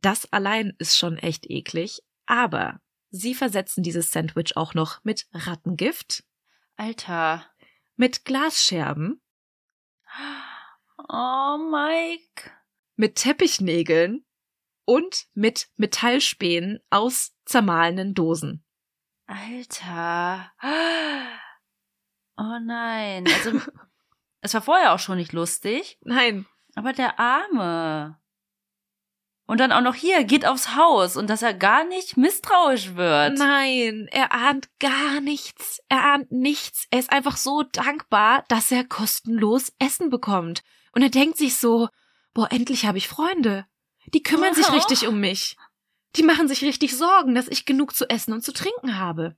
Das 0.00 0.32
allein 0.32 0.74
ist 0.78 0.96
schon 0.96 1.18
echt 1.18 1.50
eklig, 1.50 2.00
aber 2.24 2.80
sie 3.10 3.34
versetzen 3.34 3.82
dieses 3.82 4.10
Sandwich 4.10 4.56
auch 4.56 4.72
noch 4.72 5.04
mit 5.04 5.26
Rattengift. 5.34 6.24
Alter. 6.76 7.44
Mit 7.96 8.24
Glasscherben. 8.24 9.20
Oh, 11.08 11.56
Mike. 11.58 12.50
Mit 12.96 13.16
Teppichnägeln 13.16 14.24
und 14.84 15.26
mit 15.34 15.68
Metallspänen 15.76 16.80
aus 16.90 17.34
zermahlenen 17.44 18.14
Dosen. 18.14 18.64
Alter. 19.26 20.52
Oh 22.36 22.58
nein. 22.62 23.26
Also, 23.26 23.60
es 24.40 24.54
war 24.54 24.62
vorher 24.62 24.92
auch 24.92 24.98
schon 24.98 25.18
nicht 25.18 25.32
lustig. 25.32 25.98
Nein. 26.02 26.46
Aber 26.74 26.92
der 26.92 27.18
Arme. 27.18 28.20
Und 29.46 29.60
dann 29.60 29.70
auch 29.70 29.80
noch 29.80 29.94
hier, 29.94 30.24
geht 30.24 30.44
aufs 30.44 30.74
Haus 30.74 31.16
und 31.16 31.30
dass 31.30 31.42
er 31.42 31.54
gar 31.54 31.84
nicht 31.84 32.16
misstrauisch 32.16 32.96
wird. 32.96 33.38
Nein, 33.38 34.08
er 34.10 34.32
ahnt 34.32 34.68
gar 34.80 35.20
nichts. 35.20 35.80
Er 35.88 36.04
ahnt 36.04 36.32
nichts. 36.32 36.88
Er 36.90 36.98
ist 36.98 37.12
einfach 37.12 37.36
so 37.36 37.62
dankbar, 37.62 38.44
dass 38.48 38.72
er 38.72 38.84
kostenlos 38.84 39.72
Essen 39.78 40.10
bekommt. 40.10 40.64
Und 40.96 41.02
er 41.02 41.10
denkt 41.10 41.36
sich 41.36 41.56
so, 41.56 41.90
boah, 42.32 42.50
endlich 42.50 42.86
habe 42.86 42.96
ich 42.96 43.06
Freunde. 43.06 43.66
Die 44.14 44.22
kümmern 44.22 44.54
sich 44.54 44.72
richtig 44.72 45.06
um 45.06 45.20
mich. 45.20 45.58
Die 46.16 46.22
machen 46.22 46.48
sich 46.48 46.62
richtig 46.62 46.96
Sorgen, 46.96 47.34
dass 47.34 47.48
ich 47.48 47.66
genug 47.66 47.94
zu 47.94 48.08
essen 48.08 48.32
und 48.32 48.40
zu 48.40 48.50
trinken 48.50 48.98
habe. 48.98 49.36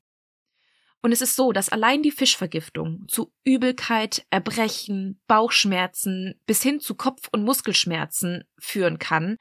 Und 1.02 1.10
es 1.10 1.20
ist 1.20 1.34
so, 1.34 1.50
dass 1.50 1.68
allein 1.68 2.04
die 2.04 2.12
Fischvergiftung 2.12 3.06
zu 3.08 3.32
Übelkeit, 3.42 4.24
Erbrechen, 4.30 5.20
Bauchschmerzen 5.26 6.40
bis 6.46 6.62
hin 6.62 6.78
zu 6.78 6.94
Kopf- 6.94 7.28
und 7.32 7.42
Muskelschmerzen 7.42 8.44
führen 8.60 9.00
kann. 9.00 9.36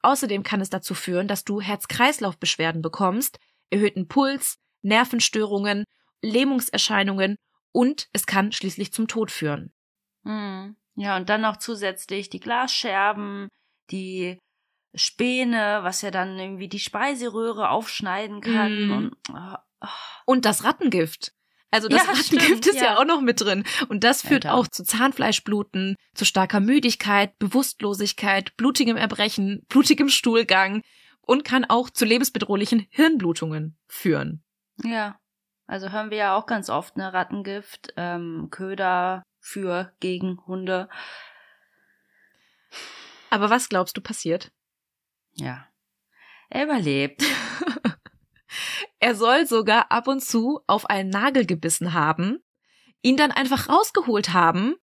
Außerdem 0.00 0.44
kann 0.44 0.62
es 0.62 0.70
dazu 0.70 0.94
führen, 0.94 1.28
dass 1.28 1.44
du 1.44 1.60
Herz-Kreislauf-Beschwerden 1.60 2.80
bekommst, 2.80 3.38
erhöhten 3.68 4.08
Puls, 4.08 4.56
Nervenstörungen, 4.80 5.84
Lähmungserscheinungen 6.22 7.36
und 7.72 8.08
es 8.14 8.24
kann 8.24 8.52
schließlich 8.52 8.90
zum 8.94 9.06
Tod 9.06 9.30
führen. 9.30 9.74
Hm. 10.24 10.76
Ja, 10.98 11.16
und 11.16 11.28
dann 11.28 11.42
noch 11.42 11.58
zusätzlich 11.58 12.28
die 12.28 12.40
Glasscherben, 12.40 13.48
die 13.92 14.36
Späne, 14.96 15.78
was 15.82 16.02
ja 16.02 16.10
dann 16.10 16.36
irgendwie 16.36 16.68
die 16.68 16.80
Speiseröhre 16.80 17.70
aufschneiden 17.70 18.40
kann. 18.40 18.88
Mm. 18.88 18.90
Und, 18.90 19.16
oh, 19.32 19.86
und 20.26 20.44
das 20.44 20.64
Rattengift. 20.64 21.32
Also 21.70 21.86
das 21.86 22.02
ja, 22.04 22.10
Rattengift 22.10 22.46
stimmt, 22.46 22.66
ist 22.66 22.80
ja. 22.80 22.84
ja. 22.84 22.98
auch 22.98 23.04
noch 23.04 23.20
mit 23.20 23.40
drin. 23.40 23.62
Und 23.88 24.02
das 24.02 24.22
führt 24.22 24.44
Alter. 24.44 24.56
auch 24.56 24.66
zu 24.66 24.82
Zahnfleischbluten, 24.82 25.94
zu 26.14 26.24
starker 26.24 26.58
Müdigkeit, 26.58 27.38
Bewusstlosigkeit, 27.38 28.56
blutigem 28.56 28.96
Erbrechen, 28.96 29.64
blutigem 29.68 30.08
Stuhlgang 30.08 30.82
und 31.20 31.44
kann 31.44 31.64
auch 31.64 31.90
zu 31.90 32.06
lebensbedrohlichen 32.06 32.88
Hirnblutungen 32.90 33.78
führen. 33.86 34.42
Ja. 34.82 35.16
Also 35.68 35.92
hören 35.92 36.10
wir 36.10 36.16
ja 36.16 36.34
auch 36.34 36.46
ganz 36.46 36.70
oft, 36.70 36.96
ne, 36.96 37.12
Rattengift, 37.12 37.92
ähm, 37.96 38.48
Köder 38.50 39.22
für, 39.48 39.92
gegen 40.00 40.38
Hunde. 40.46 40.88
Aber 43.30 43.50
was 43.50 43.68
glaubst 43.68 43.96
du 43.96 44.00
passiert? 44.00 44.52
Ja. 45.32 45.66
Er 46.50 46.64
überlebt. 46.64 47.22
Er 49.00 49.14
soll 49.14 49.46
sogar 49.46 49.92
ab 49.92 50.08
und 50.08 50.24
zu 50.24 50.60
auf 50.66 50.86
einen 50.86 51.10
Nagel 51.10 51.46
gebissen 51.46 51.92
haben, 51.92 52.42
ihn 53.02 53.16
dann 53.16 53.30
einfach 53.30 53.68
rausgeholt 53.68 54.32
haben, 54.32 54.74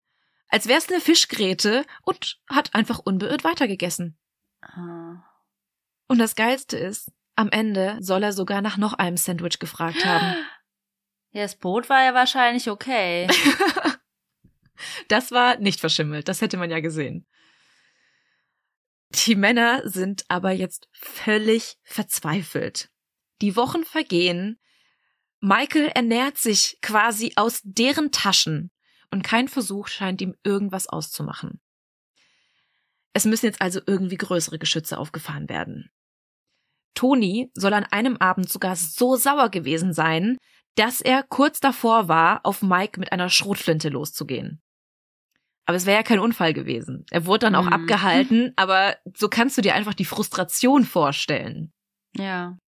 als 0.49 0.69
wär's 0.69 0.89
eine 0.89 1.01
Fischgräte 1.01 1.85
und 2.03 2.39
hat 2.49 2.75
einfach 2.77 3.01
unbeirrt 3.01 3.43
weitergegessen. 3.43 4.17
Ah. 4.61 5.25
Und 6.07 6.19
das 6.19 6.37
Geilste 6.37 6.77
ist, 6.77 7.11
am 7.35 7.49
Ende 7.51 7.97
soll 8.01 8.23
er 8.23 8.33
sogar 8.33 8.63
nach 8.63 8.77
noch 8.77 8.93
einem 8.93 9.17
Sandwich 9.17 9.59
gefragt 9.59 10.05
haben. 10.05 10.37
Ja, 11.33 11.43
das 11.43 11.57
Brot 11.57 11.91
war 11.91 12.05
ja 12.05 12.15
wahrscheinlich 12.15 12.71
okay. 12.71 13.27
das 15.09 15.31
war 15.31 15.59
nicht 15.59 15.81
verschimmelt, 15.81 16.29
das 16.29 16.41
hätte 16.41 16.57
man 16.57 16.71
ja 16.71 16.81
gesehen. 16.81 17.27
Die 19.11 19.37
Männer 19.37 19.89
sind 19.89 20.25
aber 20.29 20.51
jetzt 20.51 20.89
völlig 20.93 21.77
verzweifelt. 21.85 22.91
Die 23.43 23.57
Wochen 23.57 23.85
vergehen. 23.85 24.59
Michael 25.41 25.89
ernährt 25.95 26.39
sich 26.39 26.79
quasi 26.83 27.33
aus 27.37 27.61
deren 27.63 28.11
Taschen 28.11 28.71
und 29.11 29.23
kein 29.23 29.47
Versuch 29.47 29.89
scheint 29.89 30.21
ihm 30.21 30.35
irgendwas 30.43 30.89
auszumachen. 30.89 31.61
Es 33.13 33.25
müssen 33.25 33.47
jetzt 33.47 33.61
also 33.61 33.81
irgendwie 33.87 34.17
größere 34.17 34.59
Geschütze 34.59 34.99
aufgefahren 34.99 35.49
werden. 35.49 35.91
Toni 36.95 37.51
soll 37.55 37.73
an 37.75 37.85
einem 37.85 38.17
Abend 38.17 38.49
sogar 38.49 38.75
so 38.75 39.17
sauer 39.17 39.51
gewesen 39.51 39.93
sein, 39.93 40.37
dass 40.75 41.01
er 41.01 41.23
kurz 41.23 41.61
davor 41.61 42.09
war, 42.09 42.41
auf 42.45 42.63
Mike 42.63 42.99
mit 42.99 43.13
einer 43.13 43.29
Schrotflinte 43.31 43.89
loszugehen. 43.89 44.61
Aber 45.67 45.77
es 45.77 45.87
wäre 45.87 45.97
ja 45.97 46.03
kein 46.03 46.19
Unfall 46.19 46.53
gewesen. 46.53 47.07
Er 47.11 47.27
wurde 47.27 47.47
dann 47.47 47.55
auch 47.55 47.65
mhm. 47.65 47.73
abgehalten, 47.73 48.53
aber 48.57 48.97
so 49.17 49.29
kannst 49.29 49.57
du 49.57 49.63
dir 49.63 49.75
einfach 49.75 49.95
die 49.95 50.05
Frustration 50.05 50.85
vorstellen. 50.85 51.73
Ja. 52.17 52.59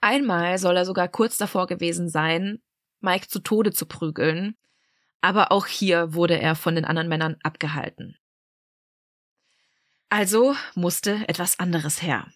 Einmal 0.00 0.58
soll 0.58 0.76
er 0.76 0.84
sogar 0.84 1.08
kurz 1.08 1.36
davor 1.36 1.66
gewesen 1.66 2.08
sein, 2.08 2.62
Mike 3.00 3.28
zu 3.28 3.40
Tode 3.40 3.72
zu 3.72 3.86
prügeln, 3.86 4.56
aber 5.20 5.50
auch 5.52 5.66
hier 5.66 6.14
wurde 6.14 6.38
er 6.38 6.54
von 6.54 6.74
den 6.74 6.84
anderen 6.84 7.08
Männern 7.08 7.36
abgehalten. 7.42 8.16
Also 10.08 10.54
musste 10.74 11.28
etwas 11.28 11.58
anderes 11.58 12.02
her. 12.02 12.28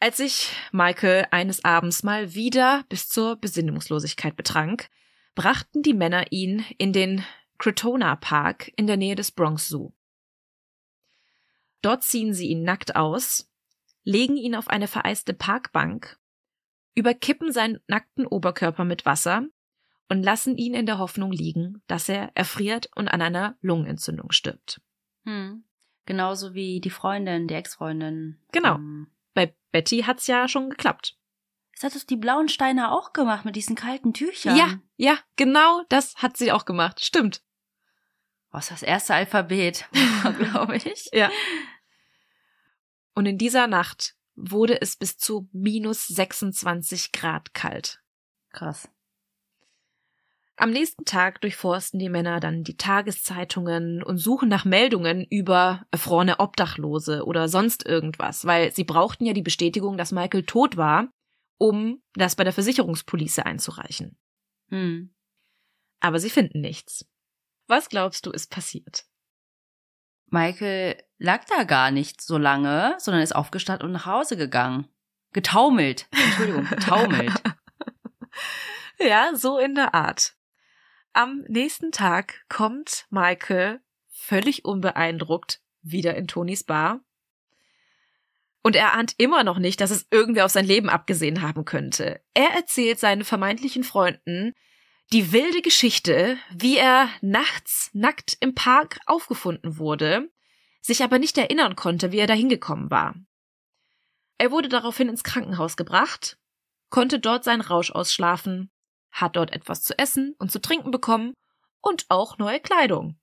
Als 0.00 0.16
sich 0.18 0.50
Michael 0.72 1.26
eines 1.30 1.64
Abends 1.64 2.02
mal 2.02 2.34
wieder 2.34 2.84
bis 2.88 3.08
zur 3.08 3.36
Besinnungslosigkeit 3.36 4.36
betrank, 4.36 4.88
brachten 5.34 5.82
die 5.82 5.94
Männer 5.94 6.26
ihn 6.30 6.64
in 6.78 6.92
den 6.92 7.24
Crotona 7.64 8.14
Park 8.16 8.70
in 8.76 8.86
der 8.86 8.98
Nähe 8.98 9.14
des 9.14 9.30
Bronx 9.30 9.68
Zoo. 9.68 9.92
Dort 11.80 12.02
ziehen 12.02 12.34
sie 12.34 12.48
ihn 12.48 12.62
nackt 12.62 12.94
aus, 12.94 13.50
legen 14.02 14.36
ihn 14.36 14.54
auf 14.54 14.68
eine 14.68 14.86
vereiste 14.86 15.32
Parkbank, 15.32 16.18
überkippen 16.94 17.52
seinen 17.52 17.80
nackten 17.86 18.26
Oberkörper 18.26 18.84
mit 18.84 19.06
Wasser 19.06 19.46
und 20.10 20.22
lassen 20.22 20.58
ihn 20.58 20.74
in 20.74 20.84
der 20.84 20.98
Hoffnung 20.98 21.32
liegen, 21.32 21.82
dass 21.86 22.10
er 22.10 22.32
erfriert 22.34 22.90
und 22.96 23.08
an 23.08 23.22
einer 23.22 23.56
Lungenentzündung 23.62 24.30
stirbt. 24.30 24.82
Hm. 25.24 25.64
Genauso 26.04 26.52
wie 26.52 26.82
die 26.82 26.90
Freundin, 26.90 27.48
die 27.48 27.54
Ex-Freundin. 27.54 28.42
Genau. 28.52 28.74
Ähm, 28.74 29.06
Bei 29.32 29.56
Betty 29.72 30.02
hat's 30.02 30.26
ja 30.26 30.48
schon 30.48 30.68
geklappt. 30.68 31.16
Das 31.72 31.82
hat 31.82 31.96
es 31.96 32.04
die 32.04 32.16
blauen 32.16 32.50
Steine 32.50 32.92
auch 32.92 33.14
gemacht 33.14 33.46
mit 33.46 33.56
diesen 33.56 33.74
kalten 33.74 34.12
Tüchern. 34.12 34.54
Ja, 34.54 34.78
ja, 34.98 35.18
genau 35.36 35.82
das 35.88 36.16
hat 36.16 36.36
sie 36.36 36.52
auch 36.52 36.66
gemacht. 36.66 37.02
Stimmt. 37.02 37.42
Was 38.54 38.68
das 38.68 38.84
erste 38.84 39.14
Alphabet, 39.14 39.88
glaube 40.38 40.76
ich. 40.76 41.10
Ja. 41.12 41.28
Und 43.16 43.26
in 43.26 43.36
dieser 43.36 43.66
Nacht 43.66 44.14
wurde 44.36 44.80
es 44.80 44.94
bis 44.94 45.18
zu 45.18 45.48
minus 45.50 46.06
26 46.06 47.10
Grad 47.10 47.52
kalt. 47.52 48.00
Krass. 48.52 48.88
Am 50.54 50.70
nächsten 50.70 51.04
Tag 51.04 51.40
durchforsten 51.40 51.98
die 51.98 52.08
Männer 52.08 52.38
dann 52.38 52.62
die 52.62 52.76
Tageszeitungen 52.76 54.04
und 54.04 54.18
suchen 54.18 54.48
nach 54.48 54.64
Meldungen 54.64 55.26
über 55.28 55.84
erfrorene 55.90 56.38
Obdachlose 56.38 57.24
oder 57.24 57.48
sonst 57.48 57.84
irgendwas, 57.84 58.44
weil 58.44 58.70
sie 58.70 58.84
brauchten 58.84 59.26
ja 59.26 59.32
die 59.32 59.42
Bestätigung, 59.42 59.98
dass 59.98 60.12
Michael 60.12 60.44
tot 60.44 60.76
war, 60.76 61.08
um 61.58 62.00
das 62.14 62.36
bei 62.36 62.44
der 62.44 62.52
Versicherungspolice 62.52 63.44
einzureichen. 63.44 64.16
Hm. 64.68 65.12
Aber 65.98 66.20
sie 66.20 66.30
finden 66.30 66.60
nichts. 66.60 67.04
Was 67.66 67.88
glaubst 67.88 68.26
du, 68.26 68.30
ist 68.30 68.50
passiert? 68.50 69.04
Michael 70.26 71.02
lag 71.18 71.44
da 71.44 71.64
gar 71.64 71.90
nicht 71.90 72.20
so 72.20 72.38
lange, 72.38 72.96
sondern 72.98 73.22
ist 73.22 73.34
aufgestanden 73.34 73.86
und 73.86 73.92
nach 73.92 74.06
Hause 74.06 74.36
gegangen. 74.36 74.88
Getaumelt. 75.32 76.08
Entschuldigung, 76.10 76.66
getaumelt. 76.68 77.32
ja, 78.98 79.30
so 79.34 79.58
in 79.58 79.74
der 79.74 79.94
Art. 79.94 80.34
Am 81.12 81.44
nächsten 81.48 81.92
Tag 81.92 82.44
kommt 82.48 83.06
Michael 83.10 83.80
völlig 84.10 84.64
unbeeindruckt 84.64 85.60
wieder 85.82 86.16
in 86.16 86.26
Tonys 86.26 86.64
Bar. 86.64 87.00
Und 88.62 88.76
er 88.76 88.94
ahnt 88.94 89.14
immer 89.18 89.44
noch 89.44 89.58
nicht, 89.58 89.80
dass 89.80 89.90
es 89.90 90.06
irgendwer 90.10 90.46
auf 90.46 90.50
sein 90.50 90.64
Leben 90.64 90.88
abgesehen 90.88 91.42
haben 91.42 91.64
könnte. 91.64 92.22
Er 92.32 92.50
erzählt 92.54 92.98
seinen 92.98 93.22
vermeintlichen 93.22 93.84
Freunden 93.84 94.54
die 95.12 95.32
wilde 95.32 95.62
Geschichte, 95.62 96.38
wie 96.50 96.76
er 96.76 97.08
nachts 97.20 97.90
nackt 97.92 98.36
im 98.40 98.54
Park 98.54 99.00
aufgefunden 99.06 99.78
wurde, 99.78 100.30
sich 100.80 101.02
aber 101.02 101.18
nicht 101.18 101.38
erinnern 101.38 101.76
konnte, 101.76 102.12
wie 102.12 102.18
er 102.18 102.26
da 102.26 102.34
hingekommen 102.34 102.90
war. 102.90 103.14
Er 104.38 104.50
wurde 104.50 104.68
daraufhin 104.68 105.08
ins 105.08 105.24
Krankenhaus 105.24 105.76
gebracht, 105.76 106.38
konnte 106.90 107.20
dort 107.20 107.44
seinen 107.44 107.60
Rausch 107.60 107.90
ausschlafen 107.90 108.70
hat 109.14 109.36
dort 109.36 109.52
etwas 109.52 109.82
zu 109.82 109.96
essen 109.98 110.34
und 110.38 110.50
zu 110.50 110.60
trinken 110.60 110.90
bekommen 110.90 111.34
und 111.80 112.06
auch 112.08 112.36
neue 112.36 112.60
Kleidung. 112.60 113.18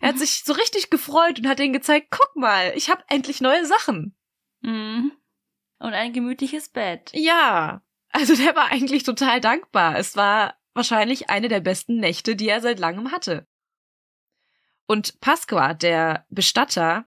Er 0.00 0.08
hat 0.08 0.16
mhm. 0.16 0.20
sich 0.20 0.42
so 0.44 0.52
richtig 0.52 0.90
gefreut 0.90 1.38
und 1.38 1.48
hat 1.48 1.60
ihnen 1.60 1.72
gezeigt, 1.72 2.08
guck 2.10 2.36
mal, 2.36 2.72
ich 2.76 2.90
habe 2.90 3.02
endlich 3.08 3.40
neue 3.40 3.64
Sachen. 3.64 4.16
Mhm. 4.60 5.12
Und 5.78 5.92
ein 5.94 6.12
gemütliches 6.12 6.68
Bett. 6.68 7.10
Ja, 7.14 7.82
also 8.10 8.34
der 8.34 8.56
war 8.56 8.66
eigentlich 8.66 9.04
total 9.04 9.40
dankbar. 9.40 9.96
Es 9.96 10.16
war 10.16 10.57
wahrscheinlich 10.78 11.28
eine 11.28 11.48
der 11.48 11.60
besten 11.60 11.96
Nächte, 11.96 12.36
die 12.36 12.48
er 12.48 12.62
seit 12.62 12.78
langem 12.78 13.10
hatte. 13.12 13.46
Und 14.86 15.20
Pasqua, 15.20 15.74
der 15.74 16.24
Bestatter, 16.30 17.04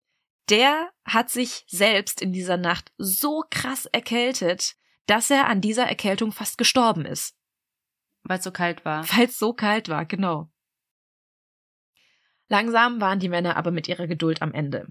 der 0.50 0.92
hat 1.06 1.30
sich 1.30 1.64
selbst 1.68 2.22
in 2.22 2.34
dieser 2.34 2.58
Nacht 2.58 2.92
so 2.98 3.44
krass 3.50 3.88
erkältet, 3.88 4.76
dass 5.08 5.32
er 5.32 5.48
an 5.48 5.62
dieser 5.62 5.88
Erkältung 5.88 6.32
fast 6.32 6.58
gestorben 6.58 7.06
ist. 7.06 7.36
Weil 8.24 8.38
es 8.38 8.44
so 8.44 8.52
kalt 8.52 8.86
war. 8.86 9.08
Weil 9.16 9.26
es 9.26 9.40
so 9.40 9.54
kalt 9.54 9.90
war, 9.90 10.06
genau. 10.06 10.52
Langsam 12.50 13.00
waren 13.00 13.20
die 13.20 13.30
Männer 13.30 13.56
aber 13.56 13.72
mit 13.72 13.88
ihrer 13.88 14.06
Geduld 14.06 14.42
am 14.42 14.54
Ende. 14.54 14.88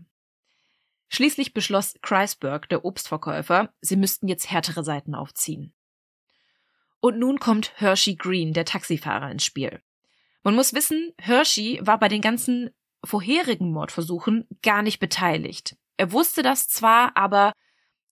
Schließlich 1.09 1.53
beschloss 1.53 1.95
Kreisberg, 2.01 2.69
der 2.71 2.85
Obstverkäufer, 2.85 3.73
sie 3.83 3.97
müssten 3.97 4.27
jetzt 4.27 4.51
härtere 4.51 4.83
Seiten 4.83 5.15
aufziehen. 5.15 5.75
Und 7.01 7.19
nun 7.19 7.41
kommt 7.41 7.73
Hershey 7.77 8.15
Green, 8.15 8.53
der 8.53 8.65
Taxifahrer, 8.65 9.31
ins 9.31 9.45
Spiel. 9.45 9.81
Man 10.43 10.55
muss 10.55 10.75
wissen, 10.75 11.13
Hershey 11.19 11.81
war 11.83 11.99
bei 11.99 12.09
den 12.09 12.21
ganzen 12.21 12.71
vorherigen 13.05 13.73
Mordversuchen 13.73 14.47
gar 14.63 14.83
nicht 14.83 14.99
beteiligt. 15.01 15.77
Er 15.97 16.13
wusste 16.13 16.43
das 16.43 16.69
zwar, 16.69 17.17
aber 17.17 17.53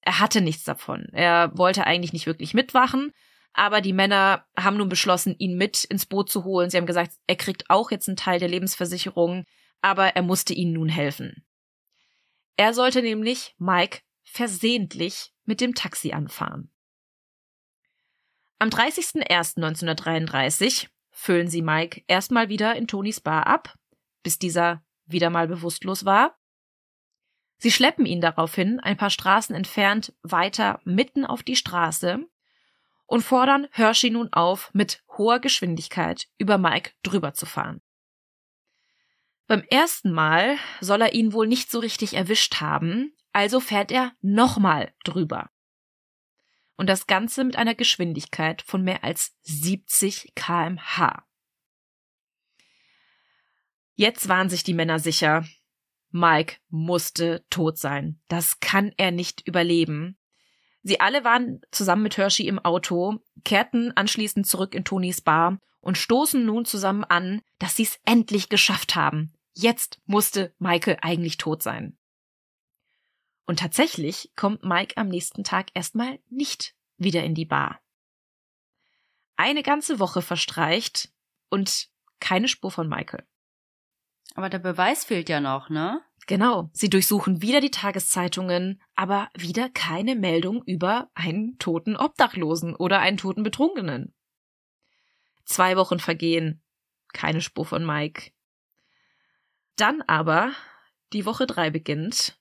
er 0.01 0.21
hatte 0.21 0.41
nichts 0.41 0.65
davon. 0.65 1.07
Er 1.13 1.57
wollte 1.57 1.85
eigentlich 1.85 2.13
nicht 2.13 2.27
wirklich 2.27 2.55
mitwachen, 2.55 3.13
aber 3.53 3.81
die 3.81 3.93
Männer 3.93 4.47
haben 4.59 4.77
nun 4.77 4.89
beschlossen, 4.89 5.35
ihn 5.39 5.57
mit 5.57 5.85
ins 5.85 6.07
Boot 6.07 6.31
zu 6.31 6.45
holen. 6.45 6.71
Sie 6.71 6.77
haben 6.77 6.87
gesagt, 6.87 7.13
er 7.27 7.37
kriegt 7.37 7.69
auch 7.69 7.91
jetzt 7.91 8.09
einen 8.09 8.17
Teil 8.17 8.39
der 8.39 8.49
Lebensversicherung, 8.49 9.45
aber 9.83 10.17
er 10.17 10.23
musste 10.23 10.55
ihnen 10.55 10.73
nun 10.73 10.89
helfen. 10.89 11.45
Er 12.57 12.75
sollte 12.75 13.03
nämlich 13.03 13.55
Mike 13.59 14.01
versehentlich 14.23 15.33
mit 15.45 15.61
dem 15.61 15.75
Taxi 15.75 16.13
anfahren. 16.13 16.71
Am 18.61 18.71
30.01.1933 18.71 20.89
füllen 21.11 21.47
sie 21.49 21.63
Mike 21.63 22.03
erstmal 22.09 22.49
wieder 22.49 22.75
in 22.75 22.89
Tonys 22.89 23.21
Bar 23.21 23.47
ab, 23.47 23.77
bis 24.23 24.41
dieser 24.41 24.83
wieder 25.07 25.31
mal 25.31 25.47
bewusstlos 25.47 26.05
war. 26.05 26.37
Sie 27.59 27.71
schleppen 27.71 28.05
ihn 28.05 28.21
daraufhin 28.21 28.81
ein 28.81 28.97
paar 28.97 29.11
Straßen 29.11 29.55
entfernt 29.55 30.13
weiter 30.23 30.81
mitten 30.85 31.25
auf 31.25 31.45
die 31.45 31.55
Straße 31.57 32.27
und 33.07 33.23
fordern 33.23 33.69
Hershey 33.71 34.11
nun 34.11 34.33
auf, 34.33 34.71
mit 34.75 35.03
hoher 35.17 35.39
Geschwindigkeit 35.41 36.27
über 36.37 36.59
Mike 36.59 36.91
drüber 37.03 37.33
zu 37.35 37.47
fahren. 37.47 37.81
Beim 39.47 39.63
ersten 39.63 40.13
Mal 40.13 40.59
soll 40.81 41.01
er 41.01 41.15
ihn 41.15 41.33
wohl 41.33 41.47
nicht 41.47 41.71
so 41.71 41.79
richtig 41.79 42.13
erwischt 42.15 42.61
haben, 42.61 43.17
also 43.33 43.61
fährt 43.61 43.91
er 43.91 44.13
nochmal 44.21 44.93
drüber. 45.05 45.49
Und 46.79 46.87
das 46.87 47.07
Ganze 47.07 47.45
mit 47.45 47.57
einer 47.57 47.75
Geschwindigkeit 47.75 48.63
von 48.63 48.83
mehr 48.83 49.05
als 49.05 49.37
70 49.43 50.33
kmh. 50.35 51.25
Jetzt 53.95 54.29
waren 54.29 54.49
sich 54.49 54.63
die 54.63 54.75
Männer 54.75 55.01
sicher, 55.01 55.45
Mike 56.11 56.57
musste 56.69 57.45
tot 57.51 57.79
sein. 57.79 58.21
Das 58.29 58.61
kann 58.61 58.93
er 58.97 59.11
nicht 59.11 59.47
überleben. 59.47 60.17
Sie 60.83 61.01
alle 61.01 61.25
waren 61.25 61.61
zusammen 61.73 62.05
mit 62.05 62.17
Hershey 62.17 62.47
im 62.47 62.61
Auto, 62.61 63.19
kehrten 63.45 63.95
anschließend 63.97 64.47
zurück 64.47 64.75
in 64.75 64.85
Tonys 64.85 65.21
Bar 65.21 65.59
und 65.81 65.99
stoßen 65.99 66.47
nun 66.47 66.65
zusammen 66.65 67.03
an, 67.03 67.43
dass 67.59 67.75
sie 67.77 67.83
es 67.83 67.99
endlich 68.05 68.49
geschafft 68.49 68.95
haben. 68.95 69.35
Jetzt 69.53 70.01
musste 70.07 70.55
Michael 70.61 70.99
eigentlich 71.03 71.37
tot 71.37 71.65
sein. 71.65 71.98
Und 73.49 73.61
tatsächlich 73.61 74.31
kommt 74.37 74.63
Mike 74.63 74.99
am 74.99 75.09
nächsten 75.09 75.43
Tag 75.43 75.71
erstmal 75.73 76.19
nicht 76.29 76.75
wieder 76.99 77.25
in 77.25 77.35
die 77.35 77.47
Bar. 77.47 77.81
Eine 79.37 79.63
ganze 79.63 79.99
Woche 79.99 80.21
verstreicht 80.21 81.09
und 81.49 81.89
keine 82.21 82.49
Spur 82.49 82.71
von 82.71 82.91
Michael. 82.91 83.27
Aber 84.35 84.51
der 84.51 84.59
Beweis 84.59 85.07
fehlt 85.07 85.31
ja 85.31 85.41
noch, 85.41 85.71
ne? 85.71 86.03
Genau, 86.27 86.69
sie 86.75 86.91
durchsuchen 86.91 87.41
wieder 87.41 87.63
die 87.63 87.71
Tageszeitungen, 87.71 88.83
aber 88.95 89.31
wieder 89.35 89.71
keine 89.71 90.15
Meldung 90.15 90.63
über 90.65 91.11
einen 91.15 91.59
toten 91.59 91.97
Obdachlosen 91.97 92.77
oder 92.77 93.01
einen 93.01 93.17
toten 93.17 93.45
Betrunkenen. 93.45 94.15
Zwei 95.47 95.79
Wochen 95.79 96.01
vergehen, 96.01 96.63
keine 97.15 97.41
Spur 97.41 97.65
von 97.65 97.87
Mike. 97.87 98.31
Dann 99.77 100.03
aber, 100.03 100.53
die 101.15 101.25
Woche 101.25 101.47
drei 101.47 101.71
beginnt, 101.71 102.39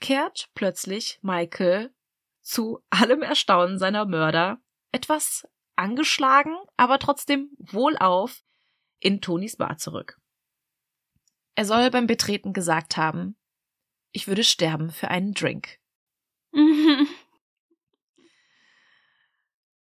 kehrt 0.00 0.50
plötzlich 0.54 1.18
Michael 1.22 1.94
zu 2.42 2.82
allem 2.90 3.22
Erstaunen 3.22 3.78
seiner 3.78 4.06
Mörder 4.06 4.60
etwas 4.92 5.46
angeschlagen, 5.74 6.56
aber 6.76 6.98
trotzdem 6.98 7.50
wohlauf 7.58 8.42
in 9.00 9.20
Tonys 9.20 9.56
Bar 9.56 9.76
zurück. 9.78 10.18
Er 11.54 11.64
soll 11.64 11.90
beim 11.90 12.06
Betreten 12.06 12.52
gesagt 12.52 12.96
haben, 12.96 13.36
ich 14.12 14.28
würde 14.28 14.44
sterben 14.44 14.90
für 14.90 15.08
einen 15.08 15.34
Drink. 15.34 15.78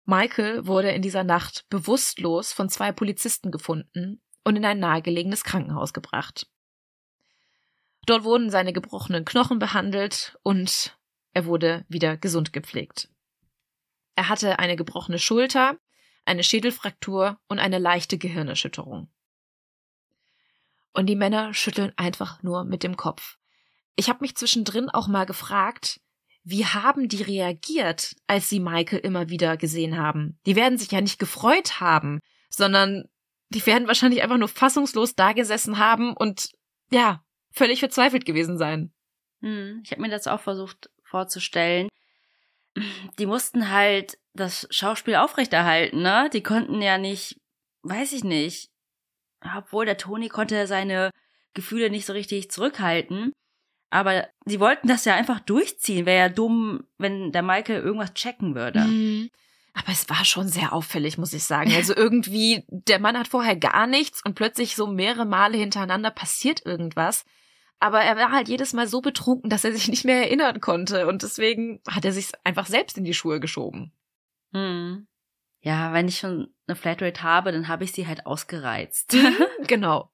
Michael 0.05 0.65
wurde 0.65 0.89
in 0.91 1.01
dieser 1.01 1.23
Nacht 1.23 1.65
bewusstlos 1.69 2.51
von 2.51 2.69
zwei 2.69 2.91
Polizisten 2.91 3.51
gefunden 3.51 4.21
und 4.43 4.55
in 4.55 4.65
ein 4.65 4.79
nahegelegenes 4.79 5.43
Krankenhaus 5.43 5.93
gebracht. 5.93 6.49
Dort 8.05 8.23
wurden 8.23 8.49
seine 8.49 8.73
gebrochenen 8.73 9.25
Knochen 9.25 9.59
behandelt 9.59 10.37
und 10.43 10.97
er 11.33 11.45
wurde 11.45 11.85
wieder 11.87 12.17
gesund 12.17 12.53
gepflegt. 12.53 13.09
Er 14.15 14.29
hatte 14.29 14.59
eine 14.59 14.75
gebrochene 14.75 15.19
Schulter, 15.19 15.77
eine 16.25 16.43
Schädelfraktur 16.43 17.39
und 17.47 17.59
eine 17.59 17.79
leichte 17.79 18.17
Gehirnerschütterung. 18.17 19.09
Und 20.93 21.05
die 21.05 21.15
Männer 21.15 21.53
schütteln 21.53 21.93
einfach 21.95 22.43
nur 22.43 22.65
mit 22.65 22.83
dem 22.83 22.97
Kopf. 22.97 23.37
Ich 23.95 24.09
habe 24.09 24.19
mich 24.21 24.35
zwischendrin 24.35 24.89
auch 24.89 25.07
mal 25.07 25.25
gefragt, 25.25 26.01
wie 26.43 26.65
haben 26.65 27.09
die 27.09 27.21
reagiert, 27.21 28.15
als 28.27 28.49
sie 28.49 28.59
Michael 28.59 28.99
immer 28.99 29.29
wieder 29.29 29.57
gesehen 29.57 29.97
haben? 29.97 30.39
Die 30.45 30.55
werden 30.55 30.77
sich 30.77 30.91
ja 30.91 31.01
nicht 31.01 31.19
gefreut 31.19 31.79
haben, 31.79 32.19
sondern 32.49 33.05
die 33.49 33.65
werden 33.65 33.87
wahrscheinlich 33.87 34.21
einfach 34.21 34.37
nur 34.37 34.47
fassungslos 34.47 35.15
dagesessen 35.15 35.77
haben 35.77 36.13
und 36.13 36.51
ja, 36.91 37.23
völlig 37.51 37.79
verzweifelt 37.79 38.25
gewesen 38.25 38.57
sein. 38.57 38.91
Hm, 39.41 39.81
ich 39.83 39.91
habe 39.91 40.01
mir 40.01 40.09
das 40.09 40.27
auch 40.27 40.41
versucht 40.41 40.89
vorzustellen. 41.03 41.89
Die 43.17 43.25
mussten 43.25 43.71
halt 43.71 44.17
das 44.33 44.67
Schauspiel 44.69 45.15
aufrechterhalten, 45.15 46.01
ne? 46.01 46.29
Die 46.31 46.43
konnten 46.43 46.81
ja 46.81 46.97
nicht, 46.97 47.39
weiß 47.83 48.13
ich 48.13 48.23
nicht, 48.23 48.69
obwohl 49.57 49.85
der 49.85 49.97
Toni 49.97 50.29
konnte 50.29 50.67
seine 50.67 51.11
Gefühle 51.53 51.89
nicht 51.89 52.05
so 52.05 52.13
richtig 52.13 52.51
zurückhalten. 52.51 53.33
Aber 53.89 54.27
sie 54.45 54.59
wollten 54.59 54.87
das 54.87 55.05
ja 55.05 55.15
einfach 55.15 55.39
durchziehen. 55.39 56.05
Wäre 56.05 56.19
ja 56.19 56.29
dumm, 56.29 56.83
wenn 56.97 57.31
der 57.31 57.41
Michael 57.41 57.81
irgendwas 57.81 58.13
checken 58.13 58.53
würde. 58.53 58.81
Mhm. 58.81 59.29
Aber 59.73 59.91
es 59.91 60.09
war 60.09 60.25
schon 60.25 60.47
sehr 60.47 60.73
auffällig, 60.73 61.17
muss 61.17 61.33
ich 61.33 61.43
sagen. 61.43 61.71
Also 61.73 61.95
irgendwie, 61.95 62.65
der 62.67 62.99
Mann 62.99 63.17
hat 63.17 63.27
vorher 63.27 63.55
gar 63.55 63.87
nichts 63.87 64.21
und 64.23 64.35
plötzlich 64.35 64.75
so 64.75 64.87
mehrere 64.87 65.25
Male 65.25 65.57
hintereinander 65.57 66.11
passiert 66.11 66.65
irgendwas. 66.65 67.23
Aber 67.79 68.01
er 68.01 68.17
war 68.17 68.31
halt 68.31 68.49
jedes 68.49 68.73
Mal 68.73 68.87
so 68.87 69.01
betrunken, 69.01 69.49
dass 69.49 69.63
er 69.63 69.71
sich 69.71 69.87
nicht 69.87 70.03
mehr 70.03 70.23
erinnern 70.23 70.59
konnte. 70.59 71.07
Und 71.07 71.23
deswegen 71.23 71.81
hat 71.87 72.03
er 72.03 72.11
sich 72.11 72.31
einfach 72.43 72.65
selbst 72.65 72.97
in 72.97 73.05
die 73.05 73.13
Schuhe 73.13 73.39
geschoben. 73.39 73.93
Hm. 74.53 75.07
Ja, 75.61 75.93
wenn 75.93 76.07
ich 76.07 76.19
schon 76.19 76.53
eine 76.67 76.75
Flatrate 76.75 77.23
habe, 77.23 77.51
dann 77.51 77.67
habe 77.67 77.83
ich 77.83 77.91
sie 77.91 78.07
halt 78.07 78.25
ausgereizt. 78.25 79.15
genau. 79.67 80.11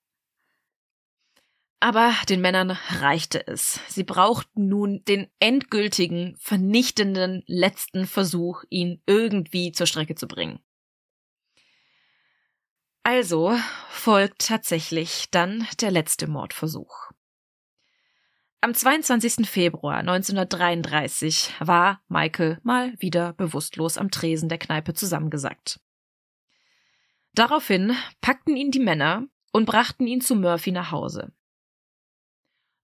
Aber 1.80 2.13
den 2.30 2.41
Männern 2.41 2.72
reichte 2.99 3.45
es. 3.47 3.80
Sie 3.88 4.03
brauchten 4.03 4.68
nun 4.68 5.03
den 5.05 5.28
endgültigen, 5.39 6.36
vernichtenden 6.38 7.43
letzten 7.47 8.07
Versuch, 8.07 8.63
ihn 8.70 9.01
irgendwie 9.05 9.72
zur 9.72 9.86
Strecke 9.86 10.16
zu 10.16 10.28
bringen. 10.28 10.59
Also 13.03 13.55
folgt 13.89 14.47
tatsächlich 14.47 15.30
dann 15.30 15.68
der 15.80 15.91
letzte 15.91 16.26
Mordversuch. 16.26 17.11
Am 18.66 18.74
22. 18.74 19.47
Februar 19.47 19.97
1933 19.97 21.53
war 21.59 22.01
Michael 22.07 22.59
mal 22.63 22.99
wieder 22.99 23.34
bewusstlos 23.34 23.99
am 23.99 24.09
Tresen 24.09 24.49
der 24.49 24.57
Kneipe 24.57 24.95
zusammengesackt. 24.95 25.80
Daraufhin 27.34 27.95
packten 28.22 28.57
ihn 28.57 28.72
die 28.72 28.80
Männer 28.80 29.28
und 29.53 29.68
brachten 29.68 30.07
ihn 30.07 30.20
zu 30.20 30.36
Murphy 30.36 30.72
nach 30.72 30.89
Hause. 30.89 31.32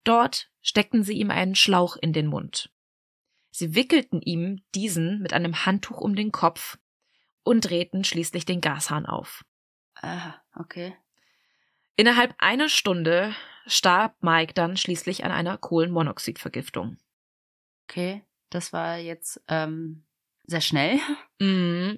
Dort 0.04 0.52
steckten 0.62 1.02
sie 1.02 1.14
ihm 1.14 1.32
einen 1.32 1.56
Schlauch 1.56 1.98
in 1.98 2.14
den 2.14 2.28
Mund. 2.28 2.72
Sie 3.50 3.74
wickelten 3.74 4.22
ihm 4.22 4.62
diesen 4.76 5.18
mit 5.18 5.34
einem 5.34 5.66
Handtuch 5.66 6.00
um 6.00 6.16
den 6.16 6.32
Kopf 6.32 6.78
und 7.42 7.62
drehten 7.62 8.04
schließlich 8.04 8.46
den 8.46 8.62
Gashahn 8.62 9.08
auf. 9.08 9.44
Ah, 9.96 10.36
okay. 10.56 10.96
Innerhalb 11.96 12.36
einer 12.38 12.70
Stunde 12.70 13.34
starb 13.66 14.16
Mike 14.22 14.54
dann 14.54 14.78
schließlich 14.78 15.24
an 15.24 15.32
einer 15.32 15.58
Kohlenmonoxidvergiftung. 15.58 16.98
Okay, 17.88 18.24
das 18.50 18.74
war 18.74 18.98
jetzt 18.98 19.42
ähm, 19.48 20.04
sehr 20.46 20.62
schnell. 20.62 21.00
Mm. 21.40 21.98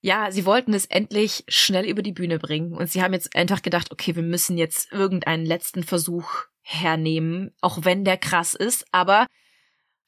Ja, 0.00 0.32
sie 0.32 0.44
wollten 0.44 0.74
es 0.74 0.86
endlich 0.86 1.44
schnell 1.46 1.84
über 1.84 2.02
die 2.02 2.10
Bühne 2.10 2.40
bringen 2.40 2.72
und 2.72 2.90
sie 2.90 3.00
haben 3.00 3.12
jetzt 3.12 3.36
einfach 3.36 3.62
gedacht, 3.62 3.92
okay, 3.92 4.16
wir 4.16 4.24
müssen 4.24 4.58
jetzt 4.58 4.90
irgendeinen 4.90 5.46
letzten 5.46 5.84
Versuch 5.84 6.46
hernehmen, 6.62 7.54
auch 7.60 7.84
wenn 7.84 8.04
der 8.04 8.16
krass 8.16 8.54
ist, 8.54 8.84
aber 8.90 9.28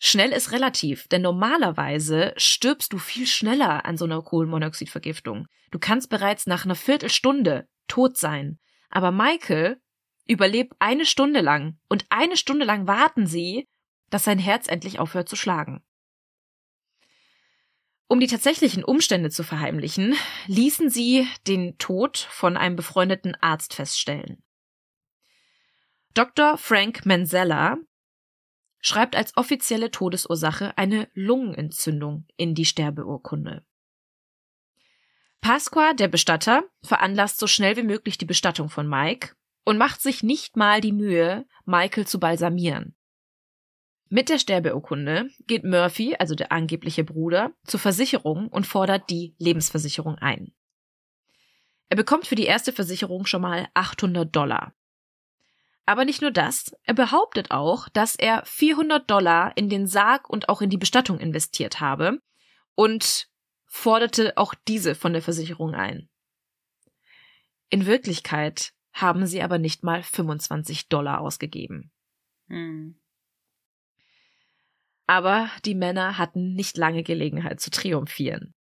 schnell 0.00 0.32
ist 0.32 0.50
relativ, 0.50 1.06
denn 1.06 1.22
normalerweise 1.22 2.34
stirbst 2.36 2.92
du 2.92 2.98
viel 2.98 3.28
schneller 3.28 3.84
an 3.84 3.96
so 3.96 4.04
einer 4.04 4.20
Kohlenmonoxidvergiftung. 4.22 5.46
Du 5.70 5.78
kannst 5.78 6.10
bereits 6.10 6.48
nach 6.48 6.64
einer 6.64 6.74
Viertelstunde 6.74 7.68
tot 7.86 8.16
sein. 8.16 8.58
Aber 8.90 9.10
Michael 9.10 9.80
überlebt 10.26 10.74
eine 10.78 11.06
Stunde 11.06 11.40
lang 11.40 11.78
und 11.88 12.06
eine 12.08 12.36
Stunde 12.36 12.64
lang 12.64 12.86
warten 12.86 13.26
sie, 13.26 13.68
dass 14.10 14.24
sein 14.24 14.38
Herz 14.38 14.68
endlich 14.68 14.98
aufhört 14.98 15.28
zu 15.28 15.36
schlagen. 15.36 15.82
Um 18.06 18.20
die 18.20 18.26
tatsächlichen 18.26 18.84
Umstände 18.84 19.30
zu 19.30 19.42
verheimlichen, 19.42 20.14
ließen 20.46 20.90
sie 20.90 21.26
den 21.46 21.78
Tod 21.78 22.18
von 22.18 22.56
einem 22.56 22.76
befreundeten 22.76 23.34
Arzt 23.40 23.74
feststellen. 23.74 24.42
Dr. 26.12 26.58
Frank 26.58 27.06
Manzella 27.06 27.78
schreibt 28.78 29.16
als 29.16 29.36
offizielle 29.36 29.90
Todesursache 29.90 30.76
eine 30.76 31.08
Lungenentzündung 31.14 32.26
in 32.36 32.54
die 32.54 32.66
Sterbeurkunde. 32.66 33.64
Pasqua, 35.40 35.94
der 35.94 36.08
Bestatter, 36.08 36.64
veranlasst 36.82 37.38
so 37.38 37.46
schnell 37.46 37.76
wie 37.76 37.82
möglich 37.82 38.18
die 38.18 38.26
Bestattung 38.26 38.68
von 38.68 38.88
Mike 38.88 39.34
und 39.64 39.78
macht 39.78 40.02
sich 40.02 40.22
nicht 40.22 40.56
mal 40.56 40.80
die 40.80 40.92
Mühe, 40.92 41.46
Michael 41.64 42.06
zu 42.06 42.20
balsamieren. 42.20 42.94
Mit 44.08 44.28
der 44.28 44.38
Sterbeurkunde 44.38 45.30
geht 45.46 45.64
Murphy, 45.64 46.14
also 46.18 46.34
der 46.34 46.52
angebliche 46.52 47.04
Bruder, 47.04 47.52
zur 47.64 47.80
Versicherung 47.80 48.48
und 48.48 48.66
fordert 48.66 49.10
die 49.10 49.34
Lebensversicherung 49.38 50.16
ein. 50.18 50.52
Er 51.88 51.96
bekommt 51.96 52.26
für 52.26 52.34
die 52.34 52.44
erste 52.44 52.72
Versicherung 52.72 53.26
schon 53.26 53.42
mal 53.42 53.68
800 53.74 54.34
Dollar. 54.34 54.74
Aber 55.86 56.04
nicht 56.04 56.22
nur 56.22 56.30
das, 56.30 56.74
er 56.84 56.94
behauptet 56.94 57.50
auch, 57.50 57.88
dass 57.88 58.16
er 58.16 58.44
400 58.44 59.10
Dollar 59.10 59.56
in 59.56 59.68
den 59.68 59.86
Sarg 59.86 60.30
und 60.30 60.48
auch 60.48 60.62
in 60.62 60.70
die 60.70 60.78
Bestattung 60.78 61.18
investiert 61.18 61.80
habe 61.80 62.20
und 62.74 63.28
forderte 63.66 64.36
auch 64.36 64.54
diese 64.68 64.94
von 64.94 65.12
der 65.12 65.22
Versicherung 65.22 65.74
ein. 65.74 66.08
In 67.68 67.86
Wirklichkeit 67.86 68.73
haben 68.94 69.26
sie 69.26 69.42
aber 69.42 69.58
nicht 69.58 69.82
mal 69.82 70.02
25 70.02 70.88
Dollar 70.88 71.20
ausgegeben. 71.20 71.90
Hm. 72.48 72.98
Aber 75.06 75.50
die 75.64 75.74
Männer 75.74 76.16
hatten 76.16 76.54
nicht 76.54 76.78
lange 76.78 77.02
Gelegenheit 77.02 77.60
zu 77.60 77.70
triumphieren. 77.70 78.54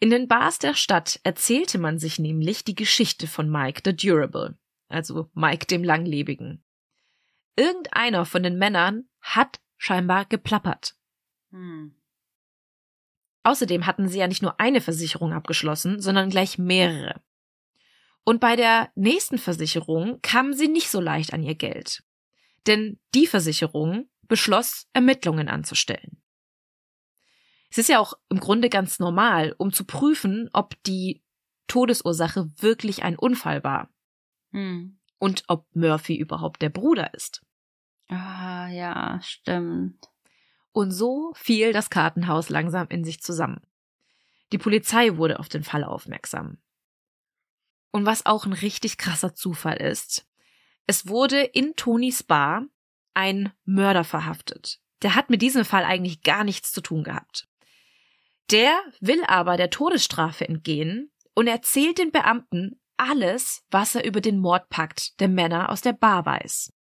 In 0.00 0.10
den 0.10 0.26
Bars 0.26 0.58
der 0.58 0.74
Stadt 0.74 1.20
erzählte 1.22 1.78
man 1.78 1.98
sich 1.98 2.18
nämlich 2.18 2.64
die 2.64 2.74
Geschichte 2.74 3.28
von 3.28 3.50
Mike 3.50 3.82
the 3.84 3.94
Durable, 3.94 4.58
also 4.88 5.30
Mike 5.34 5.66
dem 5.66 5.84
Langlebigen. 5.84 6.64
Irgendeiner 7.54 8.24
von 8.24 8.42
den 8.42 8.56
Männern 8.56 9.04
hat 9.20 9.60
scheinbar 9.76 10.24
geplappert. 10.24 10.96
Hm. 11.50 11.94
Außerdem 13.42 13.86
hatten 13.86 14.08
sie 14.08 14.18
ja 14.18 14.26
nicht 14.26 14.42
nur 14.42 14.58
eine 14.58 14.80
Versicherung 14.80 15.32
abgeschlossen, 15.32 16.00
sondern 16.00 16.30
gleich 16.30 16.58
mehrere. 16.58 17.22
Und 18.24 18.40
bei 18.40 18.56
der 18.56 18.90
nächsten 18.94 19.38
Versicherung 19.38 20.20
kamen 20.22 20.54
sie 20.54 20.68
nicht 20.68 20.90
so 20.90 21.00
leicht 21.00 21.32
an 21.32 21.42
ihr 21.42 21.54
Geld. 21.54 22.02
Denn 22.66 22.98
die 23.14 23.26
Versicherung 23.26 24.08
beschloss, 24.28 24.86
Ermittlungen 24.92 25.48
anzustellen. 25.48 26.22
Es 27.70 27.78
ist 27.78 27.88
ja 27.88 27.98
auch 28.00 28.14
im 28.28 28.40
Grunde 28.40 28.68
ganz 28.68 28.98
normal, 28.98 29.54
um 29.58 29.72
zu 29.72 29.84
prüfen, 29.84 30.50
ob 30.52 30.80
die 30.84 31.22
Todesursache 31.66 32.50
wirklich 32.58 33.02
ein 33.02 33.16
Unfall 33.16 33.62
war. 33.62 33.90
Hm. 34.52 34.98
Und 35.18 35.44
ob 35.48 35.66
Murphy 35.74 36.16
überhaupt 36.16 36.62
der 36.62 36.70
Bruder 36.70 37.14
ist. 37.14 37.42
Ah, 38.08 38.68
ja, 38.68 39.20
stimmt. 39.22 40.08
Und 40.72 40.90
so 40.90 41.32
fiel 41.34 41.72
das 41.72 41.90
Kartenhaus 41.90 42.48
langsam 42.48 42.88
in 42.88 43.04
sich 43.04 43.20
zusammen. 43.20 43.60
Die 44.52 44.58
Polizei 44.58 45.16
wurde 45.16 45.38
auf 45.38 45.48
den 45.48 45.62
Fall 45.62 45.84
aufmerksam. 45.84 46.58
Und 47.92 48.06
was 48.06 48.26
auch 48.26 48.46
ein 48.46 48.52
richtig 48.52 48.98
krasser 48.98 49.34
Zufall 49.34 49.76
ist, 49.78 50.26
es 50.86 51.06
wurde 51.06 51.40
in 51.40 51.74
Tonys 51.76 52.22
Bar 52.22 52.66
ein 53.14 53.52
Mörder 53.64 54.04
verhaftet. 54.04 54.80
Der 55.02 55.14
hat 55.14 55.30
mit 55.30 55.42
diesem 55.42 55.64
Fall 55.64 55.84
eigentlich 55.84 56.22
gar 56.22 56.44
nichts 56.44 56.72
zu 56.72 56.80
tun 56.80 57.04
gehabt. 57.04 57.48
Der 58.50 58.80
will 59.00 59.22
aber 59.26 59.56
der 59.56 59.70
Todesstrafe 59.70 60.48
entgehen 60.48 61.10
und 61.34 61.46
erzählt 61.46 61.98
den 61.98 62.10
Beamten 62.10 62.80
alles, 62.96 63.64
was 63.70 63.94
er 63.94 64.04
über 64.04 64.20
den 64.20 64.38
Mordpakt 64.38 65.20
der 65.20 65.28
Männer 65.28 65.70
aus 65.70 65.80
der 65.80 65.92
Bar 65.92 66.26
weiß. 66.26 66.72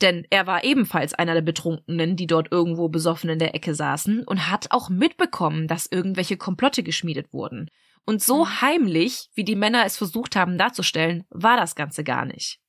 Denn 0.00 0.26
er 0.30 0.46
war 0.46 0.64
ebenfalls 0.64 1.14
einer 1.14 1.34
der 1.34 1.42
Betrunkenen, 1.42 2.16
die 2.16 2.26
dort 2.26 2.50
irgendwo 2.50 2.88
besoffen 2.88 3.30
in 3.30 3.38
der 3.38 3.54
Ecke 3.54 3.74
saßen 3.74 4.24
und 4.24 4.50
hat 4.50 4.70
auch 4.70 4.88
mitbekommen, 4.88 5.68
dass 5.68 5.86
irgendwelche 5.86 6.36
Komplotte 6.36 6.82
geschmiedet 6.82 7.32
wurden. 7.32 7.68
Und 8.04 8.22
so 8.22 8.44
mhm. 8.44 8.60
heimlich, 8.60 9.30
wie 9.34 9.44
die 9.44 9.56
Männer 9.56 9.84
es 9.84 9.96
versucht 9.96 10.36
haben 10.36 10.58
darzustellen, 10.58 11.24
war 11.30 11.56
das 11.56 11.74
Ganze 11.74 12.04
gar 12.04 12.24
nicht. 12.24 12.60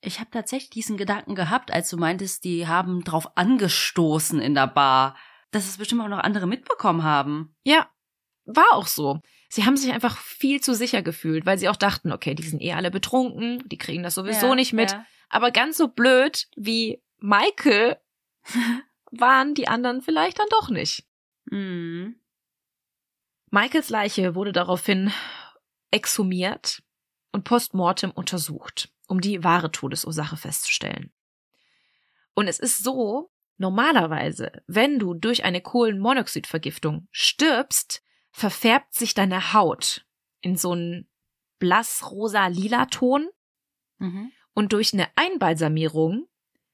Ich 0.00 0.18
habe 0.18 0.30
tatsächlich 0.30 0.70
diesen 0.70 0.96
Gedanken 0.96 1.36
gehabt, 1.36 1.72
als 1.72 1.88
du 1.88 1.96
meintest, 1.96 2.44
die 2.44 2.66
haben 2.66 3.04
drauf 3.04 3.36
angestoßen 3.36 4.40
in 4.40 4.54
der 4.54 4.66
Bar, 4.66 5.16
dass 5.52 5.68
es 5.68 5.78
bestimmt 5.78 6.02
auch 6.02 6.08
noch 6.08 6.18
andere 6.18 6.48
mitbekommen 6.48 7.04
haben. 7.04 7.54
Ja, 7.62 7.88
war 8.44 8.72
auch 8.72 8.88
so. 8.88 9.20
Sie 9.48 9.64
haben 9.64 9.76
sich 9.76 9.92
einfach 9.92 10.18
viel 10.18 10.60
zu 10.60 10.74
sicher 10.74 11.02
gefühlt, 11.02 11.46
weil 11.46 11.58
sie 11.58 11.68
auch 11.68 11.76
dachten, 11.76 12.10
okay, 12.10 12.34
die 12.34 12.42
sind 12.42 12.60
eh 12.62 12.72
alle 12.72 12.90
betrunken, 12.90 13.62
die 13.68 13.78
kriegen 13.78 14.02
das 14.02 14.14
sowieso 14.14 14.48
Ja, 14.48 14.54
nicht 14.54 14.72
mit. 14.72 14.90
ja. 14.90 15.06
Aber 15.28 15.50
ganz 15.50 15.76
so 15.76 15.88
blöd 15.88 16.48
wie 16.56 17.00
Michael 17.18 17.98
waren 19.12 19.54
die 19.54 19.68
anderen 19.68 20.02
vielleicht 20.02 20.40
dann 20.40 20.48
doch 20.50 20.68
nicht. 20.68 21.06
Mhm. 21.44 22.16
Michaels 23.52 23.90
Leiche 23.90 24.34
wurde 24.34 24.52
daraufhin 24.52 25.12
exhumiert 25.90 26.82
und 27.32 27.44
postmortem 27.44 28.10
untersucht, 28.10 28.90
um 29.08 29.20
die 29.20 29.44
wahre 29.44 29.70
Todesursache 29.70 30.38
festzustellen. 30.38 31.12
Und 32.32 32.48
es 32.48 32.58
ist 32.58 32.82
so, 32.82 33.30
normalerweise, 33.58 34.52
wenn 34.66 34.98
du 34.98 35.12
durch 35.12 35.44
eine 35.44 35.60
Kohlenmonoxidvergiftung 35.60 37.08
stirbst, 37.10 38.02
verfärbt 38.30 38.94
sich 38.94 39.12
deine 39.12 39.52
Haut 39.52 40.06
in 40.40 40.56
so 40.56 40.72
einen 40.72 41.08
blass-rosa-lila 41.58 42.86
Ton 42.86 43.28
Mhm. 43.98 44.32
und 44.54 44.72
durch 44.72 44.94
eine 44.94 45.08
Einbalsamierung 45.14 46.26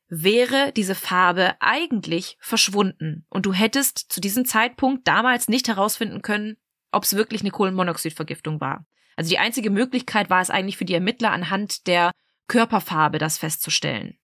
wäre 0.06 0.72
diese 0.72 0.94
Farbe 0.94 1.56
eigentlich 1.60 2.38
verschwunden 2.40 3.26
und 3.28 3.44
du 3.44 3.52
hättest 3.52 3.98
zu 3.98 4.20
diesem 4.20 4.46
Zeitpunkt 4.46 5.06
damals 5.08 5.48
nicht 5.48 5.66
herausfinden 5.68 6.22
können, 6.22 6.56
ob 6.92 7.04
es 7.04 7.14
wirklich 7.14 7.42
eine 7.42 7.50
Kohlenmonoxidvergiftung 7.50 8.60
war. 8.60 8.86
Also 9.16 9.30
die 9.30 9.38
einzige 9.38 9.70
Möglichkeit 9.70 10.30
war 10.30 10.40
es 10.40 10.50
eigentlich 10.50 10.76
für 10.76 10.84
die 10.84 10.94
Ermittler 10.94 11.32
anhand 11.32 11.86
der 11.86 12.12
Körperfarbe 12.46 13.18
das 13.18 13.38
festzustellen. 13.38 14.18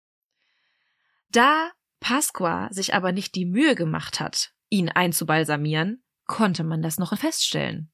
Da 1.30 1.72
Pasqua 2.00 2.68
sich 2.72 2.94
aber 2.94 3.12
nicht 3.12 3.36
die 3.36 3.46
Mühe 3.46 3.76
gemacht 3.76 4.20
hat, 4.20 4.54
ihn 4.70 4.90
einzubalsamieren, 4.90 6.04
konnte 6.26 6.64
man 6.64 6.82
das 6.82 7.00
noch 7.00 7.18
feststellen. 7.18 7.92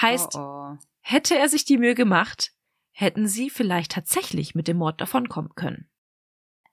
Heißt, 0.00 0.36
oh, 0.36 0.38
oh. 0.38 0.78
hätte 1.00 1.36
er 1.36 1.48
sich 1.48 1.64
die 1.64 1.78
Mühe 1.78 1.94
gemacht, 1.94 2.52
hätten 2.92 3.26
sie 3.26 3.50
vielleicht 3.50 3.92
tatsächlich 3.92 4.54
mit 4.54 4.68
dem 4.68 4.78
Mord 4.78 5.00
davonkommen 5.00 5.54
können. 5.54 5.90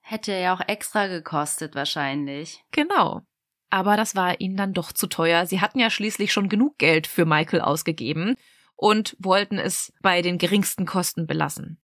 Hätte 0.01 0.31
ja 0.33 0.53
auch 0.53 0.61
extra 0.61 1.07
gekostet 1.07 1.75
wahrscheinlich. 1.75 2.63
Genau. 2.71 3.25
Aber 3.69 3.97
das 3.97 4.15
war 4.15 4.39
ihnen 4.39 4.57
dann 4.57 4.73
doch 4.73 4.91
zu 4.91 5.07
teuer. 5.07 5.45
Sie 5.45 5.59
hatten 5.59 5.79
ja 5.79 5.89
schließlich 5.89 6.31
schon 6.31 6.49
genug 6.49 6.77
Geld 6.77 7.07
für 7.07 7.25
Michael 7.25 7.61
ausgegeben 7.61 8.35
und 8.75 9.15
wollten 9.19 9.57
es 9.57 9.93
bei 10.01 10.21
den 10.21 10.37
geringsten 10.37 10.85
Kosten 10.85 11.27
belassen. 11.27 11.81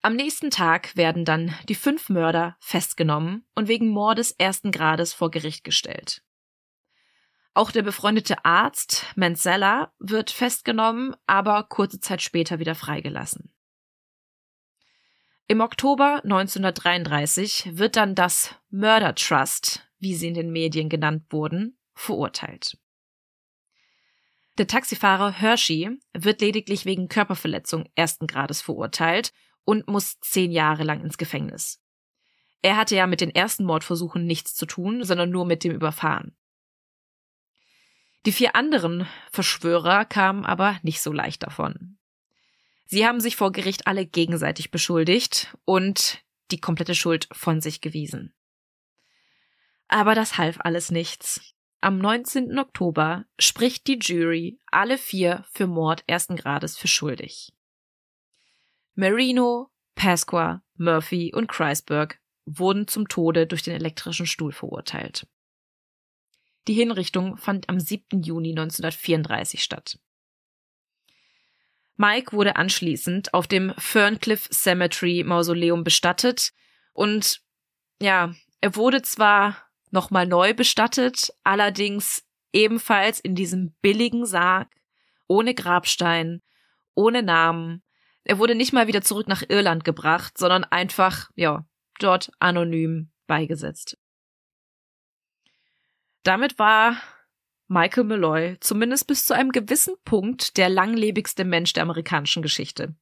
Am 0.00 0.16
nächsten 0.16 0.50
Tag 0.50 0.96
werden 0.96 1.24
dann 1.24 1.54
die 1.68 1.74
fünf 1.74 2.10
Mörder 2.10 2.56
festgenommen 2.60 3.46
und 3.54 3.68
wegen 3.68 3.88
Mordes 3.88 4.32
ersten 4.32 4.70
Grades 4.70 5.14
vor 5.14 5.30
Gericht 5.30 5.64
gestellt. 5.64 6.22
Auch 7.54 7.70
der 7.70 7.82
befreundete 7.82 8.44
Arzt 8.44 9.06
Mansella 9.16 9.94
wird 9.98 10.30
festgenommen, 10.30 11.14
aber 11.26 11.62
kurze 11.62 12.00
Zeit 12.00 12.20
später 12.20 12.58
wieder 12.58 12.74
freigelassen. 12.74 13.53
Im 15.46 15.60
Oktober 15.60 16.20
1933 16.24 17.76
wird 17.76 17.96
dann 17.96 18.14
das 18.14 18.54
Murder 18.70 19.14
Trust, 19.14 19.86
wie 19.98 20.14
sie 20.14 20.28
in 20.28 20.34
den 20.34 20.50
Medien 20.50 20.88
genannt 20.88 21.24
wurden, 21.28 21.78
verurteilt. 21.94 22.78
Der 24.56 24.66
Taxifahrer 24.66 25.32
Hershey 25.32 25.98
wird 26.14 26.40
lediglich 26.40 26.86
wegen 26.86 27.08
Körperverletzung 27.08 27.90
ersten 27.94 28.26
Grades 28.26 28.62
verurteilt 28.62 29.32
und 29.64 29.86
muss 29.86 30.18
zehn 30.20 30.50
Jahre 30.50 30.82
lang 30.82 31.02
ins 31.02 31.18
Gefängnis. 31.18 31.82
Er 32.62 32.78
hatte 32.78 32.96
ja 32.96 33.06
mit 33.06 33.20
den 33.20 33.34
ersten 33.34 33.64
Mordversuchen 33.64 34.24
nichts 34.24 34.54
zu 34.54 34.64
tun, 34.64 35.04
sondern 35.04 35.28
nur 35.28 35.44
mit 35.44 35.62
dem 35.62 35.72
Überfahren. 35.72 36.34
Die 38.24 38.32
vier 38.32 38.56
anderen 38.56 39.06
Verschwörer 39.30 40.06
kamen 40.06 40.46
aber 40.46 40.78
nicht 40.82 41.02
so 41.02 41.12
leicht 41.12 41.42
davon. 41.42 41.98
Sie 42.86 43.06
haben 43.06 43.20
sich 43.20 43.36
vor 43.36 43.52
Gericht 43.52 43.86
alle 43.86 44.06
gegenseitig 44.06 44.70
beschuldigt 44.70 45.56
und 45.64 46.22
die 46.50 46.60
komplette 46.60 46.94
Schuld 46.94 47.28
von 47.32 47.60
sich 47.60 47.80
gewiesen. 47.80 48.34
Aber 49.88 50.14
das 50.14 50.38
half 50.38 50.58
alles 50.60 50.90
nichts. 50.90 51.54
Am 51.80 51.98
19. 51.98 52.58
Oktober 52.58 53.26
spricht 53.38 53.86
die 53.86 53.98
Jury 53.98 54.58
alle 54.70 54.96
vier 54.96 55.44
für 55.52 55.66
Mord 55.66 56.02
ersten 56.06 56.36
Grades 56.36 56.78
für 56.78 56.88
schuldig. 56.88 57.52
Marino, 58.94 59.70
Pasqua, 59.94 60.62
Murphy 60.76 61.32
und 61.34 61.48
Kreisberg 61.48 62.20
wurden 62.46 62.88
zum 62.88 63.08
Tode 63.08 63.46
durch 63.46 63.62
den 63.62 63.74
elektrischen 63.74 64.26
Stuhl 64.26 64.52
verurteilt. 64.52 65.26
Die 66.68 66.74
Hinrichtung 66.74 67.36
fand 67.36 67.68
am 67.68 67.78
7. 67.78 68.22
Juni 68.22 68.50
1934 68.50 69.62
statt. 69.62 69.98
Mike 71.96 72.32
wurde 72.32 72.56
anschließend 72.56 73.34
auf 73.34 73.46
dem 73.46 73.72
Ferncliff 73.78 74.48
Cemetery 74.50 75.22
Mausoleum 75.24 75.84
bestattet 75.84 76.52
und 76.92 77.40
ja, 78.00 78.34
er 78.60 78.76
wurde 78.76 79.02
zwar 79.02 79.56
nochmal 79.90 80.26
neu 80.26 80.54
bestattet, 80.54 81.32
allerdings 81.44 82.24
ebenfalls 82.52 83.20
in 83.20 83.34
diesem 83.34 83.74
billigen 83.80 84.26
Sarg, 84.26 84.68
ohne 85.26 85.54
Grabstein, 85.54 86.42
ohne 86.94 87.22
Namen. 87.22 87.82
Er 88.24 88.38
wurde 88.38 88.54
nicht 88.54 88.72
mal 88.72 88.86
wieder 88.86 89.02
zurück 89.02 89.28
nach 89.28 89.42
Irland 89.48 89.84
gebracht, 89.84 90.38
sondern 90.38 90.64
einfach, 90.64 91.30
ja, 91.36 91.66
dort 92.00 92.30
anonym 92.40 93.10
beigesetzt. 93.26 93.98
Damit 96.22 96.58
war 96.58 96.96
Michael 97.68 98.04
Malloy 98.04 98.56
zumindest 98.60 99.06
bis 99.06 99.24
zu 99.24 99.34
einem 99.34 99.50
gewissen 99.50 99.94
Punkt 100.04 100.56
der 100.56 100.68
langlebigste 100.68 101.44
Mensch 101.44 101.72
der 101.72 101.82
amerikanischen 101.82 102.42
Geschichte. 102.42 102.94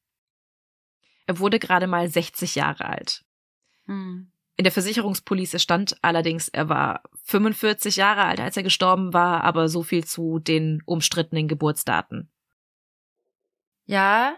Er 1.25 1.39
wurde 1.39 1.59
gerade 1.59 1.87
mal 1.87 2.07
60 2.07 2.55
Jahre 2.55 2.85
alt. 2.85 3.23
Hm. 3.85 4.31
In 4.55 4.63
der 4.63 4.71
Versicherungspolice 4.71 5.59
stand 5.59 5.97
allerdings, 6.03 6.47
er 6.47 6.69
war 6.69 7.03
45 7.23 7.95
Jahre 7.95 8.25
alt, 8.25 8.39
als 8.39 8.55
er 8.55 8.63
gestorben 8.63 9.13
war, 9.13 9.43
aber 9.43 9.67
so 9.67 9.81
viel 9.81 10.05
zu 10.05 10.39
den 10.39 10.81
umstrittenen 10.85 11.47
Geburtsdaten. 11.47 12.29
Ja, 13.85 14.37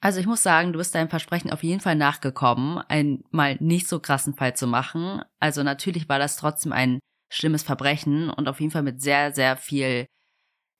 also 0.00 0.20
ich 0.20 0.26
muss 0.26 0.42
sagen, 0.42 0.72
du 0.72 0.78
bist 0.78 0.94
deinem 0.94 1.08
Versprechen 1.08 1.50
auf 1.50 1.64
jeden 1.64 1.80
Fall 1.80 1.96
nachgekommen, 1.96 2.78
einen 2.88 3.24
mal 3.30 3.56
nicht 3.58 3.88
so 3.88 3.98
krassen 3.98 4.34
Fall 4.34 4.54
zu 4.54 4.66
machen. 4.66 5.22
Also 5.40 5.62
natürlich 5.62 6.08
war 6.08 6.18
das 6.18 6.36
trotzdem 6.36 6.72
ein 6.72 7.00
schlimmes 7.36 7.62
Verbrechen 7.62 8.30
und 8.30 8.48
auf 8.48 8.60
jeden 8.60 8.72
Fall 8.72 8.82
mit 8.82 9.02
sehr, 9.02 9.32
sehr 9.32 9.56
viel 9.56 10.06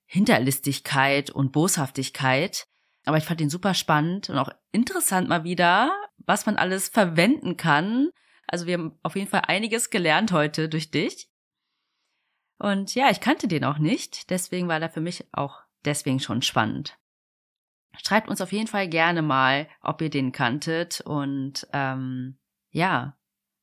Hinterlistigkeit 0.07 1.29
und 1.29 1.51
Boshaftigkeit. 1.51 2.65
Aber 3.05 3.17
ich 3.17 3.25
fand 3.25 3.39
ihn 3.39 3.49
super 3.49 3.73
spannend 3.73 4.29
und 4.29 4.37
auch 4.37 4.49
interessant 4.71 5.29
mal 5.29 5.43
wieder, 5.43 5.95
was 6.17 6.45
man 6.45 6.57
alles 6.57 6.89
verwenden 6.89 7.55
kann. 7.57 8.09
Also 8.47 8.65
wir 8.65 8.73
haben 8.75 8.99
auf 9.03 9.15
jeden 9.15 9.29
Fall 9.29 9.43
einiges 9.47 9.89
gelernt 9.89 10.31
heute 10.31 10.67
durch 10.67 10.91
dich. 10.91 11.29
Und 12.59 12.95
ja, 12.95 13.09
ich 13.11 13.19
kannte 13.19 13.47
den 13.47 13.63
auch 13.63 13.77
nicht, 13.77 14.29
deswegen 14.31 14.67
war 14.67 14.81
er 14.81 14.89
für 14.89 15.01
mich 15.01 15.25
auch 15.31 15.61
deswegen 15.85 16.19
schon 16.19 16.41
spannend. 16.41 16.97
Schreibt 18.03 18.29
uns 18.29 18.41
auf 18.41 18.51
jeden 18.51 18.67
Fall 18.67 18.87
gerne 18.87 19.21
mal, 19.21 19.67
ob 19.81 20.01
ihr 20.01 20.09
den 20.09 20.31
kanntet 20.31 21.01
und 21.01 21.67
ähm, 21.73 22.39
ja, 22.71 23.16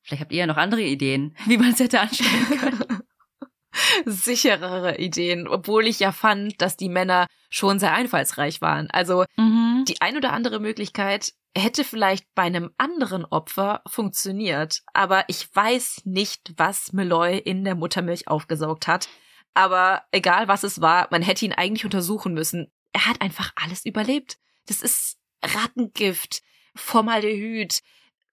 vielleicht 0.05 0.21
habt 0.21 0.31
ihr 0.31 0.39
ja 0.39 0.47
noch 0.47 0.57
andere 0.57 0.83
Ideen, 0.83 1.35
wie 1.45 1.57
man 1.57 1.71
es 1.71 1.79
hätte 1.79 1.99
anstellen 1.99 2.59
können. 2.59 3.01
Sicherere 4.05 4.99
Ideen, 4.99 5.49
obwohl 5.49 5.85
ich 5.87 5.99
ja 5.99 6.13
fand, 6.13 6.61
dass 6.61 6.77
die 6.77 6.87
Männer 6.87 7.27
schon 7.49 7.77
sehr 7.77 7.93
einfallsreich 7.93 8.61
waren. 8.61 8.89
Also 8.89 9.25
mhm. 9.35 9.83
die 9.87 9.99
ein 9.99 10.15
oder 10.15 10.31
andere 10.31 10.61
Möglichkeit 10.61 11.33
hätte 11.57 11.83
vielleicht 11.83 12.25
bei 12.35 12.43
einem 12.43 12.71
anderen 12.77 13.25
Opfer 13.25 13.81
funktioniert, 13.87 14.81
aber 14.93 15.23
ich 15.27 15.53
weiß 15.53 16.01
nicht, 16.05 16.53
was 16.57 16.93
Malloy 16.93 17.37
in 17.37 17.63
der 17.63 17.75
Muttermilch 17.75 18.27
aufgesaugt 18.27 18.87
hat. 18.87 19.07
Aber 19.53 20.03
egal 20.11 20.49
was 20.49 20.63
es 20.63 20.81
war, 20.81 21.07
man 21.11 21.21
hätte 21.21 21.45
ihn 21.45 21.53
eigentlich 21.53 21.85
untersuchen 21.85 22.33
müssen. 22.33 22.71
Er 22.91 23.07
hat 23.07 23.21
einfach 23.21 23.53
alles 23.55 23.85
überlebt. 23.85 24.37
Das 24.67 24.81
ist 24.81 25.17
Rattengift, 25.43 26.41
Formaldehyd, 26.75 27.81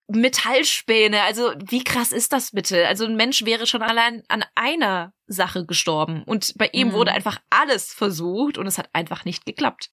Metallspäne. 0.09 1.23
Also 1.23 1.53
wie 1.59 1.85
krass 1.85 2.13
ist 2.13 2.33
das 2.33 2.51
bitte? 2.51 2.87
Also 2.87 3.05
ein 3.07 3.17
Mensch 3.17 3.45
wäre 3.45 3.67
schon 3.67 3.83
allein 3.83 4.23
an 4.29 4.45
einer 4.55 5.13
Sache 5.27 5.65
gestorben 5.67 6.23
und 6.25 6.55
bei 6.59 6.69
ihm 6.73 6.89
Mhm. 6.89 6.93
wurde 6.93 7.13
einfach 7.13 7.39
alles 7.51 7.93
versucht 7.93 8.59
und 8.59 8.67
es 8.67 8.79
hat 8.79 8.91
einfach 8.93 9.25
nicht 9.25 9.47
geklappt. 9.47 9.91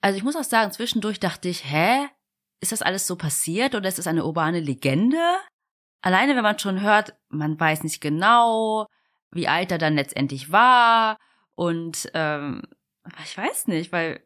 Also 0.00 0.16
ich 0.18 0.24
muss 0.24 0.36
auch 0.36 0.44
sagen, 0.44 0.72
zwischendurch 0.72 1.20
dachte 1.20 1.48
ich, 1.48 1.64
hä? 1.64 2.08
Ist 2.60 2.72
das 2.72 2.82
alles 2.82 3.06
so 3.06 3.16
passiert 3.16 3.74
oder 3.74 3.88
ist 3.88 3.98
es 3.98 4.06
eine 4.06 4.24
urbane 4.24 4.60
Legende? 4.60 5.18
Alleine, 6.02 6.36
wenn 6.36 6.42
man 6.42 6.58
schon 6.58 6.80
hört, 6.80 7.14
man 7.28 7.58
weiß 7.58 7.82
nicht 7.82 8.00
genau, 8.00 8.86
wie 9.30 9.48
alt 9.48 9.70
er 9.72 9.78
dann 9.78 9.94
letztendlich 9.94 10.52
war 10.52 11.18
und 11.54 12.10
ähm, 12.14 12.62
ich 13.24 13.36
weiß 13.36 13.66
nicht, 13.68 13.92
weil 13.92 14.24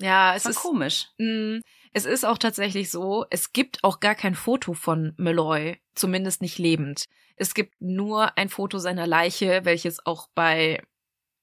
Ja, 0.00 0.34
es 0.34 0.44
ist 0.46 0.56
komisch. 0.60 1.08
Mm, 1.18 1.58
Es 1.92 2.06
ist 2.06 2.24
auch 2.24 2.38
tatsächlich 2.38 2.90
so, 2.90 3.26
es 3.30 3.52
gibt 3.52 3.84
auch 3.84 4.00
gar 4.00 4.14
kein 4.14 4.34
Foto 4.34 4.72
von 4.72 5.12
Malloy, 5.18 5.78
zumindest 5.94 6.40
nicht 6.40 6.58
lebend. 6.58 7.06
Es 7.36 7.54
gibt 7.54 7.74
nur 7.80 8.36
ein 8.38 8.48
Foto 8.48 8.78
seiner 8.78 9.06
Leiche, 9.06 9.64
welches 9.64 10.04
auch 10.06 10.28
bei 10.34 10.82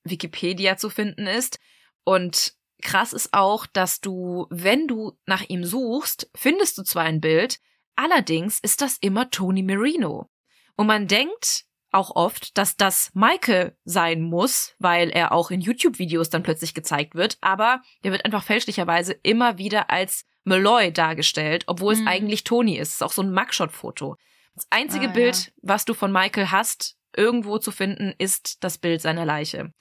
Wikipedia 0.03 0.77
zu 0.77 0.89
finden 0.89 1.27
ist. 1.27 1.59
Und 2.03 2.55
krass 2.81 3.13
ist 3.13 3.33
auch, 3.33 3.67
dass 3.67 4.01
du, 4.01 4.47
wenn 4.49 4.87
du 4.87 5.17
nach 5.25 5.43
ihm 5.47 5.63
suchst, 5.63 6.29
findest 6.35 6.77
du 6.77 6.83
zwar 6.83 7.03
ein 7.03 7.21
Bild, 7.21 7.59
allerdings 7.95 8.59
ist 8.59 8.81
das 8.81 8.97
immer 9.01 9.29
Tony 9.29 9.61
Marino. 9.61 10.29
Und 10.75 10.87
man 10.87 11.07
denkt 11.07 11.65
auch 11.91 12.15
oft, 12.15 12.57
dass 12.57 12.77
das 12.77 13.11
Michael 13.13 13.75
sein 13.83 14.21
muss, 14.21 14.75
weil 14.79 15.09
er 15.09 15.31
auch 15.31 15.51
in 15.51 15.61
YouTube-Videos 15.61 16.29
dann 16.29 16.43
plötzlich 16.43 16.73
gezeigt 16.73 17.15
wird, 17.15 17.37
aber 17.41 17.81
der 18.03 18.11
wird 18.11 18.25
einfach 18.25 18.43
fälschlicherweise 18.43 19.13
immer 19.23 19.57
wieder 19.57 19.89
als 19.89 20.25
Malloy 20.43 20.91
dargestellt, 20.91 21.63
obwohl 21.67 21.95
mhm. 21.95 22.01
es 22.01 22.07
eigentlich 22.07 22.43
Tony 22.43 22.77
ist. 22.77 22.89
Es 22.89 22.95
ist 22.95 23.03
auch 23.03 23.11
so 23.11 23.21
ein 23.21 23.33
Mugshot-Foto. 23.33 24.15
Das 24.55 24.67
einzige 24.69 25.09
ah, 25.09 25.13
Bild, 25.13 25.47
ja. 25.47 25.51
was 25.61 25.85
du 25.85 25.93
von 25.93 26.11
Michael 26.11 26.51
hast, 26.51 26.95
irgendwo 27.15 27.57
zu 27.57 27.71
finden, 27.71 28.13
ist 28.17 28.63
das 28.63 28.77
Bild 28.77 29.01
seiner 29.01 29.25
Leiche. 29.25 29.71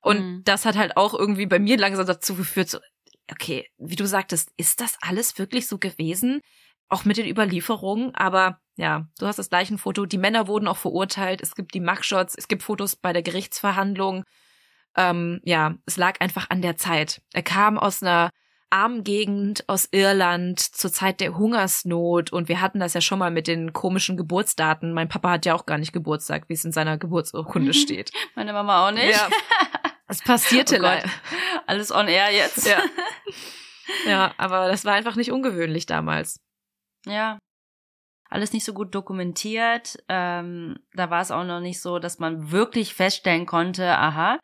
Und 0.00 0.20
mhm. 0.20 0.44
das 0.44 0.64
hat 0.64 0.76
halt 0.76 0.96
auch 0.96 1.14
irgendwie 1.14 1.46
bei 1.46 1.58
mir 1.58 1.76
langsam 1.76 2.06
dazu 2.06 2.34
geführt, 2.34 2.68
so, 2.68 2.78
okay, 3.30 3.68
wie 3.78 3.96
du 3.96 4.06
sagtest, 4.06 4.50
ist 4.56 4.80
das 4.80 4.96
alles 5.00 5.38
wirklich 5.38 5.66
so 5.66 5.78
gewesen? 5.78 6.40
Auch 6.92 7.06
mit 7.06 7.16
den 7.16 7.26
Überlieferungen, 7.26 8.14
aber 8.14 8.60
ja, 8.76 9.06
du 9.18 9.26
hast 9.26 9.38
das 9.38 9.48
gleiche 9.48 9.78
Foto. 9.78 10.04
Die 10.04 10.18
Männer 10.18 10.46
wurden 10.46 10.68
auch 10.68 10.76
verurteilt. 10.76 11.40
Es 11.40 11.54
gibt 11.54 11.72
die 11.72 11.80
Mugshots, 11.80 12.34
es 12.36 12.48
gibt 12.48 12.62
Fotos 12.62 12.96
bei 12.96 13.14
der 13.14 13.22
Gerichtsverhandlung. 13.22 14.24
Ähm, 14.94 15.40
ja, 15.42 15.74
es 15.86 15.96
lag 15.96 16.20
einfach 16.20 16.50
an 16.50 16.60
der 16.60 16.76
Zeit. 16.76 17.22
Er 17.32 17.42
kam 17.42 17.78
aus 17.78 18.02
einer 18.02 18.28
armen 18.68 19.04
Gegend 19.04 19.66
aus 19.70 19.88
Irland 19.90 20.60
zur 20.60 20.92
Zeit 20.92 21.20
der 21.20 21.38
Hungersnot 21.38 22.30
und 22.30 22.50
wir 22.50 22.60
hatten 22.60 22.78
das 22.78 22.92
ja 22.92 23.00
schon 23.00 23.18
mal 23.18 23.30
mit 23.30 23.46
den 23.46 23.72
komischen 23.72 24.18
Geburtsdaten. 24.18 24.92
Mein 24.92 25.08
Papa 25.08 25.30
hat 25.30 25.46
ja 25.46 25.54
auch 25.54 25.64
gar 25.64 25.78
nicht 25.78 25.94
Geburtstag, 25.94 26.48
wie 26.48 26.54
es 26.54 26.64
in 26.64 26.72
seiner 26.72 26.98
Geburtsurkunde 26.98 27.72
steht. 27.72 28.10
Meine 28.34 28.52
Mama 28.52 28.86
auch 28.86 28.92
nicht. 28.92 29.12
Ja. 29.12 29.28
Es 30.08 30.22
passierte 30.22 30.76
oh 30.78 30.82
leider. 30.82 31.08
Alles 31.66 31.90
on 31.90 32.08
air 32.08 32.32
jetzt. 32.32 32.66
Ja. 32.66 32.82
ja, 34.06 34.34
aber 34.36 34.68
das 34.68 34.84
war 34.84 34.92
einfach 34.92 35.16
nicht 35.16 35.32
ungewöhnlich 35.32 35.86
damals. 35.86 36.38
Ja. 37.06 37.38
Alles 38.28 38.52
nicht 38.52 38.64
so 38.64 38.72
gut 38.72 38.94
dokumentiert. 38.94 40.02
Ähm, 40.08 40.78
da 40.94 41.10
war 41.10 41.20
es 41.20 41.30
auch 41.30 41.44
noch 41.44 41.60
nicht 41.60 41.80
so, 41.80 41.98
dass 41.98 42.18
man 42.18 42.50
wirklich 42.50 42.94
feststellen 42.94 43.46
konnte, 43.46 43.98
aha, 43.98 44.38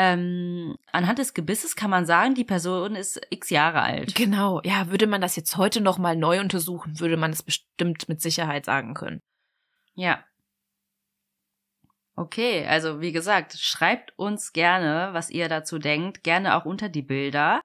ähm, 0.00 0.76
anhand 0.92 1.18
des 1.18 1.34
Gebisses 1.34 1.74
kann 1.74 1.90
man 1.90 2.06
sagen, 2.06 2.36
die 2.36 2.44
Person 2.44 2.94
ist 2.94 3.20
x 3.30 3.50
Jahre 3.50 3.82
alt. 3.82 4.14
Genau, 4.14 4.60
ja, 4.62 4.90
würde 4.90 5.08
man 5.08 5.20
das 5.20 5.34
jetzt 5.34 5.56
heute 5.56 5.80
noch 5.80 5.98
mal 5.98 6.14
neu 6.14 6.38
untersuchen, 6.38 7.00
würde 7.00 7.16
man 7.16 7.32
es 7.32 7.42
bestimmt 7.42 8.08
mit 8.08 8.22
Sicherheit 8.22 8.64
sagen 8.64 8.94
können. 8.94 9.20
Ja. 9.96 10.24
Okay, 12.14 12.64
also 12.64 13.00
wie 13.00 13.10
gesagt, 13.10 13.58
schreibt 13.58 14.16
uns 14.16 14.52
gerne, 14.52 15.10
was 15.14 15.30
ihr 15.30 15.48
dazu 15.48 15.80
denkt, 15.80 16.22
gerne 16.22 16.54
auch 16.54 16.64
unter 16.64 16.88
die 16.88 17.02
Bilder 17.02 17.60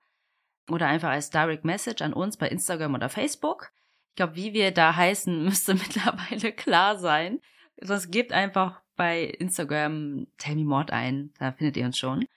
oder 0.71 0.87
einfach 0.87 1.09
als 1.09 1.29
Direct 1.29 1.65
Message 1.65 2.01
an 2.01 2.13
uns 2.13 2.37
bei 2.37 2.47
Instagram 2.49 2.95
oder 2.95 3.09
Facebook. 3.09 3.69
Ich 4.13 4.17
glaube, 4.17 4.35
wie 4.35 4.53
wir 4.53 4.69
da 4.69 4.95
heißen, 4.95 5.43
müsste 5.43 5.73
mittlerweile 5.73 6.51
klar 6.51 6.99
sein. 6.99 7.39
Sonst 7.81 8.11
gebt 8.11 8.31
einfach 8.31 8.79
bei 8.95 9.23
Instagram 9.23 10.27
Tell 10.37 10.55
Me 10.55 10.65
Mord 10.65 10.91
ein, 10.91 11.33
da 11.39 11.51
findet 11.51 11.77
ihr 11.77 11.85
uns 11.85 11.97
schon. 11.97 12.27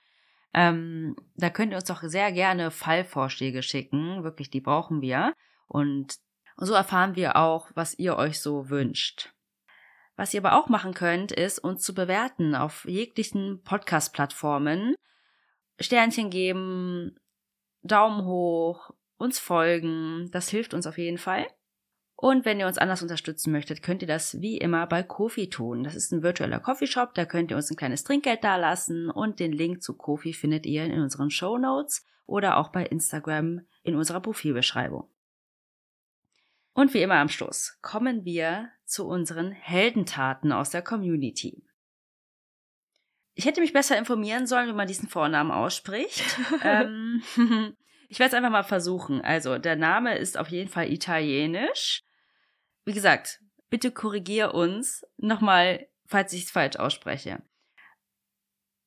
Ähm, 0.54 1.16
da 1.34 1.50
könnt 1.50 1.72
ihr 1.72 1.76
uns 1.76 1.84
doch 1.84 2.02
sehr 2.02 2.32
gerne 2.32 2.70
Fallvorschläge 2.70 3.62
schicken, 3.62 4.24
wirklich, 4.24 4.48
die 4.48 4.62
brauchen 4.62 5.02
wir. 5.02 5.34
Und, 5.68 6.16
und 6.56 6.66
so 6.66 6.72
erfahren 6.72 7.14
wir 7.14 7.36
auch, 7.36 7.70
was 7.74 7.98
ihr 7.98 8.16
euch 8.16 8.40
so 8.40 8.70
wünscht. 8.70 9.34
Was 10.16 10.32
ihr 10.32 10.40
aber 10.42 10.58
auch 10.58 10.70
machen 10.70 10.94
könnt, 10.94 11.30
ist 11.30 11.58
uns 11.58 11.82
zu 11.82 11.92
bewerten 11.92 12.54
auf 12.54 12.86
jeglichen 12.86 13.62
Podcast-Plattformen. 13.64 14.94
Sternchen 15.78 16.30
geben, 16.30 17.20
Daumen 17.82 18.24
hoch, 18.24 18.92
uns 19.18 19.38
folgen, 19.38 20.30
das 20.30 20.48
hilft 20.48 20.72
uns 20.72 20.86
auf 20.86 20.96
jeden 20.96 21.18
Fall. 21.18 21.46
Und 22.18 22.46
wenn 22.46 22.58
ihr 22.58 22.66
uns 22.66 22.78
anders 22.78 23.02
unterstützen 23.02 23.52
möchtet, 23.52 23.82
könnt 23.82 24.00
ihr 24.00 24.08
das 24.08 24.40
wie 24.40 24.56
immer 24.56 24.86
bei 24.86 25.02
Kofi 25.02 25.50
tun. 25.50 25.84
Das 25.84 25.94
ist 25.94 26.12
ein 26.12 26.22
virtueller 26.22 26.60
Coffeeshop, 26.60 27.14
da 27.14 27.26
könnt 27.26 27.50
ihr 27.50 27.56
uns 27.58 27.70
ein 27.70 27.76
kleines 27.76 28.04
Trinkgeld 28.04 28.42
dalassen 28.42 29.10
und 29.10 29.38
den 29.38 29.52
Link 29.52 29.82
zu 29.82 29.94
Kofi 29.94 30.32
findet 30.32 30.64
ihr 30.64 30.84
in 30.84 31.00
unseren 31.00 31.30
Show 31.30 31.58
Notes 31.58 32.06
oder 32.24 32.56
auch 32.56 32.70
bei 32.70 32.84
Instagram 32.86 33.60
in 33.82 33.96
unserer 33.96 34.20
Profilbeschreibung. 34.20 35.10
Und 36.72 36.94
wie 36.94 37.02
immer 37.02 37.16
am 37.16 37.28
Schluss 37.28 37.78
kommen 37.82 38.24
wir 38.24 38.70
zu 38.86 39.06
unseren 39.06 39.50
Heldentaten 39.50 40.52
aus 40.52 40.70
der 40.70 40.82
Community. 40.82 41.62
Ich 43.34 43.44
hätte 43.44 43.60
mich 43.60 43.74
besser 43.74 43.98
informieren 43.98 44.46
sollen, 44.46 44.68
wie 44.68 44.74
man 44.74 44.88
diesen 44.88 45.08
Vornamen 45.08 45.50
ausspricht. 45.50 46.24
ähm, 46.64 47.22
ich 48.08 48.18
werde 48.18 48.28
es 48.28 48.34
einfach 48.34 48.50
mal 48.50 48.62
versuchen. 48.62 49.20
Also, 49.20 49.58
der 49.58 49.76
Name 49.76 50.16
ist 50.16 50.38
auf 50.38 50.48
jeden 50.48 50.68
Fall 50.68 50.92
italienisch 50.92 52.02
wie 52.86 52.92
gesagt, 52.92 53.40
bitte 53.68 53.90
korrigier 53.90 54.54
uns 54.54 55.04
nochmal, 55.18 55.88
falls 56.06 56.32
ich 56.32 56.44
es 56.44 56.50
falsch 56.50 56.76
ausspreche. 56.76 57.42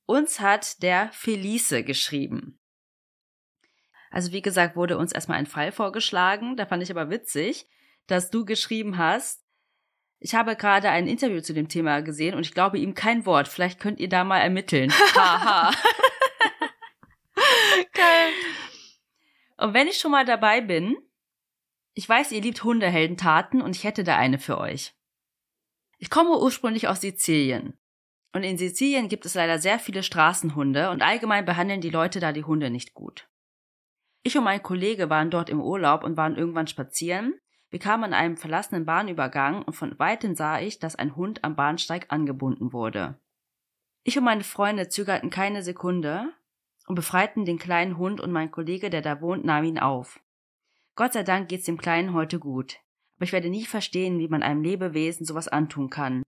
Uns 0.05 0.39
hat 0.39 0.82
der 0.82 1.11
Felice 1.11 1.84
geschrieben. 1.84 2.59
Also 4.09 4.32
wie 4.32 4.41
gesagt, 4.41 4.76
wurde 4.76 4.97
uns 4.97 5.11
erstmal 5.11 5.38
ein 5.38 5.45
Fall 5.45 5.72
vorgeschlagen. 5.72 6.55
Da 6.55 6.65
fand 6.65 6.82
ich 6.82 6.89
aber 6.89 7.11
witzig, 7.11 7.67
dass 8.07 8.32
du 8.32 8.45
geschrieben 8.45 8.97
hast, 8.97 9.45
ich 10.22 10.36
habe 10.36 10.55
gerade 10.55 10.89
ein 10.89 11.07
Interview 11.07 11.39
zu 11.39 11.53
dem 11.53 11.70
Thema 11.70 12.01
gesehen 12.01 12.36
und 12.36 12.41
ich 12.41 12.53
glaube 12.53 12.78
ihm 12.78 12.93
kein 12.93 13.26
Wort. 13.26 13.47
Vielleicht 13.47 13.80
könnt 13.80 13.99
ihr 13.99 14.09
da 14.09 14.24
mal 14.24 14.39
ermitteln. 14.39 14.91
Haha. 15.15 15.72
Geil. 17.93 18.34
Und 19.60 19.74
wenn 19.74 19.88
ich 19.88 19.97
schon 19.97 20.12
mal 20.12 20.26
dabei 20.26 20.62
bin, 20.62 20.95
ich 21.93 22.07
weiß, 22.07 22.32
ihr 22.32 22.41
liebt 22.41 22.64
Hundeheldentaten 22.64 23.62
und 23.62 23.76
ich 23.76 23.84
hätte 23.84 24.05
da 24.05 24.16
eine 24.16 24.39
für 24.39 24.57
euch. 24.57 24.95
Ich 25.97 26.10
komme 26.10 26.39
ursprünglich 26.39 26.88
aus 26.88 27.01
Sizilien. 27.01 27.78
Und 28.32 28.43
in 28.43 28.57
Sizilien 28.57 29.10
gibt 29.10 29.26
es 29.26 29.34
leider 29.34 29.60
sehr 29.60 29.80
viele 29.80 30.01
Straßenhunde 30.03 30.91
und 30.91 31.01
allgemein 31.01 31.43
behandeln 31.43 31.82
die 31.82 31.89
Leute 31.89 32.22
da 32.22 32.32
die 32.32 32.45
Hunde 32.45 32.70
nicht 32.70 32.93
gut. 32.93 33.28
Ich 34.24 34.38
und 34.38 34.45
mein 34.45 34.64
Kollege 34.64 35.10
waren 35.10 35.30
dort 35.30 35.49
im 35.49 35.62
Urlaub 35.62 36.03
und 36.03 36.16
waren 36.16 36.38
irgendwann 36.38 36.68
spazieren. 36.68 37.34
Wir 37.70 37.80
kamen 37.80 38.05
an 38.05 38.14
einem 38.14 38.38
verlassenen 38.38 38.86
Bahnübergang 38.86 39.64
und 39.64 39.74
von 39.74 39.97
weitem 39.99 40.36
sah 40.36 40.60
ich, 40.60 40.80
dass 40.80 40.95
ein 40.95 41.16
Hund 41.18 41.43
am 41.43 41.55
Bahnsteig 41.55 42.05
angebunden 42.10 42.72
wurde. 42.72 43.20
Ich 44.03 44.18
und 44.18 44.24
meine 44.24 44.43
Freunde 44.43 44.88
zögerten 44.88 45.30
keine 45.30 45.64
Sekunde 45.64 46.32
und 46.90 46.96
befreiten 46.96 47.46
den 47.46 47.60
kleinen 47.60 48.00
Hund 48.00 48.20
und 48.20 48.32
mein 48.32 48.50
Kollege, 48.50 48.90
der 48.90 49.04
da 49.04 49.22
wohnt, 49.22 49.46
nahm 49.46 49.64
ihn 49.64 49.78
auf. 49.78 50.20
Gott 50.96 51.14
sei 51.14 51.22
Dank 51.22 51.48
geht's 51.48 51.66
dem 51.66 51.78
Kleinen 51.78 52.14
heute 52.14 52.40
gut. 52.40 52.80
Aber 53.16 53.26
ich 53.26 53.32
werde 53.32 53.50
nie 53.50 53.66
verstehen, 53.66 54.18
wie 54.18 54.28
man 54.28 54.42
einem 54.42 54.64
Lebewesen 54.64 55.24
sowas 55.24 55.48
antun 55.48 55.92
kann. 55.92 56.24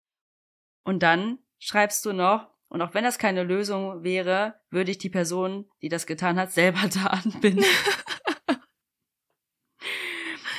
Und 0.84 1.02
dann 1.02 1.40
schreibst 1.58 2.06
du 2.06 2.14
noch, 2.14 2.48
und 2.70 2.84
auch 2.84 2.94
wenn 2.94 3.04
das 3.04 3.18
keine 3.18 3.44
Lösung 3.44 4.04
wäre, 4.04 4.62
würde 4.70 4.92
ich 4.92 5.00
die 5.00 5.10
Person, 5.10 5.68
die 5.82 5.90
das 5.90 6.06
getan 6.06 6.38
hat, 6.38 6.52
selber 6.52 6.88
da 6.94 7.08
anbinden. 7.08 7.66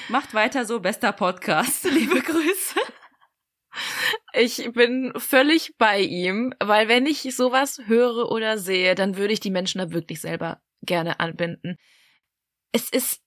Macht 0.09 0.35
weiter 0.35 0.65
so, 0.65 0.81
bester 0.81 1.13
Podcast. 1.13 1.85
Liebe 1.85 2.21
Grüße. 2.21 2.81
Ich 4.35 4.72
bin 4.72 5.12
völlig 5.16 5.76
bei 5.76 6.01
ihm, 6.01 6.55
weil 6.59 6.89
wenn 6.89 7.07
ich 7.07 7.22
sowas 7.37 7.80
höre 7.87 8.30
oder 8.30 8.59
sehe, 8.59 8.95
dann 8.95 9.16
würde 9.16 9.35
ich 9.35 9.41
die 9.41 9.51
Menschen 9.51 9.78
da 9.78 9.93
wirklich 9.93 10.20
selber 10.20 10.61
gerne 10.83 11.20
anbinden. 11.20 11.76
Es 12.72 12.89
ist 12.89 13.22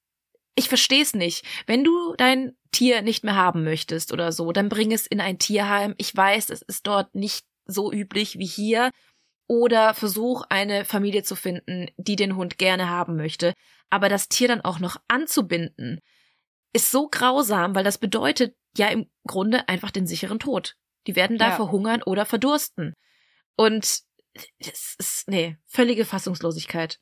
ich 0.56 0.70
verstehe 0.70 1.02
es 1.02 1.14
nicht. 1.14 1.46
Wenn 1.68 1.84
du 1.84 2.16
dein 2.18 2.58
Tier 2.72 3.02
nicht 3.02 3.24
mehr 3.24 3.36
haben 3.36 3.64
möchtest 3.64 4.14
oder 4.14 4.32
so, 4.32 4.52
dann 4.52 4.70
bring 4.70 4.92
es 4.92 5.06
in 5.06 5.20
ein 5.20 5.38
Tierheim. 5.38 5.94
Ich 5.98 6.16
weiß, 6.16 6.50
es 6.50 6.62
ist 6.62 6.88
dort 6.88 7.14
nicht 7.14 7.46
so 7.66 7.92
üblich 7.92 8.40
wie 8.40 8.46
hier. 8.46 8.92
Oder 9.48 9.94
versuch 9.94 10.44
eine 10.50 10.86
Familie 10.86 11.24
zu 11.24 11.36
finden, 11.36 11.88
die 11.98 12.16
den 12.16 12.36
Hund 12.36 12.58
gerne 12.58 12.90
haben 12.90 13.16
möchte. 13.16 13.54
Aber 13.92 14.10
das 14.10 14.28
Tier 14.28 14.48
dann 14.48 14.62
auch 14.62 14.80
noch 14.80 14.98
anzubinden, 15.08 16.00
ist 16.74 16.90
so 16.90 17.10
grausam, 17.10 17.76
weil 17.76 17.84
das 17.84 18.00
bedeutet 18.00 18.56
ja 18.76 18.88
im 18.88 19.08
Grunde 19.28 19.68
einfach 19.70 19.92
den 19.92 20.08
sicheren 20.08 20.40
Tod. 20.40 20.76
Die 21.08 21.16
werden 21.16 21.38
da 21.38 21.50
ja. 21.50 21.56
verhungern 21.56 22.04
oder 22.04 22.26
verdursten. 22.26 22.94
Und 23.56 24.02
es 24.60 24.96
ist, 24.98 25.24
nee, 25.28 25.58
völlige 25.66 26.06
Fassungslosigkeit. 26.06 27.00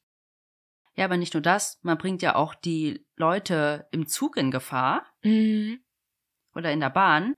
Ja, 0.95 1.05
aber 1.05 1.17
nicht 1.17 1.33
nur 1.33 1.41
das, 1.41 1.79
man 1.81 1.97
bringt 1.97 2.21
ja 2.21 2.35
auch 2.35 2.53
die 2.53 3.05
Leute 3.15 3.87
im 3.91 4.07
Zug 4.07 4.37
in 4.37 4.51
Gefahr 4.51 5.05
mhm. 5.23 5.79
oder 6.53 6.71
in 6.71 6.79
der 6.79 6.91
Bahn. 6.91 7.33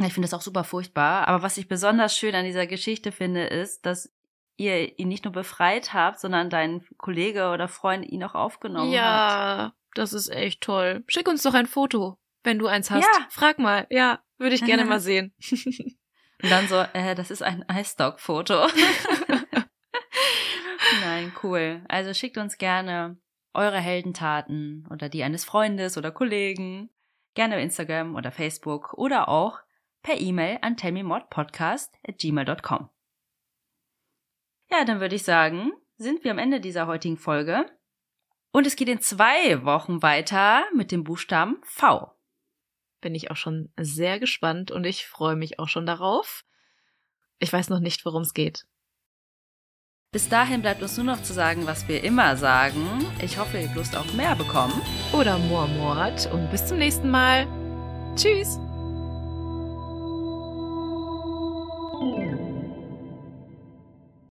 Ich 0.00 0.14
finde 0.14 0.26
das 0.26 0.34
auch 0.34 0.40
super 0.40 0.64
furchtbar. 0.64 1.28
Aber 1.28 1.42
was 1.42 1.58
ich 1.58 1.68
besonders 1.68 2.16
schön 2.16 2.34
an 2.34 2.46
dieser 2.46 2.66
Geschichte 2.66 3.12
finde, 3.12 3.44
ist, 3.44 3.84
dass 3.84 4.10
ihr 4.56 4.98
ihn 4.98 5.08
nicht 5.08 5.24
nur 5.24 5.32
befreit 5.32 5.92
habt, 5.92 6.20
sondern 6.20 6.48
dein 6.48 6.86
Kollege 6.96 7.50
oder 7.50 7.68
Freund 7.68 8.06
ihn 8.06 8.24
auch 8.24 8.34
aufgenommen 8.34 8.92
ja. 8.92 9.66
hat. 9.66 9.72
Das 9.94 10.12
ist 10.14 10.28
echt 10.28 10.62
toll. 10.62 11.04
Schick 11.08 11.28
uns 11.28 11.42
doch 11.42 11.54
ein 11.54 11.66
Foto, 11.66 12.18
wenn 12.42 12.58
du 12.58 12.66
eins 12.66 12.90
hast. 12.90 13.04
Ja. 13.04 13.26
Frag 13.30 13.58
mal. 13.58 13.86
Ja, 13.90 14.20
würde 14.38 14.54
ich 14.54 14.64
gerne 14.64 14.84
mal 14.84 15.00
sehen. 15.00 15.34
Und 16.42 16.50
dann 16.50 16.68
so, 16.68 16.76
äh, 16.94 17.14
das 17.14 17.30
ist 17.30 17.42
ein 17.42 17.64
iStock-Foto. 17.70 18.66
Nein, 21.04 21.32
cool. 21.42 21.84
Also 21.88 22.14
schickt 22.14 22.38
uns 22.38 22.56
gerne 22.56 23.18
eure 23.52 23.78
Heldentaten 23.78 24.88
oder 24.90 25.08
die 25.08 25.22
eines 25.22 25.44
Freundes 25.44 25.98
oder 25.98 26.10
Kollegen. 26.10 26.90
Gerne 27.34 27.56
auf 27.56 27.62
Instagram 27.62 28.16
oder 28.16 28.32
Facebook 28.32 28.94
oder 28.94 29.28
auch 29.28 29.60
per 30.02 30.20
E-Mail 30.20 30.58
an 30.62 30.76
tellmemodpodcast.gmail.com. 30.76 32.88
Ja, 34.70 34.84
dann 34.84 35.00
würde 35.00 35.16
ich 35.16 35.24
sagen, 35.24 35.72
sind 35.96 36.24
wir 36.24 36.30
am 36.30 36.38
Ende 36.38 36.60
dieser 36.60 36.86
heutigen 36.86 37.16
Folge. 37.16 37.66
Und 38.52 38.66
es 38.66 38.76
geht 38.76 38.88
in 38.88 39.00
zwei 39.00 39.64
Wochen 39.64 40.02
weiter 40.02 40.64
mit 40.74 40.90
dem 40.90 41.04
Buchstaben 41.04 41.60
V. 41.62 42.12
Bin 43.00 43.14
ich 43.14 43.30
auch 43.30 43.36
schon 43.36 43.72
sehr 43.78 44.18
gespannt 44.18 44.70
und 44.70 44.84
ich 44.84 45.06
freue 45.06 45.36
mich 45.36 45.58
auch 45.58 45.68
schon 45.68 45.86
darauf. 45.86 46.44
Ich 47.38 47.52
weiß 47.52 47.70
noch 47.70 47.80
nicht, 47.80 48.04
worum 48.04 48.22
es 48.22 48.34
geht. 48.34 48.66
Bis 50.12 50.28
dahin 50.28 50.60
bleibt 50.60 50.82
uns 50.82 50.96
nur 50.96 51.06
noch 51.06 51.22
zu 51.22 51.32
sagen, 51.32 51.66
was 51.66 51.86
wir 51.86 52.02
immer 52.02 52.36
sagen. 52.36 53.06
Ich 53.22 53.38
hoffe, 53.38 53.58
ihr 53.58 53.68
habt 53.68 53.76
Lust 53.76 53.96
auf 53.96 54.12
mehr 54.14 54.34
bekommen. 54.34 54.82
Oder 55.12 55.38
Moormord 55.38 56.30
und 56.32 56.50
bis 56.50 56.66
zum 56.66 56.78
nächsten 56.78 57.10
Mal. 57.10 57.46
Tschüss! 58.16 58.58